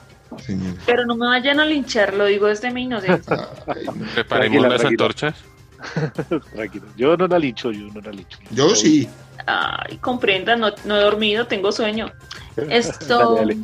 señor. 0.45 0.75
pero 0.85 1.03
no 1.05 1.15
me 1.15 1.25
vayan 1.25 1.59
a 1.59 1.65
linchar, 1.65 2.13
lo 2.13 2.25
digo 2.25 2.45
desde 2.47 2.69
mi 2.71 2.83
inocencia. 2.83 3.49
Ay, 3.67 3.85
no. 3.85 3.93
Preparemos 4.13 4.27
Tranquila, 4.27 4.69
las 4.69 4.81
tranquila. 4.81 5.05
antorchas. 5.05 5.35
Tranquilo. 6.53 6.85
Yo 6.95 7.17
no 7.17 7.27
la 7.27 7.39
licho, 7.39 7.71
yo 7.71 7.87
no 7.93 8.01
la 8.01 8.11
licho. 8.11 8.37
Yo 8.51 8.75
sí. 8.75 9.07
Ay, 9.47 9.97
comprenda, 9.97 10.55
no, 10.55 10.71
no 10.85 10.95
he 10.97 11.01
dormido, 11.01 11.47
tengo 11.47 11.71
sueño. 11.71 12.11
Esto, 12.69 13.35
Dale, 13.35 13.55
dale. 13.55 13.57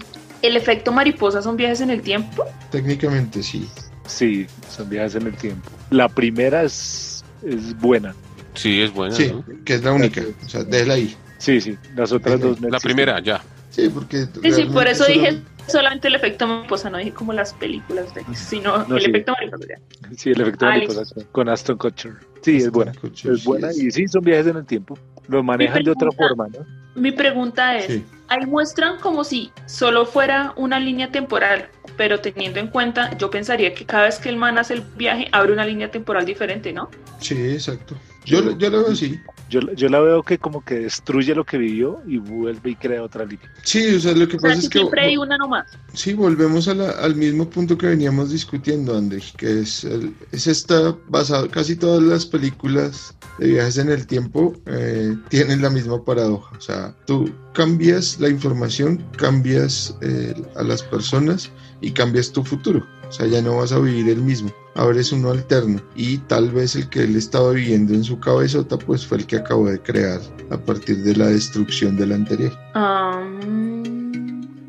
El 0.43 0.56
efecto 0.58 0.91
mariposa 0.91 1.41
son 1.41 1.58
viajes 1.58 1.82
en 1.82 1.89
el 1.89 2.01
tiempo. 2.01 2.45
Técnicamente 2.71 3.41
sí. 3.41 3.67
Sí, 4.06 4.46
son 4.69 4.89
viajes 4.89 5.15
en 5.15 5.27
el 5.27 5.35
tiempo. 5.35 5.69
La 5.89 6.10
primera 6.10 6.63
es, 6.63 7.23
es 7.44 7.75
buena. 7.79 8.13
Sí, 8.54 8.81
es 8.81 8.94
buena. 8.94 9.15
Sí, 9.15 9.31
¿no? 9.31 9.44
que 9.63 9.75
es 9.75 9.83
la 9.83 9.94
única. 9.94 10.21
O 10.46 10.50
sea, 10.50 10.63
déjela 10.63 10.96
ahí. 10.96 11.15
Sí, 11.37 11.60
sí. 11.62 11.77
Las 11.96 12.12
otras 12.12 12.39
dos 12.39 12.60
no 12.62 12.69
La 12.69 12.77
existen. 12.77 12.96
primera, 12.98 13.19
ya. 13.21 13.41
Sí, 13.69 13.89
porque. 13.89 14.25
Sí, 14.41 14.52
sí, 14.52 14.65
por 14.65 14.87
eso 14.87 15.06
solo- 15.06 15.15
dije 15.15 15.39
solamente 15.67 16.10
el 16.10 16.15
efecto 16.15 16.46
mariposa, 16.46 16.89
no 16.89 16.98
dije 16.98 17.13
como 17.13 17.31
las 17.33 17.54
películas 17.54 18.13
de, 18.13 18.23
sino 18.35 18.85
No, 18.85 18.98
el 18.98 19.04
sí. 19.04 19.10
efecto 19.10 19.31
mariposa. 19.31 19.65
ya. 19.69 20.15
Sí, 20.17 20.29
el 20.31 20.41
efecto 20.41 20.65
Ah, 20.65 20.69
mariposa 20.69 21.04
con 21.31 21.50
Aston 21.50 21.77
Kutcher. 21.77 22.13
Sí, 22.41 22.58
es 22.58 22.69
buena. 22.69 22.91
Es 22.91 23.19
sí, 23.19 23.29
buena 23.46 23.69
es- 23.69 23.77
y 23.81 23.89
sí, 23.91 24.08
son 24.10 24.23
viajes 24.23 24.48
en 24.48 24.58
el 24.58 24.65
tiempo. 24.65 24.98
Lo 25.28 25.44
manejan 25.44 25.84
de 25.84 25.92
otra 25.92 26.12
forma, 26.12 26.48
¿no? 26.48 26.65
Mi 26.96 27.12
pregunta 27.12 27.78
es, 27.78 27.88
Sí. 27.88 28.06
ahí 28.28 28.46
muestran 28.46 29.00
como 29.00 29.24
si 29.24 29.52
solo 29.65 30.06
fuera 30.06 30.54
una 30.56 30.80
línea 30.80 31.12
temporal, 31.12 31.69
pero 31.98 32.19
teniendo 32.19 32.60
en 32.60 32.67
cuenta, 32.67 33.17
yo 33.17 33.30
pensaría 33.30 33.74
que 33.74 33.86
cada 33.86 34.04
vez 34.04 34.19
que 34.19 34.30
el 34.30 34.38
man 34.38 34.58
hace 34.58 34.76
el 34.76 34.82
viaje, 34.96 35.28
abre 35.32 35.54
una 35.54 35.65
línea 35.65 35.90
temporal 35.90 36.26
diferente, 36.26 36.71
¿no? 36.71 36.90
Sí, 37.19 37.54
exacto. 37.54 37.96
Yo, 38.26 38.42
lo- 38.42 38.58
yo 38.58 38.69
lo 38.69 38.84
veo 38.84 38.92
así. 38.94 39.19
Yo, 39.50 39.60
yo 39.76 39.90
la 39.90 40.00
veo 40.00 40.24
que 40.24 40.38
como 40.40 40.63
que 40.63 40.76
destruye 40.76 41.36
lo 41.36 41.44
que 41.46 41.58
vivió 41.58 42.02
y 42.08 42.17
vuelve 42.17 42.71
y 42.71 42.76
crea 42.76 43.04
otra 43.04 43.24
línea. 43.26 43.52
Sí, 43.63 43.96
o 43.96 44.00
sea, 44.00 44.13
lo 44.13 44.28
que 44.28 44.38
O 44.38 44.40
pasa 44.40 44.54
que 44.56 44.60
es 44.62 44.69
que 44.69 44.80
siempre 44.80 45.02
hay 45.02 45.17
una 45.17 45.38
nomás. 45.38 45.67
sí, 45.94 46.13
volvemos 46.13 46.67
a 46.67 46.74
la- 46.74 46.92
al 46.92 47.15
mismo 47.15 47.48
punto 47.50 47.78
que 47.78 47.88
veníamos 47.88 48.32
discutiendo, 48.32 48.98
André, 48.98 49.21
que 49.38 49.60
es, 49.60 49.84
el, 49.84 50.15
es 50.32 50.48
esta 50.48 50.98
basado, 51.08 51.50
casi 51.52 51.76
todas 51.76 52.02
las 52.02 52.26
películas 52.26 53.15
de 53.38 53.48
viajes 53.50 53.78
en 53.78 53.90
el 53.90 54.08
tiempo 54.08 54.54
eh, 54.65 55.15
tienen 55.30 55.62
la 55.62 55.69
misma 55.69 56.04
paradoja. 56.04 56.56
O 56.58 56.62
sea, 56.62 56.96
tú 57.06 57.30
cambias 57.54 58.19
la 58.19 58.30
información, 58.30 59.06
cambias 59.17 59.96
eh, 60.02 60.34
a 60.56 60.63
las 60.63 60.82
personas 60.84 61.52
y 61.82 61.92
cambias 61.92 62.32
tu 62.32 62.44
futuro. 62.44 62.88
O 63.08 63.12
sea, 63.12 63.28
ya 63.28 63.42
no 63.42 63.58
vas 63.58 63.71
a 63.71 63.80
vivir 63.80 64.10
el 64.10 64.21
mismo. 64.21 64.52
Ahora 64.76 65.00
es 65.00 65.12
uno 65.12 65.32
alterno. 65.32 65.82
Y 65.96 66.17
tal 66.19 66.52
vez 66.52 66.76
el 66.76 66.90
que 66.90 67.04
él 67.04 67.15
estaba 67.15 67.52
viviendo 67.52 67.94
en 67.94 68.04
su 68.04 68.19
cabezota, 68.19 68.78
pues 68.78 69.06
fue 69.06 69.17
el 69.19 69.28
que 69.28 69.38
acabó 69.38 69.69
de 69.69 69.80
crear 69.80 70.19
a 70.50 70.58
partir 70.58 70.98
de 71.04 71.15
la 71.15 71.28
destrucción 71.28 71.96
del 71.96 72.12
anterior. 72.12 72.52
Ah, 72.74 73.21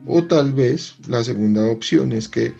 O 0.06 0.22
tal 0.24 0.52
vez 0.52 0.94
la 1.08 1.24
segunda 1.24 1.64
opción 1.66 2.12
es 2.12 2.28
que 2.28 2.52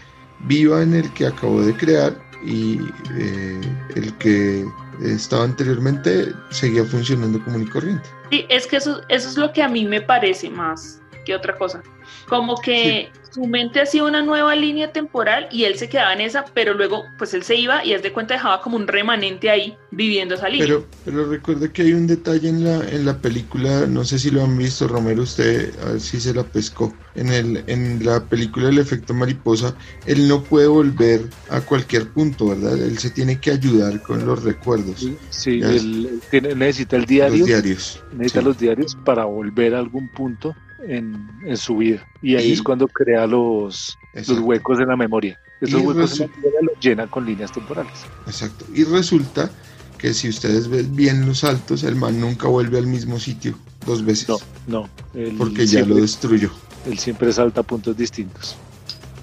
viva 0.47 0.83
en 0.83 0.95
el 0.95 1.13
que 1.15 1.27
acabó 1.27 1.63
de 1.63 1.75
crear 1.77 2.19
y 2.47 2.79
eh, 3.19 3.61
el 3.95 4.13
que 4.19 4.65
estaba 5.03 5.45
anteriormente 5.45 6.33
seguía 6.51 6.85
funcionando 6.85 7.43
común 7.45 7.63
y 7.63 7.67
corriente. 7.67 8.09
sí, 8.31 8.47
es 8.49 8.67
que 8.67 8.77
eso, 8.77 9.01
eso 9.09 9.29
es 9.29 9.37
lo 9.37 9.53
que 9.53 9.63
a 9.63 9.69
mí 9.69 9.85
me 9.87 10.01
parece 10.01 10.49
más 10.51 11.01
que 11.25 11.35
otra 11.35 11.57
cosa. 11.57 11.83
Como 12.29 12.57
que 12.61 13.11
su 13.31 13.45
mente 13.47 13.81
hacía 13.81 14.05
una 14.05 14.23
nueva 14.23 14.55
línea 14.55 14.93
temporal 14.93 15.49
y 15.51 15.65
él 15.65 15.77
se 15.77 15.89
quedaba 15.89 16.13
en 16.13 16.21
esa, 16.21 16.45
pero 16.55 16.75
luego 16.75 17.05
pues 17.19 17.35
él 17.35 17.43
se 17.43 17.57
iba 17.57 17.85
y 17.85 17.93
haz 17.95 18.03
de 18.03 18.13
cuenta 18.13 18.35
dejaba 18.35 18.61
como 18.61 18.77
un 18.77 18.87
remanente 18.87 19.51
ahí 19.51 19.77
viviendo 19.91 20.35
esa 20.37 20.49
línea. 20.49 20.67
Pero, 20.67 20.87
pero 21.05 21.27
recuerda 21.27 21.69
que 21.73 21.83
hay 21.83 21.93
un 21.95 22.07
detalle 22.07 22.49
en 22.49 22.65
la, 22.65 22.89
en 22.89 23.05
la 23.05 23.19
película, 23.19 23.87
no 23.87 24.05
sé 24.05 24.19
si 24.19 24.31
lo 24.31 24.45
han 24.45 24.57
visto, 24.57 24.87
Romero, 24.87 25.23
usted 25.23 25.73
a 25.83 25.93
ver 25.93 26.01
si 26.01 26.21
se 26.21 26.33
la 26.35 26.45
pescó. 26.45 26.95
En, 27.17 27.29
el, 27.29 27.63
en 27.69 28.05
la 28.05 28.25
película 28.25 28.69
El 28.69 28.79
efecto 28.81 29.15
mariposa, 29.15 29.77
él 30.05 30.27
no 30.29 30.43
puede 30.43 30.67
volver 30.67 31.23
a 31.49 31.61
cualquier 31.61 32.09
punto, 32.09 32.49
¿verdad? 32.49 32.77
Él 32.77 32.99
se 32.99 33.11
tiene 33.11 33.41
que 33.41 33.51
ayudar 33.53 34.03
con 34.03 34.27
los 34.27 34.43
recuerdos, 34.43 35.07
Sí, 35.31 35.61
Ya. 35.61 35.71
él, 35.71 35.77
él 36.11 36.21
tiene- 36.31 36.55
necesita 36.55 36.97
el 36.97 37.05
diario, 37.07 37.39
los 37.39 37.47
diarios. 37.47 38.03
necesita 38.13 38.41
sí. 38.41 38.47
los 38.47 38.59
diarios 38.59 38.97
para 39.05 39.25
volver 39.25 39.75
a 39.75 39.79
algún 39.79 40.09
punto 40.09 40.55
en, 40.89 41.29
en 41.45 41.57
su 41.57 41.77
vida. 41.79 42.07
Y 42.23 42.37
ahí 42.37 42.49
Y- 42.49 42.53
es 42.53 42.63
cuando 42.63 42.89
crea 42.89 43.27
los, 43.27 43.97
los 44.15 44.39
huecos 44.41 44.79
en 44.81 44.89
la 44.89 44.97
memoria. 44.97 45.39
Esos 45.61 45.81
Y 45.83 45.87
huecos 45.87 46.21
en 46.21 46.31
la 46.31 46.37
memoria 46.37 46.61
los 46.63 46.81
llena 46.81 47.07
con 47.07 47.25
líneas 47.27 47.53
temporales. 47.53 47.93
Exacto. 48.27 48.65
Y 48.75 48.85
resulta 48.85 49.51
que 49.99 50.13
si 50.13 50.29
ustedes 50.29 50.69
ven 50.69 50.95
bien 50.95 51.27
los 51.27 51.39
saltos, 51.41 51.83
el 51.85 51.97
man 51.97 52.21
nunca 52.21 52.49
vuelve 52.49 52.79
al 52.79 52.87
mismo 52.87 53.19
sitio 53.19 53.59
dos 53.87 54.05
veces. 54.05 54.29
No, 54.29 54.39
no. 54.67 54.89
Él 55.15 55.35
Porque 55.39 55.67
ya 55.67 55.85
lo 55.87 55.95
destruyó. 55.97 56.51
él 56.87 56.99
siempre 56.99 57.33
salta 57.33 57.61
a 57.61 57.65
puntos 57.65 57.97
distintos. 57.97 58.57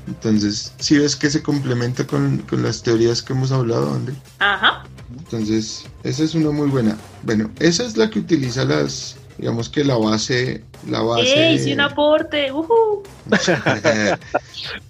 Entonces, 0.07 0.73
si 0.79 0.97
ves 0.97 1.15
que 1.15 1.29
se 1.29 1.43
complementa 1.43 2.07
con, 2.07 2.39
con 2.39 2.63
las 2.63 2.81
teorías 2.81 3.21
que 3.21 3.33
hemos 3.33 3.51
hablado, 3.51 3.93
André. 3.93 4.15
Ajá. 4.39 4.83
Entonces, 5.15 5.85
esa 6.03 6.23
es 6.23 6.33
una 6.33 6.49
muy 6.51 6.67
buena. 6.69 6.97
Bueno, 7.23 7.51
esa 7.59 7.85
es 7.85 7.97
la 7.97 8.09
que 8.09 8.19
utiliza 8.19 8.65
las, 8.65 9.17
digamos 9.41 9.69
que 9.69 9.83
la 9.83 9.97
base, 9.97 10.63
la 10.87 11.01
base. 11.01 11.49
¡Ey! 11.49 11.59
Sí, 11.59 11.73
un 11.73 11.81
aporte. 11.81 12.51
ujú. 12.51 13.01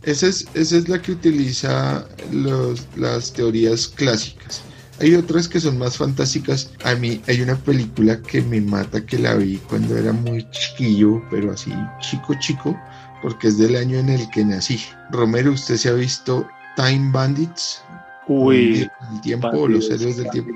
esa, 0.03 0.27
es, 0.27 0.45
esa 0.53 0.77
es 0.77 0.89
la 0.89 1.01
que 1.01 1.13
utiliza 1.13 2.05
los, 2.31 2.85
las 2.97 3.31
teorías 3.31 3.87
clásicas. 3.87 4.61
Hay 4.99 5.15
otras 5.15 5.47
que 5.47 5.59
son 5.59 5.77
más 5.77 5.97
fantásticas. 5.97 6.69
A 6.83 6.95
mí 6.95 7.21
hay 7.27 7.41
una 7.41 7.55
película 7.55 8.21
que 8.21 8.41
me 8.41 8.59
mata 8.59 9.03
que 9.05 9.17
la 9.17 9.35
vi 9.35 9.57
cuando 9.69 9.97
era 9.97 10.11
muy 10.11 10.45
chiquillo, 10.51 11.23
pero 11.31 11.53
así 11.53 11.73
chico 12.01 12.33
chico, 12.39 12.77
porque 13.23 13.47
es 13.47 13.57
del 13.57 13.77
año 13.77 13.97
en 13.99 14.09
el 14.09 14.29
que 14.31 14.43
nací. 14.43 14.81
Romero, 15.11 15.53
¿usted 15.53 15.77
se 15.77 15.89
ha 15.89 15.93
visto 15.93 16.45
Time 16.75 17.09
Bandits? 17.13 17.81
Uy, 18.27 18.89
El 19.13 19.21
tiempo, 19.21 19.67
los 19.67 19.89
héroes 19.89 20.17
del 20.17 20.29
tiempo. 20.29 20.51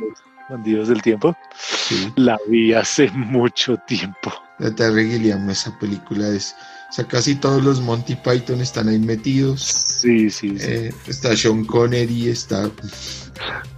Bandidos, 0.50 0.88
del 0.90 1.02
tiempo. 1.02 1.36
Sí. 1.58 2.12
La 2.16 2.38
vi 2.50 2.74
hace 2.74 3.10
mucho 3.14 3.78
tiempo. 3.88 4.32
La 4.60 4.74
Terry 4.74 5.10
Gilliam, 5.12 5.50
esa 5.50 5.78
película 5.80 6.28
es. 6.30 6.56
O 6.90 6.94
sea, 6.96 7.06
casi 7.06 7.36
todos 7.36 7.62
los 7.64 7.82
Monty 7.82 8.16
Python 8.16 8.62
están 8.62 8.88
ahí 8.88 9.00
metidos. 9.00 9.62
Sí, 9.62 10.30
sí, 10.30 10.58
sí. 10.58 10.66
Eh, 10.66 10.94
está 11.08 11.36
Sean 11.36 11.66
Connery, 11.66 12.30
está. 12.30 12.70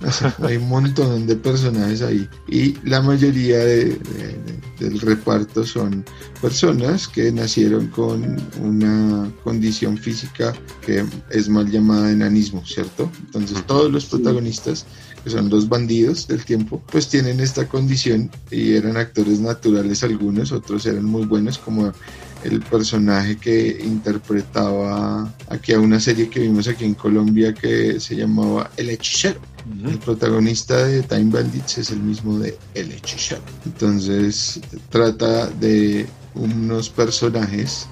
o 0.06 0.12
sea, 0.12 0.36
hay 0.44 0.58
un 0.58 0.68
montón 0.70 1.26
de 1.26 1.36
personajes 1.36 2.04
ahí. 2.04 2.30
Y 2.48 2.76
la 2.88 3.02
mayoría 3.02 3.58
de- 3.58 3.86
de- 3.96 4.38
de- 4.44 4.58
del 4.90 5.00
reparto 5.00 5.66
son 5.66 6.06
personas 6.42 7.08
que 7.08 7.32
nacieron 7.32 7.88
con 7.88 8.38
una 8.62 9.32
condición 9.44 9.98
física 9.98 10.54
que 10.86 11.04
es 11.32 11.50
mal 11.50 11.72
llamada 11.72 12.12
enanismo, 12.12 12.64
¿cierto? 12.66 13.10
Entonces, 13.26 13.66
todos 13.66 13.92
los 13.92 14.06
protagonistas 14.06 14.86
que 15.28 15.34
son 15.34 15.50
los 15.50 15.68
bandidos 15.68 16.26
del 16.26 16.46
tiempo, 16.46 16.82
pues 16.90 17.10
tienen 17.10 17.42
esta 17.42 17.68
condición 17.68 18.32
y 18.50 18.76
eran 18.76 18.96
actores 18.96 19.42
naturales 19.42 20.02
algunos, 20.02 20.54
otros 20.54 20.86
eran 20.86 21.04
muy 21.04 21.26
buenos, 21.26 21.58
como 21.58 21.92
el 22.46 22.62
personaje 22.62 23.36
que 23.36 23.78
interpretaba 23.84 25.30
aquí 25.50 25.74
a 25.74 25.82
una 25.82 26.00
serie 26.00 26.30
que 26.30 26.40
vimos 26.40 26.70
aquí 26.70 26.86
en 26.86 26.94
Colombia 26.94 27.54
que 27.54 28.00
se 28.00 28.16
llamaba 28.16 28.72
El 28.78 28.90
Hechicero. 28.90 29.42
El 29.86 30.00
protagonista 30.00 30.78
de 30.86 31.04
Time 31.04 31.30
Bandits 31.30 31.80
es 31.80 31.92
el 31.92 32.00
mismo 32.00 32.40
de 32.40 32.58
El 32.74 32.90
Hechicero. 32.94 33.42
Entonces 33.66 34.62
trata 34.90 35.48
de 35.48 36.06
unos 36.36 36.90
personajes 36.90 37.86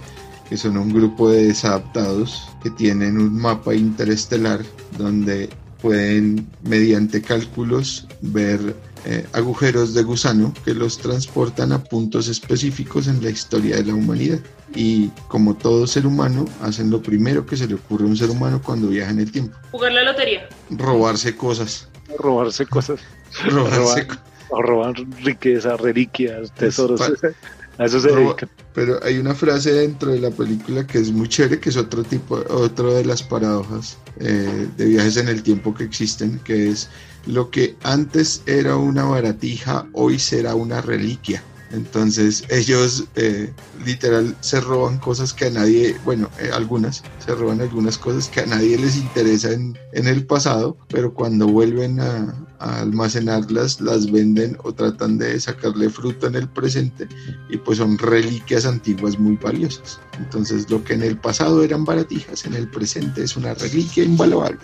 que 0.48 0.56
son 0.56 0.78
un 0.78 0.94
grupo 0.94 1.30
de 1.30 1.48
desadaptados 1.48 2.48
que 2.64 2.70
tienen 2.70 3.18
un 3.18 3.36
mapa 3.36 3.76
interestelar 3.76 4.64
donde 4.98 5.50
pueden 5.86 6.48
mediante 6.64 7.22
cálculos 7.22 8.08
ver 8.22 8.76
eh, 9.06 9.24
agujeros 9.34 9.94
de 9.94 10.02
gusano 10.02 10.52
que 10.66 10.74
los 10.74 10.98
transportan 10.98 11.72
a 11.72 11.84
puntos 11.84 12.28
específicos 12.28 13.08
en 13.08 13.22
la 13.24 13.30
historia 13.30 13.76
de 13.76 13.84
la 13.86 13.94
humanidad. 13.94 14.40
Y 14.74 15.10
como 15.28 15.54
todo 15.56 15.86
ser 15.86 16.08
humano, 16.08 16.46
hacen 16.64 16.90
lo 16.90 17.04
primero 17.04 17.46
que 17.46 17.56
se 17.56 17.68
le 17.68 17.76
ocurre 17.76 18.06
a 18.06 18.08
un 18.08 18.18
ser 18.18 18.32
humano 18.32 18.60
cuando 18.66 18.88
viaja 18.88 19.12
en 19.12 19.20
el 19.20 19.32
tiempo. 19.32 19.56
Jugar 19.70 19.92
la 19.92 20.04
lotería. 20.06 20.50
Robarse 20.72 21.36
cosas. 21.38 21.88
Robarse 22.18 22.66
cosas. 22.66 23.00
Robarse 23.46 23.78
Robar. 24.08 24.20
O 24.50 24.62
robar 24.64 24.94
riqueza, 25.24 25.78
reliquias, 25.78 26.52
tesoros. 26.54 27.00
pa- 27.00 27.10
A 27.78 27.86
eso 27.86 28.00
se 28.00 28.12
dedican. 28.12 28.50
Pero 28.74 29.00
hay 29.04 29.18
una 29.18 29.34
frase 29.34 29.72
dentro 29.72 30.12
de 30.12 30.20
la 30.20 30.32
película 30.32 30.86
que 30.86 31.00
es 31.00 31.12
muy 31.12 31.28
chévere, 31.28 31.60
que 31.60 31.70
es 31.70 31.78
otro 31.78 32.04
tipo, 32.04 32.44
otro 32.50 32.94
de 32.94 33.06
las 33.06 33.24
paradojas 33.24 33.98
eh, 34.20 34.68
de 34.78 34.86
viajes 34.86 35.18
en 35.18 35.28
el 35.28 35.44
tiempo 35.44 35.74
que 35.74 35.84
existen, 35.84 36.40
que 36.44 36.70
es 36.70 36.90
lo 37.26 37.50
que 37.50 37.76
antes 37.84 38.42
era 38.46 38.76
una 38.76 39.06
baratija, 39.06 39.88
hoy 39.94 40.20
será 40.20 40.56
una 40.56 40.82
reliquia. 40.82 41.44
Entonces 41.72 42.44
ellos 42.50 43.06
eh, 43.16 43.52
literal 43.86 44.36
se 44.40 44.62
roban 44.62 44.98
cosas 45.00 45.34
que 45.34 45.46
a 45.46 45.50
nadie, 45.50 45.96
bueno, 46.06 46.30
eh, 46.40 46.52
algunas, 46.54 47.04
se 47.26 47.36
roban 47.36 47.60
algunas 47.60 47.98
cosas 47.98 48.30
que 48.30 48.42
a 48.42 48.46
nadie 48.46 48.78
les 48.78 48.96
interesa 48.96 49.52
en, 49.52 49.78
en 49.92 50.08
el 50.08 50.26
pasado, 50.26 50.78
pero 50.90 51.14
cuando 51.14 51.48
vuelven 51.48 52.00
a 52.00 52.45
almacenarlas, 52.60 53.82
las 53.82 54.12
venden 54.12 54.58
o 54.64 54.74
tratan 54.74 55.18
de 55.18 55.40
sacarle 55.40 55.90
fruto 55.90 56.28
en 56.28 56.36
el 56.36 56.48
presente 56.48 57.08
y 57.50 57.58
pues 57.58 57.78
son 57.78 57.98
reliquias 57.98 58.66
antiguas 58.66 59.20
muy 59.20 59.36
valiosas. 59.38 60.00
Entonces 60.18 60.70
lo 60.70 60.84
que 60.84 60.94
en 60.94 61.04
el 61.04 61.18
pasado 61.18 61.64
eran 61.64 61.86
baratijas, 61.86 62.46
en 62.46 62.54
el 62.54 62.70
presente 62.70 63.24
es 63.24 63.36
una 63.36 63.54
reliquia 63.54 64.04
invaluable. 64.04 64.60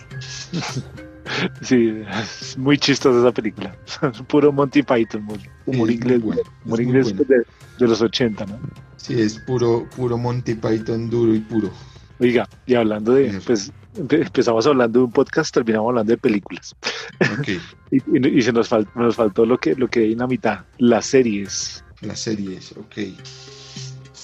Sí, 1.61 1.93
es 2.31 2.57
muy 2.57 2.77
chistosa 2.77 3.19
esa 3.19 3.31
película. 3.31 3.75
Puro 4.27 4.51
Monty 4.51 4.81
Python, 4.81 5.27
humor, 5.65 5.89
es 5.89 5.95
inglés, 5.95 6.21
bueno, 6.21 6.41
humor 6.65 6.81
inglés 6.81 7.13
bueno. 7.15 7.23
de, 7.29 7.45
de 7.79 7.87
los 7.87 8.01
80, 8.01 8.45
¿no? 8.47 8.59
Sí, 8.97 9.19
es 9.19 9.39
puro, 9.39 9.87
puro 9.95 10.17
Monty 10.17 10.55
Python 10.55 11.09
duro 11.09 11.33
y 11.33 11.39
puro. 11.39 11.71
Oiga, 12.19 12.47
y 12.65 12.75
hablando 12.75 13.13
de, 13.13 13.39
pues 13.45 13.71
empezamos 13.95 14.65
hablando 14.67 14.99
de 14.99 15.05
un 15.05 15.11
podcast, 15.11 15.53
terminamos 15.53 15.89
hablando 15.89 16.11
de 16.11 16.17
películas. 16.17 16.75
Y, 17.93 17.97
y- 17.97 18.37
y 18.39 18.41
se 18.41 18.53
nos, 18.53 18.71
fal- 18.71 18.87
nos 18.95 19.17
faltó 19.17 19.45
lo 19.45 19.57
que, 19.57 19.75
lo 19.75 19.89
que 19.89 19.99
hay 19.99 20.13
en 20.13 20.19
la 20.19 20.27
mitad, 20.27 20.61
las 20.77 21.05
series. 21.07 21.83
las 21.99 22.21
series, 22.21 22.71
ok. 22.71 22.97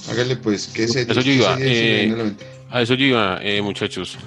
Hágale 0.09 0.38
pues, 0.38 0.68
¿qué 0.68 0.88
series? 0.88 1.09
Eso 1.09 1.22
yo 1.22 1.32
iba, 1.34 1.57
eh, 1.59 2.34
a 2.70 2.82
eso 2.82 2.93
yo 2.93 3.05
iba, 3.07 3.39
eh, 3.41 3.61
muchachos. 3.61 4.18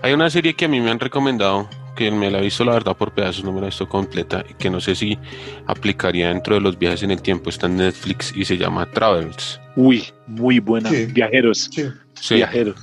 Hay 0.00 0.12
una 0.12 0.30
serie 0.30 0.54
que 0.54 0.66
a 0.66 0.68
mí 0.68 0.80
me 0.80 0.90
han 0.92 1.00
recomendado 1.00 1.68
que 1.96 2.10
me 2.12 2.30
la 2.30 2.38
he 2.38 2.42
visto 2.42 2.64
la 2.64 2.72
verdad 2.72 2.96
por 2.96 3.12
pedazos, 3.14 3.42
no 3.44 3.52
me 3.52 3.60
la 3.60 3.66
he 3.66 3.70
visto 3.70 3.88
completa, 3.88 4.44
y 4.48 4.54
que 4.54 4.70
no 4.70 4.80
sé 4.80 4.94
si 4.94 5.18
aplicaría 5.66 6.28
dentro 6.28 6.54
de 6.54 6.60
los 6.60 6.78
viajes 6.78 7.02
en 7.02 7.10
el 7.10 7.20
tiempo, 7.22 7.50
está 7.50 7.66
en 7.66 7.76
Netflix 7.78 8.32
y 8.36 8.44
se 8.44 8.56
llama 8.56 8.88
Travels. 8.92 9.60
Uy, 9.76 10.04
muy 10.28 10.60
buena. 10.60 10.88
Sí. 10.90 11.06
Viajeros. 11.06 11.68
Sí. 11.72 11.84
Sí, 12.14 12.34
Viajeros. 12.36 12.76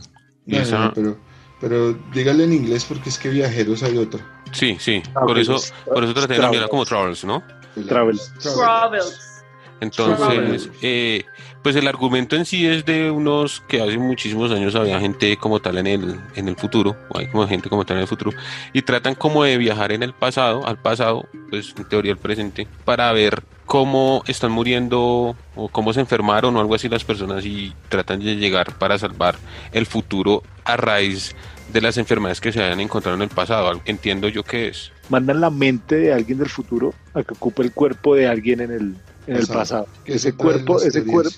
y 0.45 0.51
No, 0.53 0.57
esa- 0.61 0.85
no, 0.87 0.93
pero, 0.93 1.17
pero 1.61 1.93
dígale 2.13 2.43
en 2.43 2.53
inglés 2.53 2.83
porque 2.85 3.09
es 3.09 3.17
que 3.17 3.29
viajeros 3.29 3.83
hay 3.83 3.97
otra. 3.97 4.19
sí, 4.51 4.75
sí, 4.79 5.01
por 5.13 5.37
eso, 5.39 5.57
por 5.85 6.03
eso 6.03 6.13
traté 6.13 6.33
de 6.33 6.39
cambiarla 6.39 6.67
como 6.67 6.85
Travels, 6.85 7.23
¿no? 7.23 7.43
Travels. 7.87 8.33
Travels. 8.39 9.31
Entonces, 9.79 10.69
eh, 10.83 11.23
pues 11.63 11.75
el 11.75 11.87
argumento 11.87 12.35
en 12.35 12.45
sí 12.45 12.67
es 12.67 12.85
de 12.85 13.09
unos 13.09 13.61
que 13.67 13.81
hace 13.81 13.97
muchísimos 13.97 14.51
años 14.51 14.75
había 14.75 14.99
gente 14.99 15.35
como 15.37 15.59
tal 15.59 15.79
en 15.79 15.87
el, 15.87 16.19
en 16.35 16.47
el 16.47 16.55
futuro, 16.55 16.95
o 17.09 17.17
hay 17.17 17.27
como 17.27 17.47
gente 17.47 17.67
como 17.67 17.83
tal 17.83 17.97
en 17.97 18.01
el 18.03 18.07
futuro, 18.07 18.31
y 18.73 18.83
tratan 18.83 19.15
como 19.15 19.43
de 19.43 19.57
viajar 19.57 19.91
en 19.91 20.03
el 20.03 20.13
pasado, 20.13 20.67
al 20.67 20.77
pasado, 20.77 21.27
pues 21.49 21.73
en 21.75 21.89
teoría 21.89 22.11
al 22.11 22.19
presente, 22.19 22.67
para 22.85 23.11
ver 23.11 23.43
cómo 23.71 24.21
están 24.27 24.51
muriendo 24.51 25.33
o 25.55 25.69
cómo 25.69 25.93
se 25.93 26.01
enfermaron 26.01 26.57
o 26.57 26.59
algo 26.59 26.75
así 26.75 26.89
las 26.89 27.05
personas 27.05 27.45
y 27.45 27.73
tratan 27.87 28.19
de 28.19 28.35
llegar 28.35 28.77
para 28.77 28.97
salvar 28.99 29.35
el 29.71 29.85
futuro 29.85 30.43
a 30.65 30.75
raíz 30.75 31.33
de 31.71 31.79
las 31.79 31.95
enfermedades 31.97 32.41
que 32.41 32.51
se 32.51 32.61
hayan 32.61 32.81
encontrado 32.81 33.15
en 33.15 33.21
el 33.23 33.29
pasado. 33.29 33.79
Entiendo 33.85 34.27
yo 34.27 34.43
que 34.43 34.67
es. 34.67 34.91
Mandan 35.07 35.39
la 35.39 35.49
mente 35.49 35.95
de 35.95 36.11
alguien 36.11 36.39
del 36.39 36.49
futuro 36.49 36.93
a 37.13 37.23
que 37.23 37.33
ocupe 37.33 37.63
el 37.63 37.71
cuerpo 37.71 38.13
de 38.13 38.27
alguien 38.27 38.59
en 38.59 38.71
el, 38.71 38.95
en 39.27 39.37
el 39.37 39.47
Pasado. 39.47 39.87
Ese 40.03 40.33
cuerpo, 40.33 40.81
ese 40.81 41.05
cuerpo, 41.05 41.31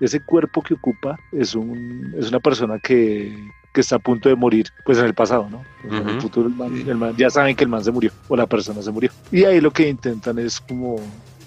ese 0.00 0.20
cuerpo 0.20 0.62
que 0.62 0.72
ocupa 0.72 1.18
es 1.30 1.54
un, 1.54 2.14
es 2.18 2.30
una 2.30 2.40
persona 2.40 2.78
que, 2.78 3.36
que 3.74 3.82
está 3.82 3.96
a 3.96 3.98
punto 3.98 4.30
de 4.30 4.34
morir, 4.34 4.66
pues 4.86 4.96
en 4.96 5.04
el 5.04 5.12
pasado, 5.12 5.46
¿no? 5.50 5.62
En 5.84 6.08
el 6.08 6.20
futuro 6.22 6.48
el 6.48 6.54
man- 6.54 6.84
el 6.88 6.96
man- 6.96 7.14
ya 7.18 7.28
saben 7.28 7.54
que 7.54 7.64
el 7.64 7.68
man 7.70 7.84
se 7.84 7.92
murió 7.92 8.12
o 8.28 8.34
la 8.36 8.46
persona 8.46 8.80
se 8.80 8.90
murió. 8.90 9.10
Y 9.30 9.44
ahí 9.44 9.60
lo 9.60 9.70
que 9.70 9.86
intentan 9.90 10.38
es 10.38 10.58
como 10.58 10.96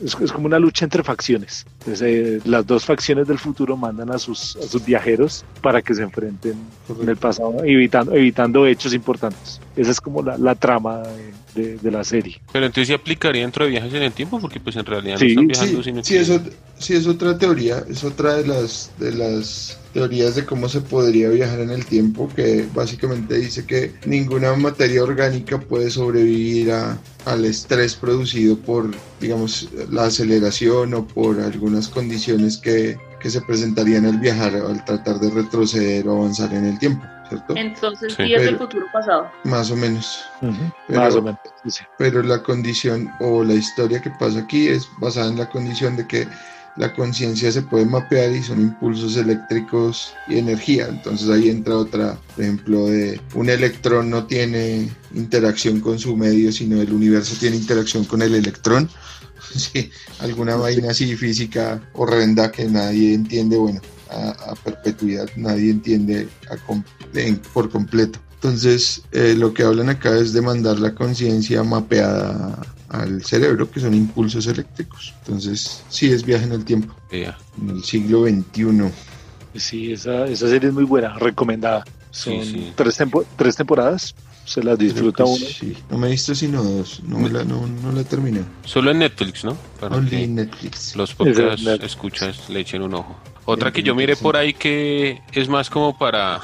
es, 0.04 0.16
es 0.20 0.32
como 0.32 0.46
una 0.46 0.60
lucha 0.60 0.86
entre 0.86 1.04
facciones. 1.04 1.66
Entonces, 1.80 2.02
eh, 2.02 2.42
las 2.46 2.66
dos 2.66 2.86
facciones 2.86 3.28
del 3.28 3.40
futuro 3.40 3.78
mandan 3.78 4.12
a 4.12 4.18
sus, 4.18 4.56
a 4.58 4.64
sus 4.64 4.84
viajeros 4.86 5.46
para 5.62 5.82
que 5.82 5.94
se 5.94 6.04
enfrenten 6.04 6.56
en 7.02 7.10
el 7.10 7.18
pasado, 7.18 7.64
evitando, 7.64 8.14
evitando 8.14 8.66
hechos 8.66 8.94
importantes. 8.94 9.60
Esa 9.80 9.92
es 9.92 10.02
como 10.02 10.22
la, 10.22 10.38
la 10.38 10.56
trama 10.56 11.00
de, 11.08 11.34
de- 11.56 11.78
de 11.78 11.92
la 11.92 12.04
serie. 12.04 12.42
Pero 12.52 12.66
entonces 12.66 12.88
sí 12.88 12.94
aplicaría 12.94 13.44
dentro 13.44 13.64
de 13.64 13.72
viajes 13.72 13.94
en 13.94 14.04
el 14.04 14.12
tiempo, 14.14 14.40
porque 14.40 14.60
pues 14.60 14.76
en 14.76 14.86
realidad 14.86 15.18
Sí, 15.18 15.24
no 15.26 15.30
están 15.30 15.48
viajando, 15.48 15.78
Sí, 15.78 15.90
sino 15.90 16.04
sí, 16.04 16.14
que- 16.16 16.20
es, 16.20 16.42
sí, 16.80 16.94
es 16.96 17.08
otra 17.08 17.38
teoría, 17.38 17.84
es 17.90 18.04
otra 18.04 18.36
de 18.36 18.46
las, 18.48 18.92
de 18.98 19.14
las 19.14 19.78
teorías 19.94 20.36
de 20.36 20.46
cómo 20.46 20.68
se 20.68 20.82
podría 20.82 21.30
viajar 21.30 21.62
en 21.62 21.70
el 21.72 21.86
tiempo, 21.86 22.34
que 22.34 22.68
básicamente 22.74 23.38
dice 23.38 23.66
que 23.66 23.94
ninguna 24.06 24.54
materia 24.56 25.02
orgánica 25.04 25.60
puede 25.60 25.90
sobrevivir 25.90 26.72
a- 26.72 27.02
al 27.26 27.46
estrés 27.46 27.96
producido 27.96 28.58
por, 28.58 28.90
digamos, 29.20 29.70
la 29.92 30.06
aceleración 30.06 30.94
o 30.94 31.06
por 31.08 31.40
algunas 31.40 31.88
condiciones 31.88 32.58
que, 32.58 32.98
que 33.22 33.30
se 33.30 33.42
presentarían 33.42 34.06
al 34.06 34.18
viajar, 34.20 34.56
al 34.56 34.84
tratar 34.86 35.20
de 35.20 35.30
retroceder 35.30 36.08
o 36.08 36.18
avanzar 36.22 36.54
en 36.54 36.66
el 36.66 36.80
tiempo, 36.80 37.04
¿cierto? 37.30 37.54
Entonces, 37.56 38.14
Sí. 38.16 38.24
días 38.24 38.42
del 38.42 38.56
Pero- 38.56 38.66
futuro 38.68 38.86
pasado. 38.92 39.32
Más 39.46 39.72
o 39.72 39.76
menos. 39.76 40.20
Pero- 40.88 41.00
Más 41.00 41.16
o 41.16 41.22
menos. 41.22 41.40
sí, 41.64 41.72
sí. 41.72 41.84
pero 41.98 42.22
la 42.24 42.42
condición 42.44 43.10
o 43.20 43.44
la 43.44 43.54
historia 43.54 44.02
que 44.02 44.10
pasa 44.10 44.40
aquí 44.40 44.68
es 44.68 44.88
basada 45.00 45.30
en 45.30 45.38
la 45.38 45.50
condición 45.50 45.96
de 45.96 46.08
que 46.08 46.28
la 46.76 46.94
conciencia 46.94 47.52
se 47.52 47.62
puede 47.62 47.86
mapear 47.86 48.32
y 48.32 48.42
son 48.42 48.62
impulsos 48.62 49.18
eléctricos 49.18 50.14
y 50.28 50.38
energía. 50.38 50.88
Entonces 50.88 51.30
ahí 51.30 51.50
entra 51.50 51.76
otra, 51.76 52.18
por 52.36 52.44
ejemplo, 52.44 52.86
de 52.86 53.20
un 53.34 53.50
electrón 53.50 54.10
no 54.10 54.26
tiene 54.26 54.90
interacción 55.14 55.82
con 55.82 56.00
su 56.00 56.16
medio, 56.16 56.52
sino 56.54 56.82
el 56.82 56.94
universo 56.94 57.36
tiene 57.40 57.58
interacción 57.58 58.06
con 58.06 58.22
el 58.22 58.34
electrón. 58.36 58.90
Sí, 59.56 59.90
alguna 60.20 60.58
vaina 60.58 60.92
así 60.92 61.16
física 61.16 61.82
horrenda 61.94 62.52
que 62.52 62.66
nadie 62.66 63.16
entiende, 63.16 63.58
bueno, 63.58 63.82
a, 64.10 64.52
a 64.52 64.56
perpetuidad 64.56 65.28
nadie 65.36 65.72
entiende 65.72 66.28
a 66.50 66.58
com- 66.58 66.84
en- 67.14 67.38
por 67.54 67.70
completo. 67.70 68.20
Entonces, 68.36 69.02
eh, 69.12 69.36
lo 69.38 69.54
que 69.54 69.64
hablan 69.64 69.90
acá 69.90 70.18
es 70.18 70.32
de 70.34 70.42
mandar 70.42 70.80
la 70.80 70.96
conciencia 70.96 71.62
mapeada 71.64 72.58
al 72.88 73.24
cerebro, 73.24 73.70
que 73.70 73.80
son 73.82 73.94
impulsos 73.94 74.48
eléctricos. 74.48 75.14
Entonces, 75.20 75.84
sí 75.90 76.08
es 76.12 76.24
viaje 76.24 76.46
en 76.46 76.54
el 76.54 76.64
tiempo, 76.66 76.96
en 77.12 77.70
el 77.70 77.84
siglo 77.84 78.24
XXI. 78.26 78.92
Sí, 79.56 79.92
esa, 79.92 80.26
esa 80.26 80.48
serie 80.48 80.70
es 80.70 80.74
muy 80.74 80.86
buena, 80.86 81.18
recomendada. 81.20 81.84
Son 82.12 82.42
Sí, 82.44 82.52
sí. 82.52 82.74
Tres, 82.76 82.98
tempo- 82.98 83.26
tres 83.36 83.56
temporadas, 83.56 84.16
se 84.46 84.64
las 84.64 84.80
disfruta 84.80 85.26
uno. 85.26 85.36
Sí. 85.46 85.76
No 85.90 85.98
me 85.98 86.08
he 86.08 86.12
visto 86.12 86.34
sino 86.34 86.64
dos, 86.64 87.02
no, 87.04 87.20
me 87.20 87.30
la, 87.30 87.44
no, 87.44 87.68
no 87.68 87.92
la 87.92 88.04
terminé. 88.04 88.42
Solo 88.64 88.92
en 88.92 89.00
Netflix, 89.00 89.44
¿no? 89.44 89.56
Para 89.80 89.98
Only 89.98 90.28
Netflix. 90.28 90.96
los 90.96 91.14
podcasts 91.14 91.64
Netflix. 91.64 91.84
escuchas 91.94 92.50
le 92.50 92.62
echen 92.62 92.82
un 92.84 92.94
ojo. 92.96 93.16
Otra 93.50 93.72
que 93.72 93.84
yo 93.84 93.96
miré 93.96 94.16
por 94.16 94.38
ahí 94.38 94.54
que 94.54 95.22
es 95.32 95.48
más 95.50 95.70
como 95.70 95.98
para... 95.98 96.42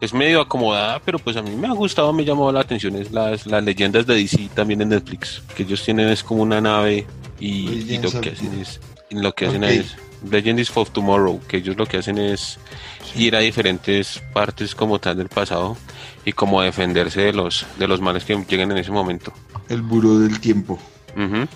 Es 0.00 0.12
medio 0.12 0.40
acomodada, 0.40 1.00
pero 1.04 1.20
pues 1.20 1.36
a 1.36 1.42
mí 1.42 1.50
me 1.50 1.68
ha 1.68 1.72
gustado, 1.72 2.12
me 2.12 2.24
llamó 2.24 2.50
la 2.50 2.60
atención, 2.60 2.96
es 2.96 3.12
las, 3.12 3.46
las 3.46 3.62
leyendas 3.62 4.04
de 4.04 4.16
DC 4.16 4.50
también 4.52 4.82
en 4.82 4.88
Netflix, 4.88 5.42
que 5.54 5.62
ellos 5.62 5.82
tienen 5.84 6.08
es 6.08 6.24
como 6.24 6.42
una 6.42 6.60
nave 6.60 7.06
y, 7.38 7.68
y 7.70 7.98
lo 7.98 8.10
que 8.20 8.30
hacen 8.30 8.60
es... 8.60 8.80
Lo 9.10 9.32
que 9.32 9.46
hacen 9.46 9.62
es... 9.62 9.96
Legends 10.28 10.76
of 10.76 10.90
Tomorrow, 10.90 11.40
que 11.48 11.58
ellos 11.58 11.76
lo 11.76 11.86
que 11.86 11.98
hacen 11.98 12.18
es 12.18 12.58
ir 13.16 13.34
a 13.36 13.40
diferentes 13.40 14.22
partes 14.32 14.74
como 14.74 14.98
tal 14.98 15.16
del 15.16 15.28
pasado 15.28 15.76
y 16.24 16.32
como 16.32 16.62
defenderse 16.62 17.20
de 17.20 17.32
los 17.32 17.66
de 17.78 17.88
los 17.88 18.00
males 18.00 18.24
que 18.24 18.36
lleguen 18.36 18.70
en 18.70 18.78
ese 18.78 18.90
momento. 18.90 19.32
El 19.68 19.82
buró 19.82 20.18
del 20.18 20.40
tiempo. 20.40 20.78
Ujú. 21.16 21.48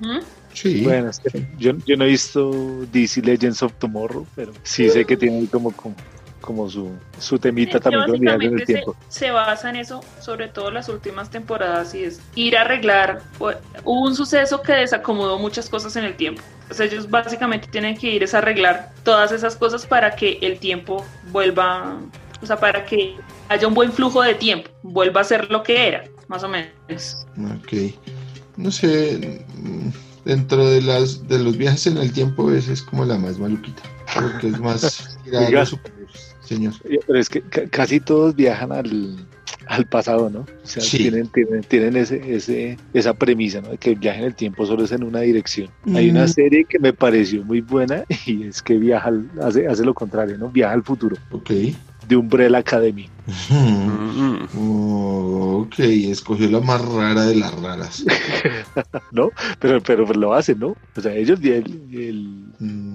¿Mm? 0.00 0.20
Sí. 0.60 0.82
Bueno, 0.82 1.08
es 1.08 1.20
que 1.20 1.46
yo, 1.58 1.72
yo 1.86 1.96
no 1.96 2.04
he 2.04 2.08
visto 2.08 2.50
DC 2.92 3.22
Legends 3.22 3.62
of 3.62 3.72
Tomorrow, 3.78 4.26
pero 4.36 4.52
sí 4.62 4.90
sé 4.90 5.06
que 5.06 5.16
tiene 5.16 5.46
como, 5.48 5.72
como, 5.72 5.96
como 6.42 6.68
su, 6.68 6.92
su 7.18 7.38
temita 7.38 7.80
también 7.80 8.04
con 8.04 8.16
en 8.16 8.28
el 8.28 8.34
básicamente 8.34 8.66
se, 8.66 8.72
tiempo. 8.74 8.96
se 9.08 9.30
basa 9.30 9.70
en 9.70 9.76
eso, 9.76 10.04
sobre 10.20 10.48
todo 10.48 10.70
las 10.70 10.90
últimas 10.90 11.30
temporadas, 11.30 11.94
y 11.94 12.04
es 12.04 12.20
ir 12.34 12.58
a 12.58 12.60
arreglar. 12.62 13.22
Hubo 13.38 14.02
un 14.02 14.14
suceso 14.14 14.60
que 14.60 14.74
desacomodó 14.74 15.38
muchas 15.38 15.70
cosas 15.70 15.96
en 15.96 16.04
el 16.04 16.14
tiempo. 16.16 16.42
Entonces 16.64 16.92
ellos 16.92 17.08
básicamente 17.08 17.66
tienen 17.68 17.96
que 17.96 18.10
ir 18.10 18.22
es 18.22 18.34
a 18.34 18.38
arreglar 18.38 18.92
todas 19.02 19.32
esas 19.32 19.56
cosas 19.56 19.86
para 19.86 20.14
que 20.14 20.38
el 20.42 20.58
tiempo 20.58 21.06
vuelva, 21.32 21.98
o 22.42 22.46
sea, 22.46 22.58
para 22.58 22.84
que 22.84 23.16
haya 23.48 23.66
un 23.66 23.72
buen 23.72 23.92
flujo 23.92 24.20
de 24.20 24.34
tiempo, 24.34 24.68
vuelva 24.82 25.22
a 25.22 25.24
ser 25.24 25.50
lo 25.50 25.62
que 25.62 25.88
era, 25.88 26.04
más 26.28 26.42
o 26.42 26.48
menos. 26.48 27.26
Ok. 27.56 27.94
No 28.58 28.70
sé, 28.70 29.46
dentro 30.24 30.66
de 30.68 30.82
las 30.82 31.26
de 31.28 31.38
los 31.38 31.56
viajes 31.56 31.86
en 31.86 31.98
el 31.98 32.12
tiempo 32.12 32.50
esa 32.52 32.72
es 32.72 32.82
como 32.82 33.04
la 33.04 33.18
más 33.18 33.38
maluquita. 33.38 33.82
Porque 34.14 34.48
es 34.48 34.58
más 34.58 35.18
Oiga. 35.26 35.64
señor. 36.42 36.74
Pero 37.06 37.18
es 37.18 37.28
que 37.28 37.42
ca- 37.42 37.66
casi 37.70 38.00
todos 38.00 38.34
viajan 38.34 38.72
al, 38.72 39.16
al 39.66 39.86
pasado, 39.86 40.28
¿no? 40.30 40.40
O 40.40 40.66
sea, 40.66 40.82
Sí. 40.82 40.98
tienen, 40.98 41.28
tienen, 41.28 41.62
tienen 41.62 41.96
ese, 41.96 42.34
ese, 42.34 42.76
esa 42.92 43.14
premisa, 43.14 43.60
¿no? 43.60 43.68
De 43.70 43.78
que 43.78 43.90
el 43.90 43.96
viaje 44.00 44.18
en 44.18 44.24
el 44.26 44.34
tiempo 44.34 44.66
solo 44.66 44.84
es 44.84 44.90
en 44.92 45.04
una 45.04 45.20
dirección. 45.20 45.68
Hay 45.94 46.10
una 46.10 46.24
Mm. 46.24 46.28
serie 46.28 46.64
que 46.68 46.78
me 46.80 46.92
pareció 46.92 47.44
muy 47.44 47.60
buena 47.60 48.04
y 48.26 48.44
es 48.48 48.62
que 48.62 48.76
viaja, 48.78 49.08
al- 49.08 49.30
hace, 49.42 49.68
hace 49.68 49.84
lo 49.84 49.94
contrario, 49.94 50.36
¿no? 50.38 50.48
Viaja 50.50 50.74
al 50.74 50.82
futuro, 50.82 51.16
Ok. 51.30 51.50
De 52.10 52.16
Umbrella 52.16 52.58
Academy. 52.58 53.08
Mm. 53.48 54.48
Oh, 54.58 55.62
ok, 55.66 55.78
escogió 55.78 56.50
la 56.50 56.60
más 56.60 56.84
rara 56.84 57.24
de 57.26 57.36
las 57.36 57.54
raras. 57.60 58.04
¿no? 59.12 59.30
Pero, 59.60 59.80
pero 59.82 60.04
lo 60.12 60.34
hacen, 60.34 60.58
¿no? 60.58 60.76
O 60.96 61.00
sea, 61.00 61.14
ellos, 61.14 61.40
el, 61.42 61.88
el, 61.92 62.36
Mm, 62.58 62.92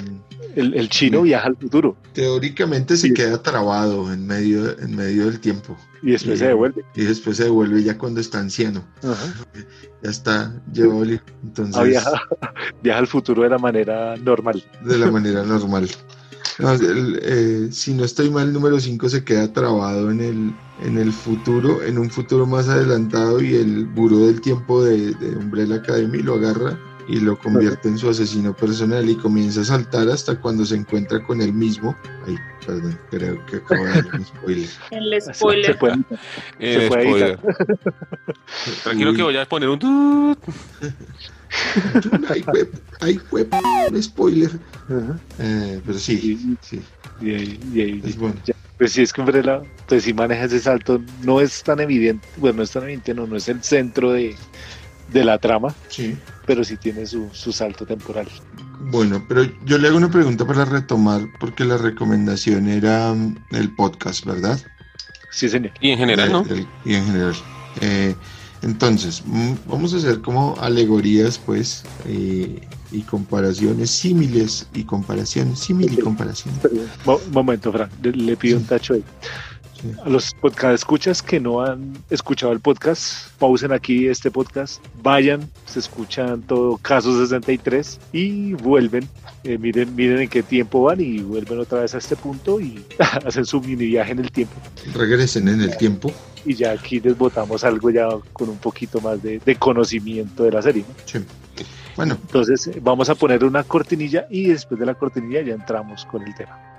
el- 0.56 0.74
el 0.76 0.90
chino 0.90 1.20
Sí. 1.20 1.24
viaja 1.24 1.48
al 1.48 1.56
futuro 1.58 1.98
Teóricamente 2.14 2.98
se 2.98 3.08
Sí. 3.08 3.14
queda 3.16 3.42
trabado 3.42 4.14
en 4.14 4.28
medio, 4.28 4.78
en 4.80 4.96
medio 4.96 5.26
del 5.26 5.40
tiempo. 5.40 5.76
y 6.04 6.12
después 6.12 6.38
se 6.38 6.46
devuelve. 6.48 6.84
Y 6.96 7.02
después 7.06 7.38
se 7.38 7.46
devuelve 7.46 7.82
ya 7.82 7.98
cuando 7.98 8.20
está 8.22 8.38
anciano. 8.40 8.84
Ajá. 9.02 9.34
Ya 10.04 10.10
está, 10.12 10.54
llevó 10.72 11.02
el- 11.02 11.20
Entonces, 11.44 11.76
Ah, 11.76 11.84
viaja, 11.84 12.12
viaja 12.84 13.00
al 13.00 13.08
futuro 13.08 13.42
de 13.42 13.50
la 13.50 13.58
manera 13.58 14.16
normal. 14.18 14.64
de 14.84 14.98
la 15.00 15.10
manera 15.10 15.42
normal. 15.44 15.90
No, 16.60 16.72
el, 16.72 17.20
eh, 17.22 17.68
si 17.72 17.94
no 17.94 18.06
estoy 18.06 18.30
mal, 18.30 18.48
el 18.48 18.54
número 18.54 18.80
5 18.80 19.10
se 19.10 19.24
queda 19.24 19.52
trabado 19.52 20.10
en 20.12 20.22
el, 20.22 20.54
en 20.84 20.98
el 20.98 21.12
futuro, 21.12 21.84
en 21.84 21.98
un 21.98 22.10
futuro 22.10 22.46
más 22.46 22.70
adelantado 22.70 23.42
y 23.42 23.56
el 23.56 23.86
buró 23.86 24.20
del 24.28 24.40
tiempo 24.42 24.84
de, 24.84 25.14
de 25.16 25.36
Umbrella 25.36 25.76
Academy 25.76 26.20
lo 26.20 26.36
agarra 26.36 26.80
y 27.08 27.20
lo 27.20 27.38
convierte 27.38 27.88
en 27.90 27.98
su 28.00 28.10
asesino 28.10 28.56
personal 28.56 29.08
y 29.10 29.16
comienza 29.16 29.62
a 29.62 29.66
saltar 29.66 30.10
hasta 30.10 30.40
cuando 30.42 30.66
se 30.66 30.76
encuentra 30.76 31.22
con 31.24 31.40
él 31.42 31.54
mismo. 31.54 31.96
Ay, 32.26 32.36
perdón, 32.66 32.98
creo 33.12 33.46
que 33.46 33.58
acabo 33.58 33.84
de 33.86 33.92
dar 33.92 34.06
un 34.16 34.26
spoiler. 34.26 34.70
El 34.92 35.22
Se 35.22 35.34
spoiler. 35.34 35.78
puede- 35.78 36.04
el 36.60 36.82
Se 36.82 36.88
puede 36.88 37.04
spoiler. 37.04 37.40
Tranquilo 38.84 39.12
Uy. 39.12 39.16
que 39.18 39.24
voy 39.24 39.38
a 39.38 39.46
poner 39.46 39.70
un 39.70 39.80
tut. 39.80 40.40
Ay, 42.30 42.44
web, 42.54 42.70
ay, 43.02 43.20
web, 43.32 43.48
spoiler. 44.02 44.52
Eh, 45.40 45.82
pero 45.86 45.98
sí, 46.00 46.58
sí, 46.62 46.82
Y 47.22 47.34
ahí- 47.34 47.60
y 47.74 47.82
ahí- 47.82 48.02
es 48.06 48.18
bueno. 48.18 48.36
ya, 48.46 48.54
Pues 48.78 48.92
si 48.92 49.02
es 49.04 49.14
que 49.14 49.22
Umbrella, 49.22 49.62
pues 49.88 50.04
si 50.04 50.14
maneja 50.14 50.44
ese 50.46 50.60
salto, 50.60 51.02
no 51.24 51.40
es 51.40 51.64
tan 51.64 51.80
evidente, 51.80 52.28
bueno, 52.38 52.58
no 52.58 52.64
es 52.64 52.72
tan 52.72 52.84
evidente, 52.84 53.14
no, 53.14 53.26
no 53.26 53.38
es 53.38 53.48
el 53.48 53.64
centro 53.64 54.12
de, 54.12 54.36
de 55.14 55.24
la 55.24 55.38
trama, 55.38 55.74
Sí. 55.88 56.18
pero 56.46 56.64
sí 56.66 56.76
tiene 56.78 57.06
su, 57.06 57.30
su 57.32 57.54
salto 57.54 57.86
temporal. 57.86 58.28
Bueno, 58.92 59.24
pero 59.30 59.44
yo 59.64 59.78
le 59.78 59.88
hago 59.88 59.96
una 59.98 60.12
pregunta 60.12 60.46
para 60.46 60.66
retomar, 60.66 61.22
porque 61.40 61.64
la 61.64 61.78
recomendación 61.78 62.68
era 62.68 63.14
mm, 63.14 63.36
el 63.52 63.74
podcast, 63.74 64.26
¿verdad? 64.26 64.60
Sí, 65.32 65.48
señor. 65.48 65.72
Y 65.80 65.92
en 65.92 65.98
general, 66.00 66.32
¿no? 66.32 66.42
El- 66.50 66.60
el- 66.60 66.68
y 66.84 66.96
en 66.96 67.06
general. 67.06 67.34
Eh, 67.82 68.14
entonces, 68.62 69.22
mm, 69.26 69.54
vamos 69.68 69.94
a 69.94 69.98
hacer 69.98 70.22
como 70.22 70.56
alegorías, 70.60 71.38
pues, 71.38 71.84
y, 72.10 72.60
y 72.92 73.02
comparaciones, 73.02 73.90
símiles 73.92 74.68
y 74.74 74.84
comparaciones, 74.84 75.60
símil 75.60 75.94
y 75.94 75.98
comparaciones. 75.98 76.60
Mo- 77.06 77.22
momento, 77.32 77.72
Fran, 77.72 77.90
le, 78.02 78.12
le 78.12 78.38
pido 78.38 78.58
un 78.58 78.66
tacho 78.66 78.94
ahí. 78.96 79.04
Sí. 79.82 79.92
A 80.06 80.10
los 80.10 80.34
podcast 80.40 80.74
escuchas 80.74 81.22
que 81.22 81.38
no 81.40 81.62
han 81.62 81.98
escuchado 82.10 82.54
el 82.54 82.62
podcast, 82.62 83.28
pausen 83.38 83.74
aquí 83.74 84.08
este 84.08 84.32
podcast, 84.32 84.82
vayan, 85.04 85.48
se 85.66 85.80
escuchan 85.80 86.42
todo 86.44 86.78
Caso 86.78 87.20
63 87.20 88.00
y 88.14 88.54
vuelven. 88.54 89.08
Eh, 89.44 89.58
miren, 89.58 89.94
miren 89.94 90.22
en 90.22 90.30
qué 90.30 90.42
tiempo 90.42 90.82
van 90.84 91.02
y 91.02 91.20
vuelven 91.20 91.60
otra 91.60 91.82
vez 91.82 91.94
a 91.94 91.98
este 91.98 92.16
punto 92.16 92.60
y 92.62 92.84
hacen 93.26 93.46
su 93.46 93.60
mini 93.60 93.86
viaje 93.88 94.14
en 94.14 94.20
el 94.20 94.32
tiempo. 94.32 94.56
Regresen 94.94 95.50
en 95.50 95.60
el 95.62 95.76
tiempo. 95.78 96.12
Y 96.46 96.54
ya 96.54 96.72
aquí 96.72 97.00
les 97.00 97.18
botamos 97.18 97.64
algo 97.64 97.90
ya 97.90 98.08
con 98.34 98.50
un 98.50 98.58
poquito 98.58 99.02
más 99.02 99.22
de, 99.22 99.40
de 99.40 99.56
conocimiento 99.56 100.44
de 100.44 100.52
la 100.52 100.62
serie. 100.62 100.86
¿no? 100.88 100.96
Sí. 101.06 101.20
Bueno, 101.96 102.18
Entonces 102.22 102.70
vamos 102.82 103.10
a 103.10 103.16
poner 103.16 103.44
una 103.46 103.64
cortinilla 103.64 104.28
y 104.30 104.50
después 104.50 104.80
de 104.80 104.86
la 104.86 104.96
cortinilla 104.96 105.42
ya 105.42 105.54
entramos 105.54 106.06
con 106.06 106.24
el 106.24 106.36
tema. 106.36 106.75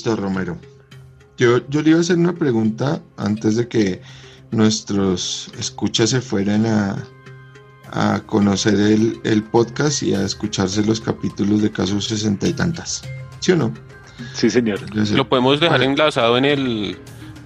Listo, 0.00 0.16
Romero. 0.16 0.56
Yo, 1.36 1.66
yo 1.68 1.82
le 1.82 1.90
iba 1.90 1.98
a 1.98 2.00
hacer 2.00 2.16
una 2.16 2.32
pregunta 2.34 3.00
antes 3.18 3.56
de 3.56 3.68
que 3.68 4.00
nuestros 4.50 5.50
escuchas 5.58 6.10
se 6.10 6.20
fueran 6.22 6.64
a, 6.66 6.96
a 7.92 8.20
conocer 8.26 8.74
el, 8.74 9.20
el 9.24 9.42
podcast 9.42 10.02
y 10.02 10.14
a 10.14 10.22
escucharse 10.24 10.84
los 10.84 11.00
capítulos 11.00 11.60
de 11.62 11.70
casos 11.70 12.06
sesenta 12.06 12.46
y 12.48 12.52
tantas. 12.54 13.02
¿Sí 13.40 13.52
o 13.52 13.56
no? 13.56 13.72
Sí, 14.34 14.48
señor. 14.50 14.80
Lo 14.94 15.28
podemos 15.28 15.60
dejar 15.60 15.82
enlazado 15.82 16.36
en 16.38 16.44
el, 16.46 16.98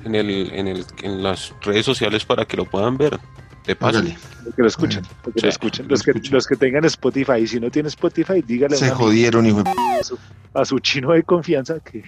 en 0.05 0.15
el, 0.15 0.31
en 0.53 0.69
el, 0.69 0.85
en 1.03 1.23
las 1.23 1.53
redes 1.63 1.85
sociales 1.87 2.25
para 2.25 2.45
que 2.47 2.57
lo 2.57 2.65
puedan 2.67 2.97
ver. 2.97 3.19
De 3.67 3.75
paso. 3.75 4.03
Que 4.03 4.15
lo 4.59 4.67
escuchen, 4.69 5.03
que 5.25 5.31
Sí, 5.41 5.41
lo 5.43 5.49
escuchen. 5.49 5.87
lo 5.87 5.91
Los 5.93 6.03
que, 6.03 6.13
los 6.31 6.47
que 6.47 6.57
tengan 6.57 6.85
Spotify, 6.85 7.39
y 7.43 7.47
si 7.47 7.59
no 7.59 7.71
tiene 7.71 7.89
Spotify, 7.89 8.43
dígale 8.47 8.75
a 8.77 8.79
Se 8.79 8.91
jodieron, 8.91 9.47
hijo 9.47 9.59
de 9.63 9.65
p- 9.65 10.17
a 10.53 10.65
su 10.67 10.79
chino 10.81 11.13
de 11.13 11.23
confianza 11.23 11.81
que, 11.81 12.05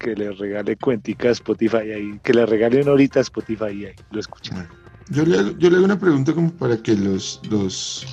que 0.00 0.16
le 0.16 0.32
regale 0.32 0.76
cuentica 0.76 1.28
a 1.28 1.32
Spotify 1.32 1.92
ahí, 1.94 2.18
que 2.24 2.32
le 2.32 2.46
regale 2.46 2.82
una 2.82 2.92
horita 2.92 3.20
a 3.20 3.22
Spotify 3.22 3.64
ahí 3.64 3.94
lo 4.10 4.18
escuchen. 4.18 4.54
Bueno, 4.54 4.70
yo 5.10 5.24
le, 5.24 5.54
yo 5.58 5.70
le 5.70 5.76
hago 5.76 5.84
una 5.84 6.00
pregunta 6.00 6.32
como 6.32 6.50
para 6.52 6.76
que 6.82 6.96
los, 6.96 7.40
los, 7.50 8.06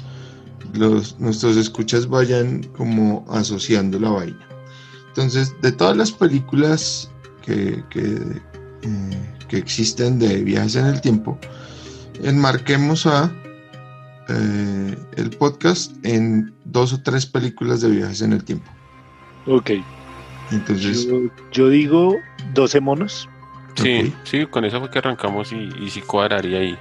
los 0.74 1.18
nuestros 1.20 1.56
escuchas 1.56 2.08
vayan 2.08 2.64
como 2.76 3.26
asociando 3.30 4.00
la 4.00 4.10
vaina. 4.10 4.48
Entonces, 5.08 5.56
de 5.62 5.72
todas 5.72 5.96
las 5.98 6.12
películas 6.12 7.10
que, 7.42 7.84
que, 7.90 8.02
eh, 8.02 9.34
que 9.48 9.58
existen 9.58 10.20
de 10.20 10.44
viajes 10.44 10.76
en 10.76 10.88
el 10.88 11.02
tiempo, 11.02 11.40
enmarquemos 12.22 13.08
a 13.08 13.32
eh, 14.30 14.98
el 15.16 15.30
podcast 15.32 15.94
en 16.06 16.54
dos 16.66 16.92
o 16.94 17.02
tres 17.02 17.26
películas 17.26 17.82
de 17.82 17.90
viajes 17.90 18.22
en 18.22 18.34
el 18.34 18.44
tiempo. 18.44 18.70
Ok, 19.48 19.72
Entonces, 20.52 21.08
yo, 21.08 21.22
yo 21.52 21.70
digo 21.70 22.16
12 22.54 22.80
monos. 22.80 23.30
Sí, 23.76 24.14
sí, 24.24 24.46
con 24.48 24.66
eso 24.66 24.80
fue 24.80 24.90
que 24.90 25.00
arrancamos 25.00 25.52
y, 25.52 25.70
y 25.80 25.90
sí 25.90 26.02
cuadraría 26.02 26.60
ahí. 26.60 26.78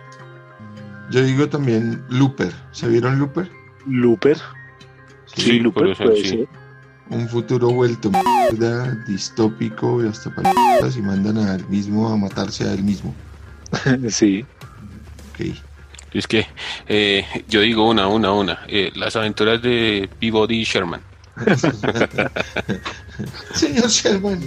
yo 1.10 1.22
digo 1.22 1.48
también 1.48 2.02
Looper. 2.08 2.52
¿Se 2.72 2.88
vieron 2.88 3.18
Looper? 3.18 3.50
Looper. 3.86 4.38
Sí, 5.26 5.58
Looper 5.60 5.82
por 5.82 5.92
eso 5.92 6.04
puede 6.04 6.24
sí. 6.24 6.48
un 7.10 7.28
futuro 7.28 7.68
vuelto 7.68 8.10
mierda, 8.10 8.94
distópico 9.06 10.02
y 10.02 10.08
hasta 10.08 10.34
para 10.34 10.52
y 10.96 11.02
mandan 11.02 11.38
al 11.38 11.68
mismo 11.68 12.08
a 12.08 12.16
matarse 12.16 12.64
a 12.64 12.72
él 12.72 12.82
mismo. 12.82 13.14
ser. 13.84 14.10
sí. 14.10 14.44
Ok. 15.30 15.56
Es 16.12 16.26
que 16.26 16.46
eh, 16.88 17.26
yo 17.48 17.60
digo 17.60 17.88
una, 17.88 18.06
una, 18.08 18.32
una. 18.32 18.60
Eh, 18.68 18.90
las 18.94 19.16
aventuras 19.16 19.60
de 19.60 20.08
Peabody 20.18 20.60
y 20.60 20.64
Sherman. 20.64 21.02
Señor 23.54 23.88
Sherman. 23.88 24.40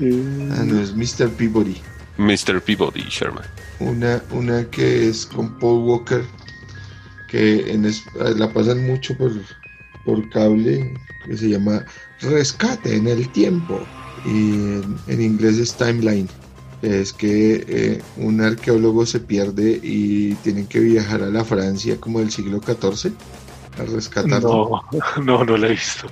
Ah, 0.00 0.64
no, 0.64 0.80
es 0.80 0.94
Mr. 0.94 1.28
Peabody. 1.30 1.76
Mr. 2.18 2.60
Peabody 2.62 3.02
Sherman. 3.08 3.44
Una, 3.80 4.22
una 4.30 4.64
que 4.70 5.08
es 5.08 5.26
con 5.26 5.58
Paul 5.58 5.84
Walker, 5.88 6.24
que 7.28 7.72
en 7.72 7.84
es- 7.84 8.04
la 8.36 8.52
pasan 8.52 8.86
mucho 8.86 9.16
por, 9.16 9.32
por 10.04 10.28
cable, 10.30 10.94
que 11.26 11.36
se 11.36 11.48
llama 11.48 11.84
Rescate 12.20 12.96
en 12.96 13.08
el 13.08 13.28
Tiempo. 13.30 13.80
Y 14.24 14.28
en, 14.30 14.96
en 15.06 15.20
inglés 15.22 15.58
es 15.58 15.74
Timeline. 15.74 16.28
Es 16.82 17.12
que 17.12 17.64
eh, 17.68 18.02
un 18.16 18.40
arqueólogo 18.40 19.04
se 19.04 19.20
pierde 19.20 19.78
y 19.82 20.34
tienen 20.36 20.66
que 20.66 20.80
viajar 20.80 21.22
a 21.22 21.26
la 21.28 21.44
Francia 21.44 21.98
como 22.00 22.20
del 22.20 22.30
siglo 22.30 22.58
XIV 22.62 23.12
a 23.78 23.82
rescatarlo. 23.84 24.82
No, 24.92 25.22
no, 25.22 25.44
no 25.44 25.56
la 25.56 25.68
he 25.68 25.70
visto. 25.70 26.06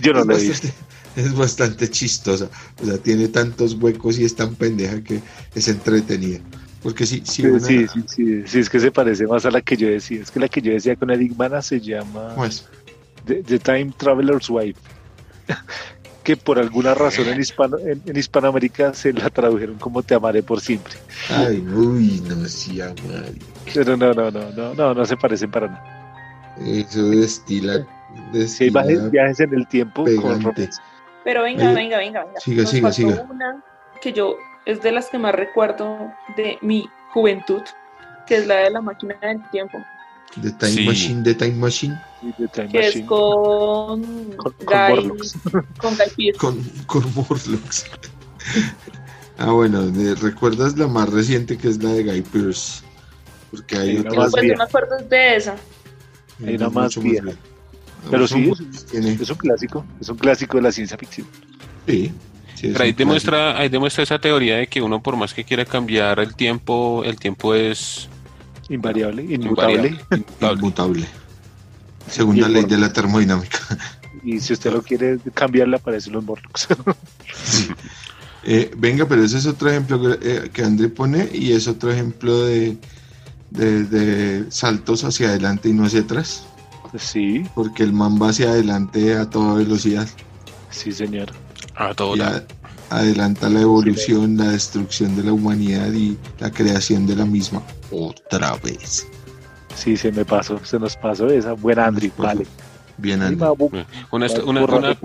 Yo 0.00 0.12
no 0.12 0.24
la 0.24 0.34
he 0.34 0.42
visto. 0.42 0.68
es 1.16 1.34
bastante 1.34 1.88
chistosa. 1.88 2.48
O 2.82 2.86
sea, 2.86 2.98
tiene 2.98 3.28
tantos 3.28 3.74
huecos 3.74 4.18
y 4.18 4.24
es 4.24 4.34
tan 4.34 4.54
pendeja 4.54 5.02
que 5.02 5.20
es 5.54 5.68
entretenida. 5.68 6.40
Porque 6.82 7.06
sí, 7.06 7.22
sí, 7.24 7.42
Sí, 7.42 7.46
una- 7.46 7.60
sí, 7.60 7.86
sí, 7.88 8.04
sí, 8.06 8.42
sí, 8.46 8.58
es 8.58 8.68
que 8.68 8.78
se 8.80 8.90
parece 8.92 9.26
más 9.26 9.46
a 9.46 9.50
la 9.50 9.62
que 9.62 9.76
yo 9.76 9.88
decía. 9.88 10.20
Es 10.22 10.30
que 10.30 10.40
la 10.40 10.48
que 10.48 10.60
yo 10.60 10.72
decía 10.72 10.96
con 10.96 11.10
Eric 11.10 11.36
Bana 11.36 11.62
se 11.62 11.80
llama 11.80 12.32
¿cómo 12.34 12.44
es? 12.44 12.66
The, 13.24 13.42
The 13.42 13.58
Time 13.58 13.92
Traveler's 13.96 14.50
Wife. 14.50 14.80
que 16.24 16.36
por 16.36 16.58
alguna 16.58 16.94
razón 16.94 17.28
en, 17.28 17.38
hispano, 17.40 17.78
en, 17.78 18.02
en 18.06 18.16
Hispanoamérica 18.16 18.94
se 18.94 19.12
la 19.12 19.28
tradujeron 19.28 19.76
como 19.76 20.02
Te 20.02 20.14
amaré 20.14 20.42
por 20.42 20.60
siempre. 20.60 20.94
Ay, 21.28 21.58
uy, 21.58 22.22
no, 22.26 22.48
sí, 22.48 22.78
madre. 22.78 23.34
Pero 23.72 23.96
no, 23.96 24.12
no, 24.14 24.30
no, 24.30 24.50
no, 24.52 24.74
no, 24.74 24.94
no 24.94 25.04
se 25.06 25.16
parecen 25.16 25.50
para 25.50 25.68
nada. 25.68 26.03
Eso 26.60 27.04
destila. 27.10 27.74
Hay 27.74 27.84
destila 28.32 28.82
viajes, 28.82 29.10
viajes 29.10 29.40
en 29.40 29.54
el 29.54 29.66
tiempo 29.68 30.04
pegante. 30.04 30.70
Pero 31.24 31.42
venga, 31.42 31.70
Eh, 31.70 31.74
venga, 31.74 31.98
venga, 31.98 32.24
venga. 32.24 32.40
siga, 32.40 32.62
Nos 32.62 32.70
siga, 32.70 32.92
siga. 32.92 33.26
Una 33.30 33.62
que 34.00 34.12
yo 34.12 34.36
es 34.66 34.82
de 34.82 34.92
las 34.92 35.08
que 35.08 35.18
más 35.18 35.34
recuerdo 35.34 36.12
de 36.36 36.58
mi 36.62 36.88
juventud, 37.12 37.62
que 38.26 38.36
es 38.36 38.46
la 38.46 38.56
de 38.56 38.70
la 38.70 38.80
máquina 38.80 39.16
del 39.20 39.42
tiempo, 39.50 39.78
The 40.40 40.50
Time 40.52 40.72
Sí. 40.72 40.86
Machine, 40.86 41.22
The 41.22 41.34
Time 41.34 41.54
Machine. 41.54 42.00
Sí, 42.20 42.34
The 42.38 42.48
Time 42.48 42.68
que 42.68 42.78
es 42.80 42.86
Machine. 42.86 43.06
con, 43.06 44.02
Con- 44.36 44.52
con 44.52 44.52
Guy, 44.66 44.88
Morlocks. 44.96 45.34
con 45.78 45.94
Guy. 46.16 46.32
Con, 46.32 46.62
con 46.86 47.14
Morlocks. 47.14 47.84
ah, 49.38 49.50
bueno, 49.52 49.82
de- 49.86 50.14
¿recuerdas 50.16 50.76
la 50.78 50.86
más 50.88 51.08
reciente 51.08 51.56
que 51.56 51.68
es 51.68 51.82
la 51.82 51.90
de 51.90 52.04
Guy 52.04 52.22
Pearce? 52.22 52.82
Porque 53.50 53.76
hay 53.76 53.98
Sí, 53.98 54.04
más 54.16 54.30
Pues 54.32 54.44
yo 54.46 54.56
me 54.56 54.64
acuerdo 54.64 54.96
de 55.08 55.36
esa. 55.36 55.54
Hay 56.44 56.56
una 56.56 56.68
más 56.70 56.96
mucho 56.96 57.00
vieja. 57.02 57.28
Pero 58.10 58.26
sí, 58.28 58.50
Es 58.92 59.30
un 59.30 59.36
clásico, 59.36 59.84
es 60.00 60.08
un 60.08 60.16
clásico 60.18 60.56
de 60.58 60.62
la 60.62 60.72
ciencia 60.72 60.96
ficción. 60.98 61.26
sí, 61.86 62.12
sí, 62.54 62.66
es 62.68 62.72
Pero 62.72 62.84
ahí 62.84 62.92
demuestra, 62.92 63.58
ahí 63.58 63.68
demuestra 63.68 64.02
esa 64.04 64.18
teoría 64.18 64.56
de 64.56 64.66
que 64.66 64.82
uno 64.82 65.02
por 65.02 65.16
más 65.16 65.32
que 65.32 65.44
quiera 65.44 65.64
cambiar 65.64 66.18
el 66.20 66.34
tiempo, 66.34 67.02
el 67.04 67.18
tiempo 67.18 67.54
es 67.54 68.08
Invariable, 68.68 69.22
inmutable. 69.22 69.88
invariable, 69.88 70.56
inmutable. 70.58 71.06
Segunda 72.08 72.48
ley 72.48 72.64
de 72.64 72.78
la 72.78 72.92
termodinámica. 72.92 73.58
Y 74.22 74.40
si 74.40 74.54
usted 74.54 74.72
lo 74.72 74.82
quiere 74.82 75.18
cambiar, 75.34 75.68
le 75.68 75.76
aparecen 75.76 76.14
los 76.14 76.24
Morlocks. 76.24 76.66
Eh, 78.46 78.70
venga, 78.76 79.06
pero 79.08 79.24
ese 79.24 79.38
es 79.38 79.46
otro 79.46 79.70
ejemplo 79.70 79.98
que, 80.00 80.18
eh, 80.20 80.50
que 80.52 80.62
André 80.62 80.88
pone 80.90 81.30
y 81.32 81.52
es 81.52 81.66
otro 81.66 81.90
ejemplo 81.90 82.44
de, 82.44 82.76
de, 83.54 83.84
de 83.84 84.50
saltos 84.50 85.04
hacia 85.04 85.28
adelante 85.28 85.68
y 85.68 85.72
no 85.72 85.84
hacia 85.86 86.00
atrás. 86.00 86.44
sí, 86.98 87.44
Porque 87.54 87.82
el 87.82 87.92
man 87.92 88.18
va 88.20 88.28
hacia 88.30 88.50
adelante 88.50 89.14
a 89.16 89.28
toda 89.28 89.54
velocidad 89.54 90.08
sí, 90.70 90.92
señor. 90.92 91.28
A 91.76 91.94
todo 91.94 92.14
adelanta 92.90 93.48
la 93.48 93.60
evolución, 93.62 94.36
la 94.36 94.50
destrucción 94.50 95.16
de 95.16 95.24
la 95.24 95.32
humanidad 95.32 95.92
y 95.92 96.16
la 96.38 96.50
creación 96.50 97.06
de 97.06 97.16
la 97.16 97.24
misma 97.24 97.62
otra 97.90 98.56
vez. 98.56 99.06
Sí, 99.74 99.96
se 99.96 100.12
me 100.12 100.24
pasó, 100.24 100.60
se 100.64 100.78
nos 100.78 100.96
pasó 100.96 101.26
esa. 101.28 101.54
Buena, 101.54 101.86
Andri, 101.86 102.12
vale. 102.16 102.46
Bien, 102.96 103.20
va, 103.20 103.50
bu- 103.52 103.84
Una, 104.12 104.26
una, 104.44 104.96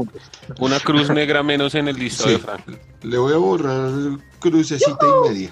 una- 0.60 0.80
cruz 0.80 1.10
negra 1.10 1.42
menos 1.42 1.74
en 1.74 1.88
el 1.88 1.98
listado 1.98 2.30
Sí. 2.30 2.36
de 2.36 2.40
Frank. 2.40 2.62
Le 3.02 3.18
voy 3.18 3.34
a 3.34 3.38
borrar 3.38 3.92
crucecita 4.40 4.98
y 5.26 5.30
media. 5.30 5.50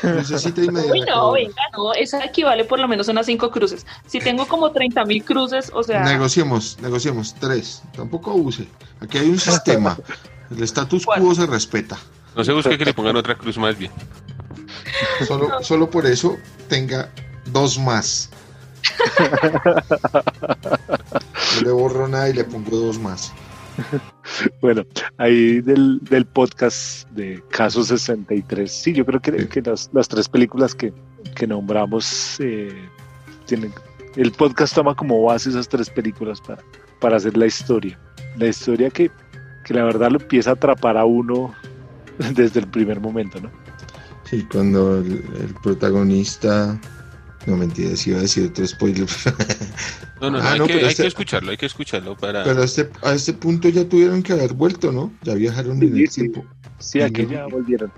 Crucecita 0.00 0.62
y 0.62 0.68
media. 0.68 0.92
Uy, 0.92 1.00
no, 1.00 1.32
venga, 1.32 1.62
no, 1.76 1.92
esa 1.94 2.24
equivale 2.24 2.64
por 2.64 2.78
lo 2.78 2.88
menos 2.88 3.08
a 3.08 3.12
unas 3.12 3.26
cinco 3.26 3.50
cruces. 3.50 3.86
Si 4.06 4.18
tengo 4.18 4.46
como 4.46 4.72
30 4.72 5.04
mil 5.04 5.24
cruces, 5.24 5.70
o 5.72 5.82
sea, 5.82 6.02
Negociemos, 6.02 6.78
negociemos. 6.80 7.34
Tres. 7.34 7.82
Tampoco 7.96 8.32
abuse. 8.32 8.66
Aquí 9.00 9.18
hay 9.18 9.28
un 9.28 9.38
sistema. 9.38 9.96
El 10.50 10.62
status 10.62 11.06
quo 11.06 11.34
se 11.34 11.46
respeta. 11.46 11.98
No 12.34 12.44
se 12.44 12.52
busque 12.52 12.76
que 12.76 12.84
le 12.84 12.94
pongan 12.94 13.16
otra 13.16 13.36
cruz 13.36 13.56
más 13.58 13.78
bien. 13.78 13.92
Solo, 15.26 15.62
solo 15.62 15.90
por 15.90 16.06
eso 16.06 16.36
tenga 16.68 17.10
dos 17.46 17.78
más. 17.78 18.30
No 21.56 21.62
le 21.62 21.70
borro 21.70 22.06
nada 22.06 22.28
y 22.28 22.34
le 22.34 22.44
pongo 22.44 22.76
dos 22.76 22.98
más. 22.98 23.32
Bueno, 24.60 24.84
ahí 25.18 25.60
del, 25.60 26.00
del 26.00 26.26
podcast 26.26 27.08
de 27.10 27.42
Caso 27.50 27.84
63, 27.84 28.70
sí, 28.70 28.92
yo 28.92 29.04
creo 29.04 29.20
que, 29.20 29.62
las, 29.62 29.90
las 29.92 30.08
tres 30.08 30.28
películas 30.28 30.74
que, 30.74 30.92
que 31.34 31.46
nombramos 31.46 32.38
eh, 32.40 32.88
tienen. 33.46 33.72
El 34.16 34.32
podcast 34.32 34.74
toma 34.74 34.94
como 34.94 35.22
base 35.22 35.50
esas 35.50 35.68
tres 35.68 35.90
películas 35.90 36.40
para, 36.40 36.62
para 37.00 37.16
hacer 37.16 37.36
la 37.36 37.46
historia. 37.46 37.98
La 38.36 38.48
historia 38.48 38.90
que, 38.90 39.10
que 39.64 39.74
la 39.74 39.84
verdad 39.84 40.10
lo 40.10 40.18
empieza 40.20 40.50
a 40.50 40.54
atrapar 40.54 40.96
a 40.96 41.04
uno 41.04 41.54
desde 42.34 42.60
el 42.60 42.68
primer 42.68 43.00
momento, 43.00 43.40
¿no? 43.40 43.50
Sí, 44.24 44.46
cuando 44.50 44.98
el, 44.98 45.22
el 45.40 45.54
protagonista. 45.62 46.78
No 47.46 47.56
mentira, 47.56 47.94
si 47.94 48.10
iba 48.10 48.18
a 48.18 48.22
decir 48.22 48.48
otro 48.50 48.66
spoiler. 48.66 49.06
No, 50.20 50.30
no, 50.30 50.38
no, 50.38 50.44
Ah, 50.44 50.52
hay, 50.52 50.58
no, 50.58 50.66
que, 50.66 50.72
hay 50.74 50.84
este- 50.86 51.02
que 51.02 51.08
escucharlo, 51.08 51.50
hay 51.50 51.56
que 51.58 51.66
escucharlo 51.66 52.16
para... 52.16 52.42
Pero 52.44 52.62
a 52.62 52.64
este, 52.64 52.88
a 53.02 53.12
este 53.12 53.34
punto 53.34 53.68
ya 53.68 53.86
tuvieron 53.88 54.22
que 54.22 54.32
haber 54.32 54.54
vuelto, 54.54 54.90
¿no? 54.92 55.12
Ya 55.22 55.34
viajaron 55.34 55.82
en 55.82 55.94
Sí, 55.94 56.02
el 56.02 56.08
sí. 56.10 56.20
tiempo. 56.22 56.44
Sí, 56.78 57.00
aquí 57.02 57.22
no- 57.24 57.30
ya 57.32 57.46
volvieron. 57.46 57.92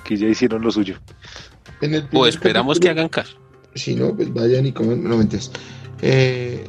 Aquí 0.00 0.16
ya 0.16 0.26
hicieron 0.28 0.62
lo 0.62 0.70
suyo. 0.70 0.96
En 1.80 1.94
el 1.94 2.02
O 2.04 2.08
primer 2.08 2.28
esperamos 2.28 2.78
que 2.78 2.88
capítulo- 2.88 3.00
hagan 3.00 3.08
caso. 3.08 3.36
Si 3.74 3.94
no, 3.94 4.14
pues 4.14 4.32
vayan 4.34 4.66
y 4.66 4.72
coman. 4.72 5.02
No 5.02 5.16
mentiras. 5.16 5.50
Eh, 6.02 6.68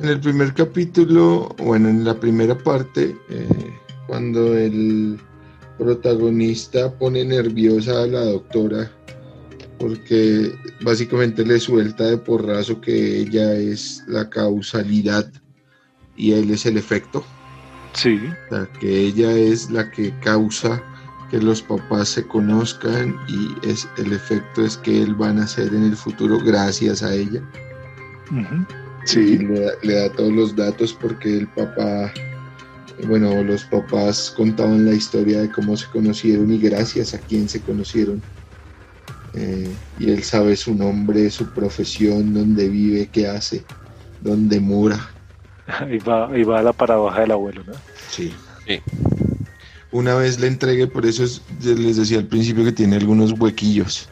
en 0.00 0.08
el 0.08 0.20
primer 0.20 0.54
capítulo, 0.54 1.48
bueno, 1.58 1.88
en 1.88 2.04
la 2.04 2.14
primera 2.18 2.56
parte, 2.56 3.16
eh, 3.30 3.48
cuando 4.06 4.56
el 4.56 5.18
protagonista 5.78 6.92
pone 6.96 7.24
nerviosa 7.24 8.02
a 8.02 8.06
la 8.06 8.20
doctora 8.20 8.90
porque 9.78 10.52
básicamente 10.82 11.44
le 11.44 11.58
suelta 11.60 12.04
de 12.04 12.18
porrazo 12.18 12.80
que 12.80 13.18
ella 13.20 13.54
es 13.54 14.02
la 14.06 14.28
causalidad 14.30 15.30
y 16.16 16.32
él 16.32 16.50
es 16.50 16.64
el 16.66 16.76
efecto. 16.76 17.24
Sí. 17.92 18.20
O 18.50 18.54
sea, 18.54 18.68
que 18.80 19.00
ella 19.00 19.32
es 19.32 19.70
la 19.70 19.90
que 19.90 20.12
causa 20.20 20.82
que 21.30 21.38
los 21.40 21.62
papás 21.62 22.08
se 22.10 22.26
conozcan 22.26 23.16
y 23.28 23.68
es 23.68 23.88
el 23.98 24.12
efecto 24.12 24.64
es 24.64 24.76
que 24.76 25.02
él 25.02 25.20
va 25.20 25.30
a 25.30 25.32
nacer 25.32 25.68
en 25.74 25.84
el 25.84 25.96
futuro 25.96 26.38
gracias 26.38 27.02
a 27.02 27.14
ella. 27.14 27.42
Y 28.30 29.06
Sí. 29.06 29.38
le, 29.38 29.60
da- 29.60 29.72
le 29.82 29.94
da 29.94 30.08
todos 30.12 30.32
los 30.32 30.56
datos 30.56 30.94
porque 30.94 31.36
el 31.38 31.48
papá, 31.48 32.12
bueno, 33.06 33.42
los 33.42 33.64
papás 33.64 34.32
contaban 34.36 34.86
la 34.86 34.94
historia 34.94 35.42
de 35.42 35.50
cómo 35.50 35.76
se 35.76 35.86
conocieron 35.90 36.50
y 36.52 36.58
gracias 36.58 37.12
a 37.14 37.18
quién 37.18 37.48
se 37.48 37.60
conocieron. 37.60 38.22
Eh, 39.36 39.74
y 39.98 40.10
él 40.10 40.22
sabe 40.22 40.56
su 40.56 40.74
nombre, 40.74 41.30
su 41.30 41.46
profesión, 41.52 42.32
dónde 42.32 42.68
vive, 42.68 43.08
qué 43.10 43.26
hace, 43.26 43.64
dónde 44.20 44.60
mora. 44.60 45.10
Ahí 45.66 45.98
va, 45.98 46.28
ahí 46.30 46.42
va 46.44 46.62
la 46.62 46.72
paradoja 46.74 47.20
del 47.22 47.30
abuelo, 47.32 47.64
¿no? 47.64 47.72
Sí. 48.10 48.32
Sí. 48.66 48.80
Una 49.90 50.14
vez 50.14 50.38
le 50.40 50.48
entregué, 50.48 50.86
por 50.86 51.06
eso 51.06 51.24
es- 51.24 51.40
les 51.62 51.96
decía 51.96 52.18
al 52.18 52.26
principio 52.26 52.64
que 52.64 52.72
tiene 52.72 52.96
algunos 52.96 53.32
huequillos. 53.38 54.08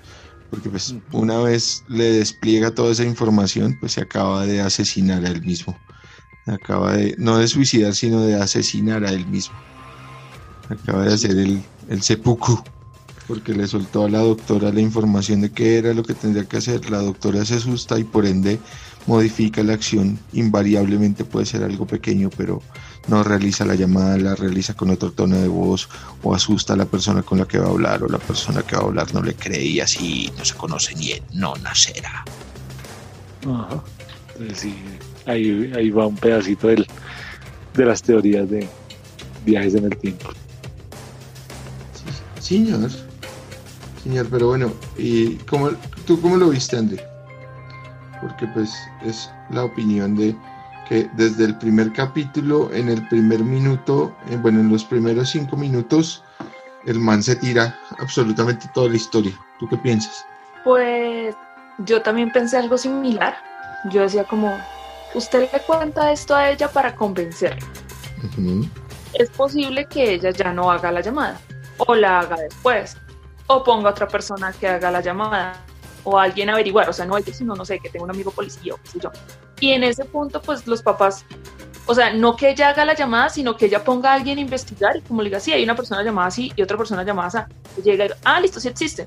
Porque 0.49 0.69
pues 0.71 0.91
Ujú. 0.91 1.19
una 1.19 1.39
vez 1.41 1.83
le 1.89 2.05
despliega 2.13 2.75
toda 2.75 2.93
esa 2.93 3.05
información, 3.05 3.77
pues 3.81 3.93
se 3.93 4.01
acaba 4.03 4.47
de 4.47 4.61
asesinar 4.61 5.25
a 5.25 5.29
él 5.29 5.43
mismo. 5.43 5.79
Acaba 6.47 6.97
de, 6.97 7.15
no 7.19 7.39
de 7.39 7.49
suicidar, 7.49 7.95
sino 7.95 8.23
de 8.23 8.35
asesinar 8.37 9.05
a 9.05 9.11
él 9.11 9.27
mismo. 9.27 9.57
Acaba 10.69 11.05
de 11.05 11.15
hacer 11.15 11.33
el, 11.33 11.63
el 11.89 12.03
seppuku. 12.03 12.63
Porque 13.33 13.55
le 13.55 13.67
soltó 13.67 14.05
a 14.05 14.11
la 14.11 14.19
doctora 14.19 14.71
la 14.71 14.83
información 14.83 15.41
de 15.41 15.51
qué 15.51 15.79
era 15.79 15.95
lo 15.95 16.03
que 16.03 16.13
tendría 16.13 16.45
que 16.45 16.59
hacer. 16.59 16.91
La 16.91 16.99
doctora 16.99 17.43
se 17.47 17.55
asusta 17.55 17.99
y 17.99 18.05
por 18.05 18.27
ende 18.27 18.59
modifica 19.07 19.63
la 19.63 19.73
acción. 19.73 20.19
Invariablemente 20.35 21.25
puede 21.25 21.47
ser 21.47 21.63
algo 21.63 21.87
pequeño, 21.87 22.29
pero 22.37 22.61
no 23.09 23.25
realiza 23.25 23.65
la 23.65 23.75
llamada, 23.75 24.19
la 24.19 24.35
realiza 24.35 24.75
con 24.75 24.91
otro 24.91 25.13
tono 25.13 25.39
de 25.39 25.49
voz 25.49 25.89
o 26.23 26.35
asusta 26.35 26.75
a 26.75 26.77
la 26.77 26.85
persona 26.85 27.23
con 27.23 27.39
la 27.39 27.49
que 27.49 27.59
va 27.59 27.69
a 27.69 27.71
hablar 27.71 28.03
o 28.03 28.07
la 28.07 28.19
persona 28.19 28.61
que 28.61 28.77
va 28.77 28.83
a 28.83 28.85
hablar 28.85 29.15
no 29.15 29.23
le 29.23 29.33
cree 29.33 29.65
y 29.65 29.81
así 29.81 30.31
no 30.37 30.45
se 30.45 30.55
conoce 30.55 30.95
ni 30.97 31.13
él, 31.13 31.23
no 31.33 31.55
nacerá. 31.63 32.27
Ajá. 33.47 33.83
Entonces, 34.35 34.59
sí, 34.59 34.75
ahí, 35.25 35.73
ahí 35.75 35.89
va 35.89 36.07
un 36.07 36.17
pedacito 36.17 36.69
del, 36.69 36.87
de 37.73 37.85
las 37.87 38.03
teorías 38.03 38.51
de 38.51 38.69
viajes 39.47 39.75
en 39.75 39.87
el 39.87 39.97
tiempo. 39.97 40.29
Señor, 42.39 42.91
señor, 44.03 44.27
pero 44.31 44.49
bueno, 44.49 44.73
¿y 44.97 45.37
cómo, 45.37 45.71
tú 46.07 46.21
cómo 46.21 46.37
lo 46.37 46.51
viste, 46.51 46.77
André? 46.77 47.05
Porque 48.21 48.47
pues 48.49 48.73
es 49.05 49.31
la 49.51 49.65
opinión 49.65 50.17
de 50.17 50.37
que 50.89 51.09
desde 51.15 51.45
el 51.45 51.59
primer 51.59 51.93
capítulo, 51.93 52.73
en 52.73 52.89
el 52.89 53.07
primer 53.09 53.41
minuto, 53.41 54.15
eh, 54.29 54.37
bueno, 54.37 54.61
en 54.61 54.69
los 54.69 54.85
primeros 54.85 55.31
cinco 55.31 55.57
minutos, 55.57 56.23
el 56.87 56.99
man 56.99 57.23
se 57.23 57.37
tira 57.37 57.79
absolutamente 57.99 58.69
toda 58.75 58.89
la 58.89 58.97
historia. 58.97 59.39
¿Tú 59.59 59.69
qué 59.69 59.77
piensas? 59.77 60.25
pues 60.65 61.35
yo 61.79 62.03
también 62.03 62.31
pensé 62.31 62.57
algo 62.57 62.79
similar. 62.79 63.37
Yo 63.91 64.03
decía 64.03 64.25
como, 64.25 64.57
usted 65.15 65.51
le 65.53 65.61
cuenta 65.61 66.13
esto 66.13 66.35
a 66.35 66.51
ella 66.51 66.69
para 66.69 66.95
convencerla. 66.95 67.67
Es 69.15 69.31
posible 69.31 69.87
que 69.87 70.15
ella 70.15 70.31
ya 70.31 70.53
no 70.53 70.71
haga 70.71 70.93
la 70.93 71.01
llamada, 71.01 71.41
o 71.79 71.95
la 71.95 72.21
haga 72.21 72.37
después, 72.37 72.97
o 73.57 73.65
ponga 73.65 73.89
a 73.89 73.93
otra 73.93 74.09
persona 74.09 74.53
que 74.53 74.67
haga 74.69 74.91
la 74.91 75.01
llamada, 75.01 75.55
o 76.05 76.19
alguien 76.19 76.51
averiguar, 76.51 76.89
o 76.89 76.93
sea, 76.93 77.05
no 77.05 77.17
ella, 77.17 77.33
sino 77.33 77.55
no 77.55 77.65
sé, 77.65 77.79
que 77.79 77.89
tenga 77.89 78.05
un 78.05 78.11
amigo 78.11 78.31
policía 78.33 78.75
o 78.75 78.77
qué 78.79 78.89
sé 78.89 78.99
yo. 79.01 79.11
Y 79.61 79.71
en 79.73 79.85
ese 79.85 80.05
punto, 80.05 80.43
pues 80.43 80.67
los 80.67 80.83
papás, 80.83 81.25
o 81.87 81.95
sea, 81.95 82.13
no 82.13 82.35
que 82.37 82.51
ella 82.51 82.71
haga 82.71 82.85
la 82.85 82.95
llamada, 82.95 83.29
sino 83.29 83.57
que 83.57 83.67
ella 83.67 83.85
ponga 83.85 84.11
a 84.11 84.15
alguien 84.15 84.39
a 84.39 84.41
investigar 84.41 84.97
y 84.97 85.01
como 85.03 85.23
le 85.23 85.29
diga, 85.29 85.39
sí, 85.39 85.53
hay 85.53 85.63
una 85.63 85.77
persona 85.77 86.03
llamada 86.03 86.27
así 86.29 86.53
y 86.57 86.63
otra 86.63 86.77
persona 86.77 87.05
llamada 87.05 87.29
así. 87.29 87.39
Y 87.79 87.83
llega 87.83 88.05
y 88.05 88.09
diga, 88.09 88.19
ah, 88.25 88.41
listo, 88.41 88.59
sí 88.59 88.67
existen. 88.69 89.07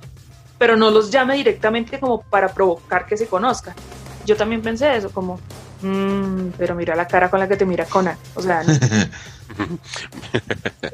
Pero 0.57 0.77
no 0.77 0.89
los 0.89 1.11
llame 1.11 1.35
directamente 1.35 1.99
como 1.99 2.21
para 2.21 2.47
provocar 2.53 3.05
que 3.05 3.17
se 3.17 3.27
conozcan. 3.27 3.75
Yo 4.25 4.37
también 4.37 4.61
pensé 4.61 4.95
eso, 4.95 5.11
como, 5.11 5.37
"Mm, 5.81 6.51
pero 6.57 6.73
mira 6.75 6.95
la 6.95 7.05
cara 7.07 7.29
con 7.29 7.41
la 7.41 7.47
que 7.49 7.57
te 7.57 7.65
mira 7.65 7.83
Conan. 7.85 8.17
O 8.35 8.41
sea, 8.41 8.63
no- 8.63 8.73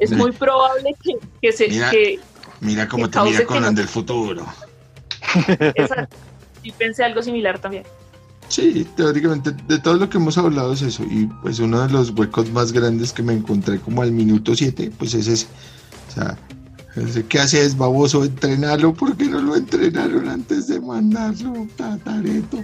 es 0.00 0.10
muy 0.10 0.32
probable 0.32 0.94
que, 1.02 1.14
que 1.40 1.52
se... 1.52 1.68
Mira. 1.68 1.90
Que, 1.90 2.18
Mira 2.62 2.88
cómo 2.88 3.10
te 3.10 3.20
mira 3.20 3.44
Conan 3.44 3.62
que 3.64 3.70
no- 3.70 3.76
del 3.80 3.88
futuro. 3.88 4.46
y 6.62 6.72
pensé 6.72 7.04
algo 7.04 7.22
similar 7.22 7.58
también. 7.58 7.84
Sí, 8.48 8.86
teóricamente 8.96 9.52
de 9.66 9.78
todo 9.78 9.94
lo 9.94 10.08
que 10.10 10.18
hemos 10.18 10.36
hablado 10.38 10.72
es 10.74 10.82
eso. 10.82 11.04
Y 11.04 11.26
pues 11.42 11.58
uno 11.58 11.80
de 11.86 11.92
los 11.92 12.10
huecos 12.10 12.50
más 12.50 12.72
grandes 12.72 13.12
que 13.12 13.22
me 13.22 13.32
encontré 13.32 13.78
como 13.80 14.02
al 14.02 14.12
minuto 14.12 14.54
7, 14.54 14.92
pues 14.98 15.14
es 15.14 15.26
ese. 15.26 15.46
O 16.08 16.14
sea, 16.14 16.36
ese, 16.96 17.24
¿qué 17.24 17.40
haces, 17.40 17.76
baboso? 17.76 18.24
Entrenarlo. 18.24 18.92
¿Por 18.92 19.16
qué 19.16 19.24
no 19.24 19.40
lo 19.40 19.56
entrenaron 19.56 20.28
antes 20.28 20.68
de 20.68 20.80
mandarlo, 20.80 21.66
tatareto? 21.76 22.62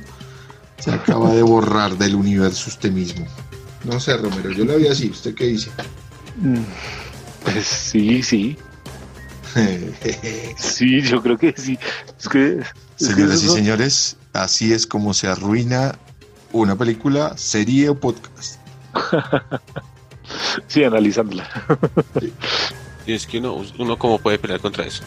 Se 0.79 0.93
acaba 0.93 1.33
de 1.33 1.43
borrar 1.43 1.97
del 1.97 2.15
universo 2.15 2.69
usted 2.69 2.93
mismo. 2.93 3.27
No 3.85 3.99
sé, 3.99 4.17
Romero, 4.19 4.51
yo 4.51 4.65
lo 4.65 4.77
vi 4.77 4.89
así. 4.89 5.09
¿Usted 5.11 5.35
qué 5.35 5.47
dice? 5.47 5.71
Mm, 6.37 6.59
Pues 7.45 7.67
sí, 7.67 8.23
sí. 8.23 8.59
Sí, 10.57 11.01
yo 11.03 11.23
creo 11.23 11.39
que 11.39 11.55
sí. 11.57 11.79
Es 12.19 12.29
que. 12.29 12.59
es 12.59 12.67
que 12.99 13.05
Señoras 13.15 13.43
y 13.43 13.49
señores, 13.49 14.17
así 14.33 14.73
es 14.73 14.87
como 14.87 15.15
se 15.15 15.29
arruina 15.29 15.99
una 16.53 16.77
película, 16.77 17.37
serie 17.37 17.89
o 17.89 17.95
podcast. 17.99 18.61
Sí, 20.67 20.85
analizándola. 20.85 21.49
Y 23.07 23.13
es 23.15 23.27
que 23.27 23.39
uno, 23.39 23.63
uno 23.79 23.99
cómo 23.99 24.19
puede 24.19 24.39
pelear 24.39 24.61
contra 24.61 24.85
eso. 24.85 25.03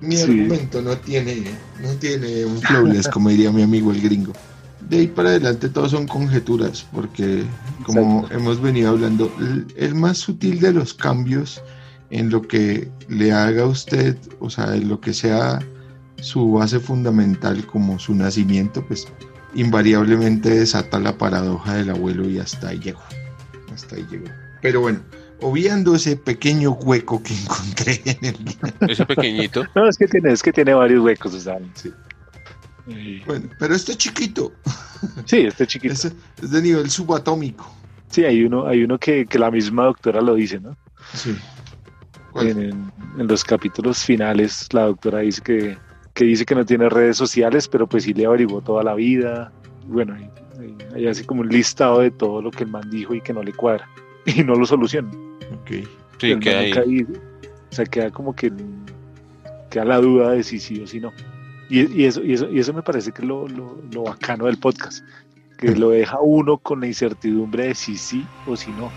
Mi 0.00 0.16
Sí. 0.16 0.22
argumento 0.24 0.82
no 0.82 0.96
tiene, 0.98 1.44
no 1.80 1.90
tiene 2.00 2.44
un 2.44 2.60
flawless, 2.60 3.06
como 3.06 3.28
diría 3.28 3.52
mi 3.52 3.62
amigo 3.62 3.92
el 3.92 4.00
gringo. 4.00 4.32
De 4.80 4.98
ahí 4.98 5.06
para 5.06 5.28
adelante 5.28 5.68
todos 5.68 5.92
son 5.92 6.08
conjeturas, 6.08 6.84
porque 6.92 7.44
como 7.86 8.22
Exacto. 8.22 8.36
hemos 8.36 8.60
venido 8.60 8.90
hablando, 8.90 9.32
el, 9.38 9.66
el 9.76 9.94
más 9.94 10.18
sutil 10.18 10.58
de 10.58 10.72
los 10.72 10.92
cambios 10.92 11.62
en 12.12 12.28
lo 12.30 12.42
que 12.42 12.88
le 13.08 13.32
haga 13.32 13.62
a 13.62 13.66
usted, 13.66 14.16
o 14.38 14.50
sea, 14.50 14.76
en 14.76 14.88
lo 14.88 15.00
que 15.00 15.14
sea 15.14 15.60
su 16.20 16.52
base 16.52 16.78
fundamental 16.78 17.66
como 17.66 17.98
su 17.98 18.14
nacimiento, 18.14 18.86
pues 18.86 19.08
invariablemente 19.54 20.50
desata 20.50 21.00
la 21.00 21.16
paradoja 21.16 21.74
del 21.74 21.88
abuelo 21.90 22.28
y 22.28 22.38
hasta 22.38 22.68
ahí 22.68 22.78
llegó. 22.78 23.00
Hasta 23.72 23.96
ahí 23.96 24.06
llegó. 24.10 24.26
Pero 24.60 24.82
bueno, 24.82 25.00
obviando 25.40 25.94
ese 25.94 26.16
pequeño 26.16 26.72
hueco 26.72 27.22
que 27.22 27.34
encontré 27.42 28.02
en 28.04 28.24
el 28.26 28.90
Ese 28.90 29.06
pequeñito. 29.06 29.64
No, 29.74 29.88
es 29.88 29.96
que 29.96 30.06
tiene, 30.06 30.32
es 30.32 30.42
que 30.42 30.52
tiene 30.52 30.74
varios 30.74 31.02
huecos, 31.02 31.34
o 31.34 31.40
sea, 31.40 31.58
Sí. 31.74 31.92
Bueno, 33.26 33.48
pero 33.58 33.74
este 33.74 33.94
chiquito, 33.94 34.52
Sí, 35.24 35.38
este 35.38 35.66
chiquito. 35.66 35.94
es, 35.94 36.12
es 36.42 36.50
de 36.50 36.60
nivel 36.60 36.90
subatómico. 36.90 37.74
Sí, 38.10 38.24
hay 38.24 38.44
uno, 38.44 38.66
hay 38.66 38.84
uno 38.84 38.98
que, 38.98 39.24
que 39.24 39.38
la 39.38 39.50
misma 39.50 39.84
doctora 39.84 40.20
lo 40.20 40.34
dice, 40.34 40.60
¿no? 40.60 40.76
Sí. 41.14 41.34
En, 42.36 42.62
en- 42.62 42.92
en 43.18 43.26
los 43.28 43.44
capítulos 43.44 44.04
finales, 44.04 44.68
la 44.72 44.82
doctora 44.86 45.18
dice 45.20 45.42
que, 45.42 45.76
que 46.14 46.24
dice 46.24 46.44
que 46.46 46.54
no 46.54 46.64
tiene 46.64 46.88
redes 46.88 47.16
sociales, 47.16 47.68
pero 47.68 47.86
pues 47.86 48.04
sí 48.04 48.14
le 48.14 48.24
averiguó 48.26 48.60
toda 48.62 48.82
la 48.82 48.94
vida. 48.94 49.52
Bueno, 49.86 50.14
hay, 50.14 50.30
hay- 50.58 50.76
hay 50.94 51.06
así 51.08 51.24
como 51.24 51.42
un 51.42 51.48
listado 51.48 52.00
de 52.00 52.10
todo 52.10 52.40
lo 52.40 52.50
que 52.50 52.64
el 52.64 52.70
man 52.70 52.88
dijo 52.90 53.14
y 53.14 53.20
que 53.20 53.32
no 53.32 53.42
le 53.42 53.52
cuadra. 53.52 53.88
Y 54.24 54.44
no 54.44 54.54
lo 54.54 54.64
soluciona. 54.66 55.10
Ok. 55.52 55.86
Sí, 56.18 56.30
El 56.30 56.40
que 56.40 56.50
man 56.74 56.78
hay. 56.88 57.02
O 57.02 57.74
sea, 57.74 57.84
queda 57.86 58.10
como 58.10 58.34
que 58.36 58.52
queda 59.70 59.84
la 59.84 59.98
duda 59.98 60.30
de 60.32 60.42
si 60.42 60.58
sí 60.60 60.80
o 60.82 60.86
si 60.86 61.00
no. 61.00 61.12
Y, 61.68 61.80
y 62.02 62.04
eso, 62.04 62.22
y, 62.22 62.34
eso, 62.34 62.48
y 62.50 62.58
eso 62.60 62.72
me 62.74 62.82
parece 62.82 63.12
que 63.12 63.22
es 63.22 63.28
lo, 63.28 63.48
lo, 63.48 63.78
lo 63.92 64.02
bacano 64.04 64.44
del 64.46 64.58
podcast, 64.58 65.02
que 65.58 65.74
lo 65.74 65.90
deja 65.90 66.18
uno 66.20 66.58
con 66.58 66.80
la 66.80 66.86
incertidumbre 66.86 67.68
de 67.68 67.74
si 67.74 67.96
sí 67.96 68.26
o 68.46 68.54
si 68.56 68.70
no. 68.72 68.90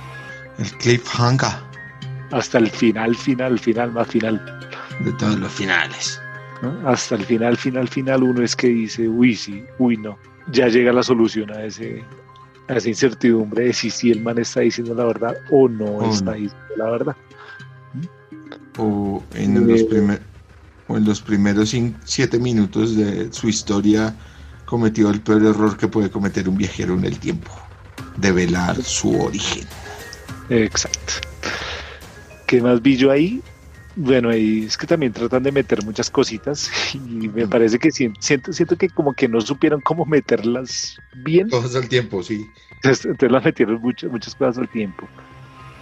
El 0.59 0.69
cliffhanger 0.77 1.51
Hasta 2.31 2.57
el 2.57 2.69
final, 2.69 3.15
final, 3.15 3.59
final, 3.59 3.91
más 3.91 4.07
final. 4.07 4.41
de 4.99 5.11
todos 5.13 5.39
los 5.39 5.51
finales. 5.51 6.21
¿no? 6.61 6.87
Hasta 6.89 7.15
el 7.15 7.25
final, 7.25 7.57
final, 7.57 7.87
final, 7.87 8.23
uno 8.23 8.41
es 8.43 8.55
que 8.55 8.67
dice, 8.67 9.07
uy, 9.07 9.35
sí, 9.35 9.63
uy, 9.77 9.97
no. 9.97 10.17
Ya 10.51 10.67
llega 10.67 10.91
la 10.93 11.03
solución 11.03 11.51
a 11.51 11.63
ese 11.63 12.03
a 12.67 12.73
esa 12.77 12.89
incertidumbre 12.89 13.65
de 13.65 13.73
si 13.73 13.91
sí 13.91 14.09
el 14.09 14.21
man 14.21 14.39
está 14.39 14.61
diciendo 14.61 14.95
la 14.95 15.05
verdad 15.05 15.35
o 15.51 15.69
no 15.69 16.09
está 16.11 16.31
no. 16.31 16.33
diciendo 16.33 16.75
la 16.77 16.89
verdad. 16.89 17.15
O 18.77 19.23
en, 19.35 19.67
los, 19.67 19.83
primer- 19.83 20.21
o 20.87 20.97
en 20.97 21.05
los 21.05 21.21
primeros 21.21 21.75
siete 22.03 22.39
minutos 22.39 22.95
de 22.95 23.31
su 23.31 23.47
historia 23.47 24.15
cometió 24.65 25.09
el 25.09 25.21
peor 25.21 25.45
error 25.45 25.77
que 25.77 25.87
puede 25.87 26.09
cometer 26.09 26.49
un 26.49 26.57
viajero 26.57 26.95
en 26.95 27.05
el 27.05 27.19
tiempo. 27.19 27.51
Develar 28.17 28.81
su 28.81 29.19
origen. 29.21 29.67
Exacto. 30.49 31.13
¿Qué 32.45 32.61
más 32.61 32.81
vi 32.81 32.97
yo 32.97 33.11
ahí? 33.11 33.41
Bueno, 33.95 34.29
ahí 34.29 34.65
es 34.65 34.77
que 34.77 34.85
también 34.87 35.13
tratan 35.13 35.43
de 35.43 35.51
meter 35.51 35.83
muchas 35.83 36.09
cositas 36.09 36.69
y 36.93 37.29
me 37.29 37.47
parece 37.47 37.79
que 37.79 37.89
sien- 37.91 38.13
siento, 38.19 38.51
siento 38.51 38.75
que 38.75 38.89
como 38.89 39.13
que 39.13 39.27
no 39.29 39.39
supieron 39.39 39.81
cómo 39.81 40.05
meterlas 40.05 40.97
bien, 41.13 41.47
Todos 41.49 41.75
al 41.75 41.87
tiempo, 41.87 42.21
sí. 42.21 42.51
entonces, 42.75 43.05
entonces 43.05 43.31
las 43.31 43.45
metieron 43.45 43.81
muchas, 43.81 44.11
muchas 44.11 44.35
cosas 44.35 44.57
al 44.57 44.69
tiempo 44.69 45.09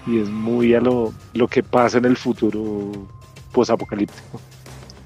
y 0.06 0.20
es 0.20 0.30
muy 0.30 0.74
a 0.76 0.82
lo, 0.82 1.14
lo 1.34 1.48
que 1.48 1.64
pasa 1.64 1.98
en 1.98 2.06
el 2.06 2.18
futuro 2.18 3.08
posapocalíptico, 3.52 4.42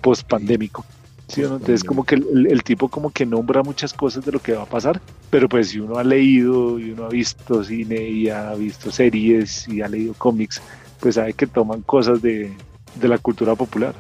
pospandémico. 0.02 0.86
¿sí 1.28 1.42
no? 1.42 1.56
Entonces 1.56 1.84
como 1.84 2.04
que 2.04 2.16
el, 2.16 2.48
el 2.48 2.64
tipo 2.64 2.90
como 2.90 3.12
que 3.12 3.26
nombra 3.26 3.64
muchas 3.64 3.94
cosas 3.94 4.26
de 4.26 4.32
lo 4.32 4.40
que 4.40 4.54
va 4.54 4.64
a 4.64 4.66
pasar, 4.68 5.02
pero 5.30 5.48
pues 5.50 5.70
si 5.70 5.80
uno 5.80 5.98
ha 5.98 6.04
leído 6.04 6.80
y 6.80 6.92
uno 6.92 7.06
ha 7.06 7.10
visto 7.10 7.64
cine 7.64 8.10
y 8.10 8.30
ha 8.30 8.54
visto 8.56 8.92
series 8.92 9.68
y 9.68 9.82
ha 9.82 9.88
leído 9.88 10.14
cómics, 10.16 10.62
pues 11.00 11.16
sabe 11.16 11.34
que 11.34 11.48
toman 11.48 11.82
cosas 11.82 12.22
de, 12.22 12.52
de 12.96 13.08
la 13.08 13.18
cultura 13.18 13.56
popular. 13.56 13.94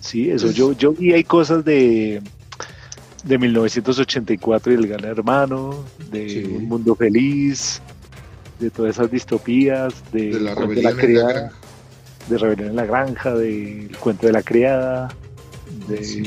Sí, 0.00 0.30
eso 0.30 0.46
Pues- 0.46 0.56
yo, 0.56 0.72
yo 0.72 0.92
vi 0.92 1.12
hay 1.12 1.24
cosas 1.24 1.64
de 1.64 2.22
de 3.24 3.38
1984 3.38 4.72
y 4.72 4.76
el 4.76 4.86
gran 4.86 5.04
hermano, 5.04 5.84
de 6.12 6.28
Sí. 6.28 6.44
Un 6.44 6.68
Mundo 6.68 6.94
Feliz, 6.94 7.82
de 8.60 8.70
todas 8.70 8.92
esas 8.96 9.10
distopías, 9.10 9.94
de, 10.12 10.30
De 10.30 10.40
la 10.40 10.54
rebelión 10.54 10.86
en 10.92 10.96
la 10.96 11.02
criada, 11.02 11.32
granja. 11.32 11.56
de 12.28 12.38
Rebelión 12.38 12.68
en 12.70 12.76
la 12.76 12.84
Granja, 12.86 13.34
del 13.34 13.96
cuento 13.98 14.26
de 14.28 14.32
la 14.32 14.42
criada, 14.42 15.08
de, 15.88 16.04
Sí, 16.04 16.22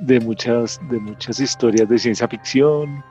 de 0.00 0.18
muchas, 0.20 0.80
de 0.90 0.98
muchas 0.98 1.38
historias 1.38 1.88
de 1.88 1.96
ciencia 1.98 2.26
ficción, 2.26 3.04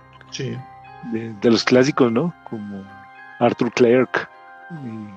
de 1.42 1.50
los 1.50 1.64
clásicos, 1.64 2.12
¿no? 2.12 2.34
Como 2.50 2.84
Arthur 3.40 3.72
Clarke. 3.72 4.28
Y, 4.72 5.08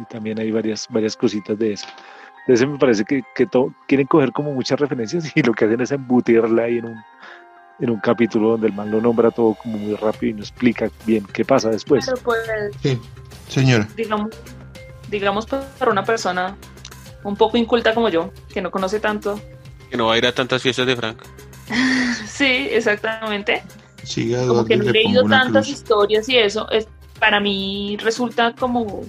y 0.00 0.04
también 0.06 0.38
hay 0.38 0.50
varias, 0.50 0.86
varias 0.90 1.16
cositas 1.16 1.58
de 1.58 1.72
eso. 1.74 1.86
Entonces 2.46 2.68
me 2.68 2.78
parece 2.78 3.04
que, 3.04 3.22
que 3.34 3.46
to- 3.46 3.74
quieren 3.88 4.06
coger 4.06 4.32
como 4.32 4.52
muchas 4.52 4.78
referencias 4.78 5.30
y 5.34 5.42
lo 5.42 5.52
que 5.52 5.64
hacen 5.64 5.80
es 5.80 5.90
embutirla 5.92 6.64
ahí 6.64 6.78
en 6.78 6.86
un, 6.86 7.02
en 7.80 7.90
un 7.90 8.00
capítulo 8.00 8.50
donde 8.50 8.68
el 8.68 8.72
man 8.72 8.90
lo 8.90 9.00
nombra 9.00 9.30
todo 9.30 9.54
como 9.54 9.78
muy 9.78 9.94
rápido 9.96 10.30
y 10.30 10.34
no 10.34 10.40
explica 10.40 10.88
bien 11.04 11.24
qué 11.32 11.44
pasa 11.44 11.70
después. 11.70 12.04
Pero 12.06 12.18
pues, 12.22 12.38
Sí. 12.82 12.98
Señora. 13.48 13.86
digamos, 13.96 14.30
digamos 15.08 15.46
para 15.46 15.90
una 15.90 16.04
persona 16.04 16.56
un 17.24 17.36
poco 17.36 17.56
inculta 17.56 17.94
como 17.94 18.08
yo, 18.08 18.32
que 18.52 18.60
no 18.60 18.70
conoce 18.70 19.00
tanto. 19.00 19.40
Que 19.90 19.96
no 19.96 20.06
va 20.06 20.14
a 20.14 20.18
ir 20.18 20.26
a 20.26 20.32
tantas 20.32 20.62
fiestas 20.62 20.86
de 20.86 20.96
Frank. 20.96 21.18
Sí, 22.26 22.68
exactamente. 22.70 23.62
Siga 24.04 24.46
Como 24.46 24.64
que 24.64 24.76
no 24.76 24.84
he 24.84 24.86
le 24.86 24.92
leído 24.92 25.22
tantas 25.24 25.66
cruz. 25.66 25.68
historias 25.68 26.28
y 26.28 26.36
eso, 26.38 26.70
es, 26.70 26.86
para 27.18 27.40
mí 27.40 27.96
resulta 28.00 28.54
como 28.54 29.02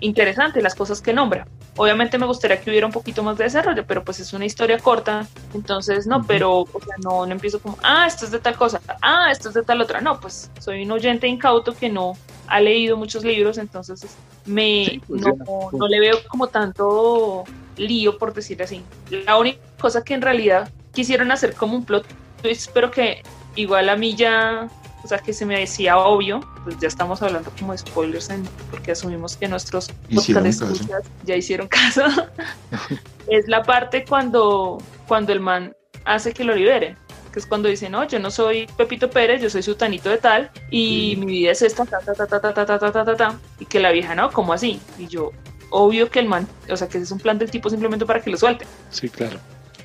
interesante 0.00 0.60
las 0.62 0.74
cosas 0.74 1.00
que 1.00 1.12
nombra. 1.12 1.46
Obviamente 1.76 2.18
me 2.18 2.26
gustaría 2.26 2.60
que 2.60 2.70
hubiera 2.70 2.86
un 2.86 2.92
poquito 2.92 3.22
más 3.22 3.38
de 3.38 3.44
desarrollo, 3.44 3.84
pero 3.86 4.04
pues 4.04 4.18
es 4.20 4.32
una 4.32 4.44
historia 4.44 4.78
corta, 4.78 5.26
entonces 5.54 6.06
no, 6.06 6.24
pero 6.26 6.60
o 6.60 6.80
sea, 6.84 6.96
no, 7.02 7.24
no 7.24 7.32
empiezo 7.32 7.60
como, 7.60 7.78
ah, 7.82 8.06
esto 8.06 8.24
es 8.24 8.30
de 8.32 8.40
tal 8.40 8.56
cosa, 8.56 8.80
ah, 9.00 9.28
esto 9.30 9.48
es 9.48 9.54
de 9.54 9.62
tal 9.62 9.80
otra, 9.80 10.00
no, 10.00 10.20
pues 10.20 10.50
soy 10.58 10.84
un 10.84 10.90
oyente 10.90 11.28
incauto 11.28 11.74
que 11.74 11.88
no 11.88 12.14
ha 12.48 12.60
leído 12.60 12.96
muchos 12.96 13.24
libros, 13.24 13.58
entonces 13.58 14.16
me 14.44 14.86
Sí, 14.86 15.02
pues, 15.06 15.20
no, 15.20 15.36
ya. 15.36 15.44
no 15.72 15.88
le 15.88 16.00
veo 16.00 16.16
como 16.28 16.48
tanto 16.48 17.44
lío, 17.76 18.18
por 18.18 18.34
decir 18.34 18.62
así. 18.62 18.82
La 19.10 19.36
única 19.36 19.60
cosa 19.78 20.02
que 20.02 20.14
en 20.14 20.22
realidad 20.22 20.70
quisieron 20.92 21.30
hacer 21.30 21.54
como 21.54 21.76
un 21.76 21.84
plot 21.84 22.06
twist, 22.42 22.70
pero 22.72 22.90
que 22.90 23.22
igual 23.54 23.88
a 23.88 23.96
mí 23.96 24.14
ya, 24.16 24.68
o 25.04 25.08
sea, 25.08 25.18
que 25.18 25.32
se 25.32 25.46
me 25.46 25.58
decía 25.58 25.96
obvio, 25.98 26.40
pues 26.64 26.78
ya 26.80 26.88
estamos 26.88 27.22
hablando 27.22 27.50
como 27.58 27.72
de 27.72 27.78
spoilers, 27.78 28.30
en- 28.30 28.48
porque 28.70 28.92
asumimos 28.92 29.36
que 29.36 29.48
nuestros 29.48 29.90
podcast 30.14 31.06
ya 31.24 31.36
hicieron 31.36 31.68
caso. 31.68 32.02
es 33.28 33.48
la 33.48 33.62
parte 33.62 34.04
cuando, 34.04 34.78
cuando 35.06 35.32
el 35.32 35.40
man 35.40 35.74
hace 36.04 36.32
que 36.32 36.44
lo 36.44 36.54
liberen. 36.54 36.96
Que 37.32 37.40
es 37.40 37.46
cuando 37.46 37.68
dice, 37.68 37.90
no, 37.90 38.04
yo 38.04 38.18
no 38.18 38.30
soy 38.30 38.66
Pepito 38.78 39.10
Pérez, 39.10 39.42
yo 39.42 39.50
soy 39.50 39.62
sutanito 39.62 40.08
de 40.08 40.16
tal, 40.16 40.50
y 40.70 41.14
mi 41.18 41.26
vida 41.26 41.50
es 41.52 41.60
esta, 41.60 41.84
ta, 41.84 41.98
ta, 42.00 42.14
ta, 42.14 42.26
ta, 42.26 42.40
ta, 42.40 42.54
ta, 42.54 42.64
ta, 42.66 42.78
ta, 42.78 42.90
ta, 42.92 43.04
ta, 43.04 43.16
ta. 43.16 43.38
Y 43.60 43.66
que 43.66 43.80
la 43.80 43.90
vieja, 43.92 44.14
no, 44.14 44.30
¿cómo 44.32 44.54
así? 44.54 44.80
Y 44.98 45.06
yo, 45.08 45.32
obvio 45.70 46.10
que 46.10 46.20
el 46.20 46.26
man, 46.26 46.48
o 46.70 46.76
sea, 46.76 46.88
que 46.88 46.96
ese 46.96 47.04
es 47.04 47.10
un 47.12 47.18
plan 47.18 47.38
del 47.38 47.50
tipo 47.50 47.68
simplemente 47.68 48.06
para 48.06 48.22
que 48.22 48.30
lo 48.30 48.38
suelte. 48.38 48.66
Sí, 48.90 49.10
claro. 49.10 49.38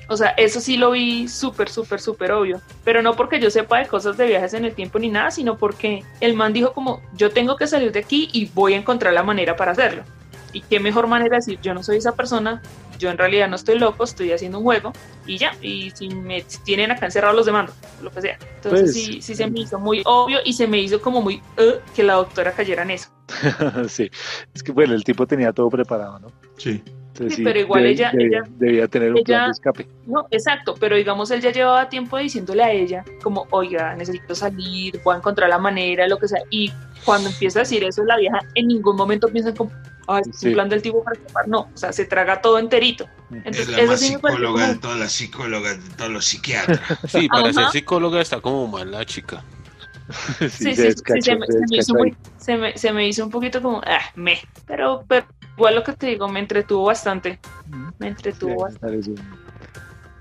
O 0.08 0.16
sea, 0.16 0.28
eso 0.30 0.60
sí 0.60 0.76
lo 0.76 0.90
vi 0.90 1.28
súper, 1.28 1.68
súper, 1.68 2.00
súper 2.00 2.32
obvio. 2.32 2.60
Pero 2.84 3.00
no 3.02 3.14
porque 3.16 3.40
yo 3.40 3.50
sepa 3.50 3.78
de 3.78 3.86
cosas 3.86 4.16
de 4.16 4.26
viajes 4.26 4.54
en 4.54 4.64
el 4.64 4.74
tiempo 4.74 4.98
ni 4.98 5.08
nada, 5.08 5.30
sino 5.30 5.56
porque 5.56 6.04
el 6.20 6.34
man 6.34 6.52
dijo 6.52 6.72
como, 6.72 7.00
yo 7.14 7.30
tengo 7.30 7.56
que 7.56 7.66
salir 7.66 7.90
de 7.92 8.00
aquí 8.00 8.28
y 8.32 8.46
voy 8.54 8.74
a 8.74 8.76
encontrar 8.76 9.14
la 9.14 9.22
manera 9.22 9.56
para 9.56 9.72
hacerlo. 9.72 10.02
Y 10.52 10.60
qué 10.60 10.78
mejor 10.78 11.06
manera 11.08 11.30
de 11.30 11.36
decir, 11.36 11.58
yo 11.62 11.74
no 11.74 11.82
soy 11.82 11.96
esa 11.96 12.12
persona, 12.14 12.62
yo 12.98 13.10
en 13.10 13.18
realidad 13.18 13.48
no 13.48 13.56
estoy 13.56 13.76
loco, 13.78 14.04
estoy 14.04 14.30
haciendo 14.30 14.58
un 14.58 14.64
juego 14.64 14.92
y 15.26 15.36
ya. 15.36 15.52
Y 15.60 15.90
si 15.92 16.08
me 16.10 16.42
tienen 16.64 16.92
acá 16.92 17.06
encerrado 17.06 17.34
los 17.34 17.46
demando, 17.46 17.72
lo 18.02 18.10
que 18.10 18.20
sea. 18.20 18.38
Entonces 18.56 18.82
Pues- 18.82 18.92
sí, 18.94 19.20
sí 19.20 19.34
se 19.34 19.50
me 19.50 19.60
hizo 19.60 19.80
muy 19.80 20.02
obvio 20.04 20.38
y 20.44 20.52
se 20.52 20.68
me 20.68 20.78
hizo 20.78 21.00
como 21.00 21.22
muy 21.22 21.42
"Uh", 21.58 21.78
que 21.96 22.04
la 22.04 22.14
doctora 22.14 22.52
cayera 22.52 22.82
en 22.82 22.90
eso. 22.92 23.08
sí. 23.88 24.10
Es 24.54 24.62
que 24.62 24.70
bueno, 24.70 24.94
el 24.94 25.02
tipo 25.02 25.26
tenía 25.26 25.52
todo 25.52 25.68
preparado, 25.70 26.20
¿no? 26.20 26.28
Sí. 26.56 26.84
Entonces, 27.14 27.36
Sí, 27.36 27.44
pero 27.44 27.60
igual 27.60 27.86
ella- 27.86 28.10
debía, 28.12 28.38
ella- 28.40 28.48
debía 28.58 28.88
tener 28.88 29.14
un 29.14 29.22
plan 29.22 29.38
ella- 29.38 29.44
de 29.46 29.50
escape. 29.52 29.86
No, 30.06 30.26
exacto, 30.32 30.74
pero 30.80 30.96
digamos, 30.96 31.30
él 31.30 31.40
ya 31.40 31.52
llevaba 31.52 31.88
tiempo 31.88 32.18
diciéndole 32.18 32.64
a 32.64 32.72
ella, 32.72 33.04
como, 33.22 33.46
oiga, 33.50 33.94
necesito 33.94 34.34
salir, 34.34 35.00
voy 35.04 35.14
a 35.14 35.18
encontrar 35.18 35.48
la 35.48 35.58
manera, 35.58 36.08
lo 36.08 36.18
que 36.18 36.26
sea. 36.26 36.40
Y 36.50 36.72
cuando 37.04 37.28
empieza 37.30 37.60
a 37.60 37.62
decir 37.62 37.84
eso, 37.84 38.02
la 38.04 38.16
vieja 38.16 38.40
en 38.56 38.66
ningún 38.66 38.96
momento 38.96 39.28
piensa 39.28 39.54
como, 39.54 39.70
ay, 40.08 40.22
es 40.28 40.36
Sí. 40.40 40.48
un 40.48 40.54
plan 40.54 40.68
del 40.68 40.82
tipo 40.82 41.04
para 41.04 41.16
escapar. 41.16 41.46
No, 41.46 41.60
o 41.72 41.76
sea, 41.76 41.92
se 41.92 42.04
traga 42.04 42.40
todo 42.42 42.58
enterito. 42.58 43.08
Entonces, 43.30 43.62
es 43.62 43.68
la 43.68 43.78
eso 43.78 43.86
más 43.92 44.00
sí 44.00 44.12
me 44.12 44.18
pareció 44.18 44.38
psicóloga 44.48 44.68
de 44.68 44.78
todas 44.80 44.98
las 44.98 45.12
psicólogas, 45.12 45.88
de 45.88 45.94
todos 45.96 46.10
los 46.10 46.24
psiquiatras. 46.24 46.80
Sí, 47.08 47.28
para 47.28 47.42
Ajá. 47.50 47.52
ser 47.52 47.64
psicóloga 47.70 48.20
está 48.20 48.40
como 48.40 48.66
mal 48.66 48.90
la 48.90 49.04
chica. 49.04 49.44
sí, 50.40 50.48
Sí, 50.50 50.74
se 50.74 50.92
sí, 50.94 51.30
me, 51.36 51.46
hizo 51.78 51.94
muy- 51.94 52.16
se 52.38 52.56
me- 52.56 52.76
se 52.76 52.92
me 52.92 53.06
hizo 53.08 53.24
un 53.24 53.30
poquito 53.30 53.62
como, 53.62 53.80
ah, 53.86 54.00
me. 54.16 54.38
Pero, 54.66 55.04
pero 55.08 55.26
igual 55.56 55.74
lo 55.74 55.84
que 55.84 55.92
te 55.92 56.06
digo, 56.08 56.28
me 56.28 56.40
entretuvo 56.40 56.84
bastante. 56.84 57.38
Me 57.98 58.08
entretuvo 58.08 58.68
Sí, 58.68 58.78
bastante. 58.80 59.14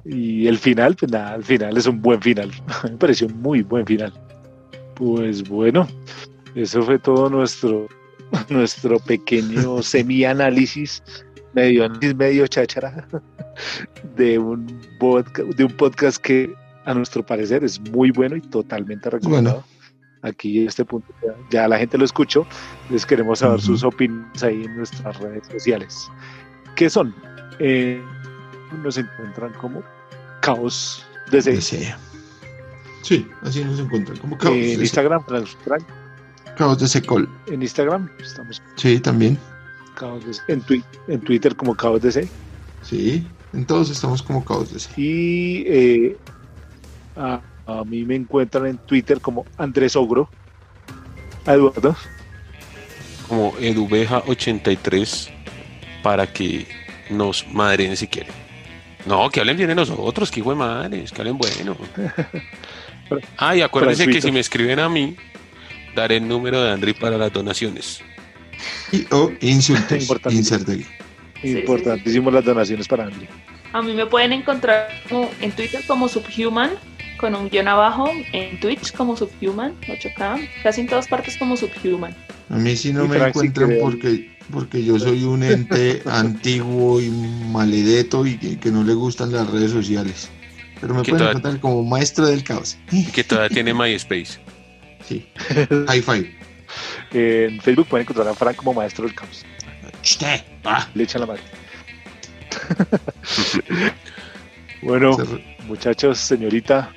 Y 0.06 0.48
el 0.48 0.58
final, 0.58 0.96
pues 0.96 1.12
nada, 1.12 1.36
el 1.36 1.44
final 1.44 1.78
es 1.78 1.88
un 1.88 2.02
buen 2.02 2.22
final. 2.22 2.52
Me 2.84 2.98
pareció 2.98 3.28
un 3.28 3.42
muy 3.42 3.62
buen 3.62 3.86
final. 3.86 4.14
Pues 4.96 5.48
bueno, 5.48 5.88
eso 6.56 6.84
fue 6.84 7.00
todo 7.00 7.30
nuestro, 7.30 7.88
nuestro 8.50 9.00
pequeño 9.00 9.82
semi-análisis 9.82 11.02
medio 11.54 11.88
medio 12.16 12.48
cháchara 12.48 13.08
de 14.16 14.40
un 14.40 14.66
podcast, 15.00 15.48
de 15.50 15.64
un 15.64 15.72
podcast 15.74 16.18
que 16.18 16.54
a 16.86 16.94
nuestro 16.96 17.24
parecer 17.24 17.64
es 17.64 17.80
muy 17.80 18.12
bueno 18.12 18.36
y 18.36 18.42
totalmente 18.42 19.10
recomendado. 19.10 19.64
Aquí 20.24 20.62
en 20.62 20.70
este 20.70 20.86
punto 20.86 21.14
ya, 21.52 21.68
la 21.68 21.78
gente 21.78 21.98
lo 21.98 22.06
escuchó, 22.06 22.48
les 22.90 23.06
queremos 23.06 23.40
saber 23.40 23.60
sus 23.62 23.84
opiniones 23.84 24.42
ahí 24.42 24.64
en 24.64 24.78
nuestras 24.78 25.20
redes 25.20 25.46
sociales. 25.48 26.10
¿Qué 26.76 26.90
son? 26.90 27.14
Eh, 27.60 28.02
nos 28.82 28.98
encuentran 28.98 29.54
como 29.54 29.84
Caos 30.42 31.06
DC. 31.30 31.62
Sí, 33.02 33.28
así 33.42 33.64
nos 33.66 33.80
encuentran 33.80 34.18
como 34.18 34.38
Caos 34.38 34.56
En 34.56 34.80
Instagram, 34.80 35.24
Caos 36.58 36.80
DC 36.80 37.02
Call. 37.02 37.28
En 37.48 37.62
Instagram 37.62 38.10
estamos. 38.20 38.62
Sí, 38.78 39.00
también. 39.00 39.38
Caos 39.96 40.42
en, 40.48 40.64
en 41.08 41.20
Twitter 41.20 41.56
como 41.56 41.76
Caos 41.76 42.02
DC. 42.02 42.28
Sí, 42.82 43.28
en 43.52 43.66
todos 43.66 43.90
estamos 43.90 44.24
como 44.24 44.44
Caos 44.46 44.72
DC. 44.72 44.90
Y 45.00 45.64
eh, 45.68 46.18
a, 47.66 47.84
mí 47.84 48.04
me 48.04 48.16
encuentran 48.16 48.68
en 48.68 48.78
Twitter 48.78 49.20
como 49.20 49.46
Andrés 49.58 49.96
Ogro. 49.96 50.30
Eduardo. 51.46 51.96
Como 53.28 53.54
Edubeja83 53.54 55.30
para 56.02 56.28
que 56.28 56.68
nos 57.10 57.48
madren 57.48 57.96
si 57.98 58.08
quieren. 58.08 58.34
No, 59.06 59.30
que 59.30 59.40
hablen 59.40 59.58
bien 59.58 59.70
de 59.70 59.76
nosotros, 59.76 60.32
que 60.32 60.40
hijo 60.40 60.52
de 60.52 60.56
madres, 60.56 61.12
que 61.12 61.22
hablen 61.22 61.38
bueno. 61.38 61.78
ah, 63.38 63.56
y 63.56 63.62
acuérdense 63.62 64.08
que 64.08 64.22
si 64.22 64.32
me 64.32 64.40
escriben 64.40 64.80
a 64.80 64.88
mí, 64.88 65.16
daré 65.96 66.18
el 66.18 66.28
número 66.28 66.62
de 66.62 66.72
Andri 66.72 66.94
para 66.94 67.18
las 67.18 67.34
donaciones. 67.34 68.02
Y, 68.92 69.06
o 69.12 69.32
insultos. 69.42 70.10
Importantísimo 71.44 72.32
las 72.32 72.46
donaciones 72.46 72.88
para 72.88 73.06
Andri. 73.06 73.28
A 73.74 73.82
mí 73.82 73.94
me 73.94 74.06
pueden 74.06 74.32
encontrar 74.32 74.88
en 75.42 75.52
Twitter 75.52 75.82
como 75.86 76.08
Subhuman, 76.08 76.72
con 77.24 77.36
un 77.36 77.50
guion 77.50 77.70
abajo, 77.70 78.12
en 78.34 78.60
Twitch 78.60 78.92
como 78.92 79.16
Subhuman, 79.16 79.80
8K, 79.88 80.46
casi 80.62 80.82
en 80.82 80.88
todas 80.88 81.08
partes 81.08 81.38
como 81.38 81.56
Subhuman. 81.56 82.14
A 82.50 82.58
mí 82.58 82.76
sí 82.76 82.92
no 82.92 83.08
me 83.08 83.16
encuentran 83.18 83.78
porque, 83.80 84.30
porque 84.52 84.84
yo 84.84 85.00
soy 85.00 85.24
un 85.24 85.42
ente 85.42 86.02
antiguo 86.06 87.00
y 87.00 87.10
maledeto 87.10 88.28
y 88.28 88.36
que, 88.36 88.72
no 88.72 88.84
le 88.84 88.94
gustan 88.94 89.32
las 89.32 89.50
redes 89.50 89.72
sociales. 89.72 90.30
Pero 90.82 90.96
me 90.96 91.04
pueden 91.04 91.30
encontrar 91.30 91.62
como 91.62 91.82
maestro 91.86 92.26
del 92.26 92.44
caos. 92.44 92.78
Que 93.14 93.24
todavía 93.24 93.48
tiene 93.48 93.74
MySpace. 93.74 94.40
Sí. 95.08 95.26
High 95.88 96.02
five. 96.02 96.36
en 97.14 97.62
Facebook 97.62 97.88
pueden 97.88 98.04
encontrar 98.04 98.28
a 98.28 98.34
Frank 98.34 98.58
como 98.58 98.74
maestro 98.74 99.06
del 99.06 99.16
caos. 99.16 99.46
Ah. 100.66 100.90
Le 100.94 101.04
echan 101.06 101.22
la 101.22 101.28
mano. 101.28 101.42
bueno, 104.82 105.16
muchachos, 105.70 106.18
señorita, 106.18 106.94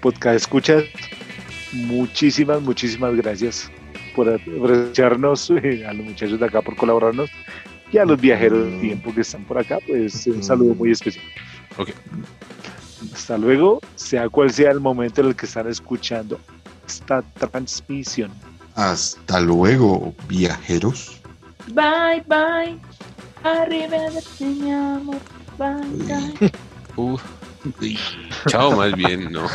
podcast 0.00 0.36
escuchas, 0.36 0.84
muchísimas, 1.72 2.62
muchísimas 2.62 3.14
gracias 3.16 3.70
por 4.14 4.28
apreciarnos, 4.28 5.50
eh, 5.50 5.84
a 5.86 5.92
los 5.92 6.06
muchachos 6.06 6.38
de 6.38 6.46
acá 6.46 6.62
por 6.62 6.76
colaborarnos 6.76 7.30
y 7.92 7.98
a 7.98 8.04
los 8.04 8.20
viajeros 8.20 8.64
del 8.64 8.80
tiempo 8.80 9.14
que 9.14 9.20
están 9.20 9.44
por 9.44 9.58
acá, 9.58 9.78
pues 9.86 10.26
un 10.26 10.42
saludo 10.42 10.74
muy 10.74 10.90
especial. 10.90 11.24
Hasta 13.12 13.38
luego, 13.38 13.80
sea 13.96 14.28
cual 14.28 14.50
sea 14.50 14.70
el 14.70 14.80
momento 14.80 15.20
en 15.20 15.28
el 15.28 15.36
que 15.36 15.46
están 15.46 15.68
escuchando 15.68 16.40
esta 16.86 17.22
transmisión. 17.22 18.30
Hasta 18.74 19.40
luego, 19.40 20.14
viajeros. 20.28 21.20
Bye, 21.68 22.22
bye. 22.26 22.78
Amor. 24.72 25.20
Bye, 25.58 26.38
bye. 26.38 26.52
Uh, 26.96 27.18
chao, 28.46 28.72
más 28.72 28.92
bien, 28.94 29.32
no. 29.32 29.46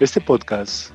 Este 0.00 0.20
podcast 0.20 0.90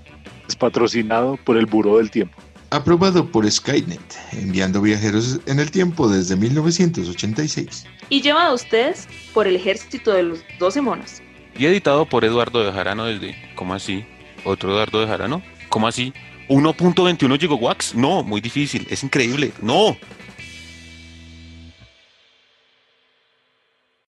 es 0.47 0.55
patrocinado 0.55 1.37
por 1.37 1.57
el 1.57 1.65
Buró 1.65 1.97
del 1.97 2.11
Tiempo. 2.11 2.35
Aprobado 2.69 3.25
por 3.25 3.49
Skynet, 3.49 4.01
enviando 4.33 4.81
viajeros 4.81 5.39
en 5.45 5.59
el 5.59 5.71
tiempo 5.71 6.09
desde 6.09 6.35
1986. 6.35 7.85
Y 8.09 8.21
llevado 8.21 8.51
a 8.51 8.53
ustedes 8.53 9.07
por 9.33 9.47
el 9.47 9.55
ejército 9.55 10.11
de 10.11 10.23
los 10.23 10.39
12 10.59 10.81
monos. 10.81 11.21
Y 11.57 11.65
editado 11.65 12.05
por 12.05 12.25
Eduardo 12.25 12.63
de 12.63 12.71
Jarano 12.71 13.05
desde... 13.05 13.35
¿Cómo 13.55 13.73
así? 13.73 14.05
¿Otro 14.43 14.71
Eduardo 14.71 14.99
de 14.99 15.07
Jarano? 15.07 15.41
¿Cómo 15.69 15.87
así? 15.87 16.13
¿1.21 16.49 17.39
gigawatts? 17.39 17.95
No, 17.95 18.23
muy 18.23 18.41
difícil, 18.41 18.87
es 18.89 19.03
increíble. 19.03 19.51
No, 19.61 19.97